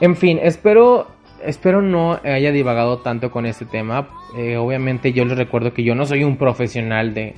En 0.00 0.16
fin, 0.16 0.40
espero 0.42 1.19
espero 1.44 1.82
no 1.82 2.18
haya 2.24 2.52
divagado 2.52 2.98
tanto 2.98 3.30
con 3.30 3.46
este 3.46 3.64
tema. 3.64 4.08
Eh, 4.36 4.56
obviamente 4.56 5.12
yo 5.12 5.24
les 5.24 5.36
recuerdo 5.36 5.72
que 5.72 5.82
yo 5.82 5.94
no 5.94 6.06
soy 6.06 6.24
un 6.24 6.36
profesional 6.36 7.14
de, 7.14 7.34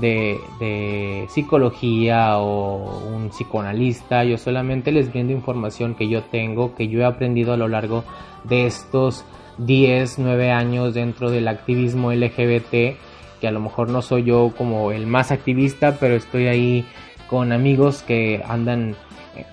de, 0.00 1.26
psicología 1.28 2.38
o 2.38 3.06
un 3.08 3.30
psicoanalista. 3.30 4.24
Yo 4.24 4.38
solamente 4.38 4.92
les 4.92 5.10
brindo 5.10 5.32
información 5.32 5.94
que 5.94 6.08
yo 6.08 6.22
tengo, 6.24 6.74
que 6.74 6.88
yo 6.88 7.00
he 7.00 7.04
aprendido 7.04 7.52
a 7.52 7.56
lo 7.56 7.68
largo 7.68 8.04
de 8.44 8.66
estos 8.66 9.24
10, 9.58 10.18
9 10.18 10.50
años 10.50 10.94
dentro 10.94 11.30
del 11.30 11.48
activismo 11.48 12.12
LGBT. 12.12 12.96
Que 13.40 13.48
a 13.48 13.50
lo 13.50 13.60
mejor 13.60 13.90
no 13.90 14.02
soy 14.02 14.24
yo 14.24 14.52
como 14.56 14.92
el 14.92 15.06
más 15.06 15.30
activista, 15.30 15.98
pero 16.00 16.14
estoy 16.14 16.46
ahí 16.46 16.86
con 17.28 17.52
amigos 17.52 18.02
que 18.02 18.42
andan 18.46 18.96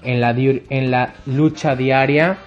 en 0.03 0.21
la, 0.21 0.31
en 0.31 0.91
la 0.91 1.13
lucha 1.25 1.75
diaria 1.75 2.37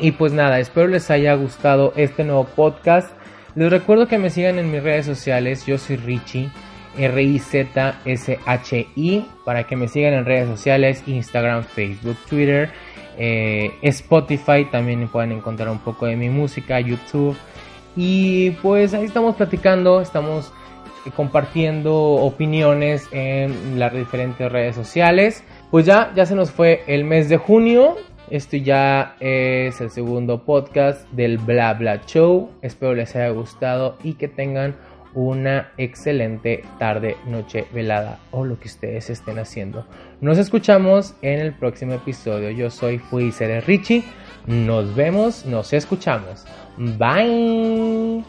y 0.00 0.12
pues 0.12 0.32
nada, 0.32 0.60
espero 0.60 0.88
les 0.88 1.10
haya 1.10 1.34
gustado 1.34 1.92
este 1.96 2.24
nuevo 2.24 2.44
podcast. 2.44 3.10
Les 3.54 3.70
recuerdo 3.70 4.06
que 4.06 4.18
me 4.18 4.30
sigan 4.30 4.58
en 4.58 4.70
mis 4.70 4.82
redes 4.82 5.06
sociales, 5.06 5.66
yo 5.66 5.78
soy 5.78 5.96
Richie. 5.96 6.50
R-I-Z-S-H-I, 6.98 8.06
para 9.44 9.64
que 9.64 9.76
me 9.76 9.88
sigan 9.88 10.14
en 10.14 10.24
redes 10.24 10.48
sociales, 10.48 11.04
Instagram, 11.06 11.62
Facebook, 11.62 12.16
Twitter, 12.28 12.70
eh, 13.16 13.70
Spotify, 13.82 14.64
también 14.70 15.06
pueden 15.08 15.32
encontrar 15.32 15.68
un 15.68 15.78
poco 15.78 16.06
de 16.06 16.16
mi 16.16 16.28
música, 16.28 16.80
YouTube. 16.80 17.36
Y 17.96 18.50
pues 18.62 18.94
ahí 18.94 19.04
estamos 19.04 19.36
platicando, 19.36 20.00
estamos 20.00 20.52
compartiendo 21.16 21.94
opiniones 21.94 23.08
en 23.12 23.78
las 23.78 23.92
diferentes 23.92 24.50
redes 24.50 24.74
sociales. 24.76 25.44
Pues 25.70 25.86
ya, 25.86 26.12
ya 26.14 26.26
se 26.26 26.34
nos 26.34 26.50
fue 26.50 26.82
el 26.86 27.04
mes 27.04 27.28
de 27.28 27.36
junio. 27.36 27.96
Este 28.30 28.60
ya 28.60 29.16
es 29.20 29.80
el 29.80 29.90
segundo 29.90 30.44
podcast 30.44 31.08
del 31.12 31.38
Bla 31.38 31.72
Bla 31.74 32.02
Show. 32.04 32.50
Espero 32.60 32.94
les 32.94 33.16
haya 33.16 33.30
gustado 33.30 33.96
y 34.02 34.14
que 34.14 34.28
tengan 34.28 34.76
una 35.14 35.72
excelente 35.78 36.62
tarde, 36.78 37.16
noche, 37.26 37.66
velada 37.72 38.18
o 38.30 38.44
lo 38.44 38.60
que 38.60 38.68
ustedes 38.68 39.08
estén 39.08 39.38
haciendo. 39.38 39.86
Nos 40.20 40.36
escuchamos 40.36 41.14
en 41.22 41.40
el 41.40 41.54
próximo 41.54 41.94
episodio. 41.94 42.50
Yo 42.50 42.70
soy 42.70 42.98
Fui 42.98 43.30
Richie. 43.66 44.04
Nos 44.46 44.94
vemos, 44.94 45.46
nos 45.46 45.72
escuchamos. 45.72 46.44
Bye. 46.76 48.24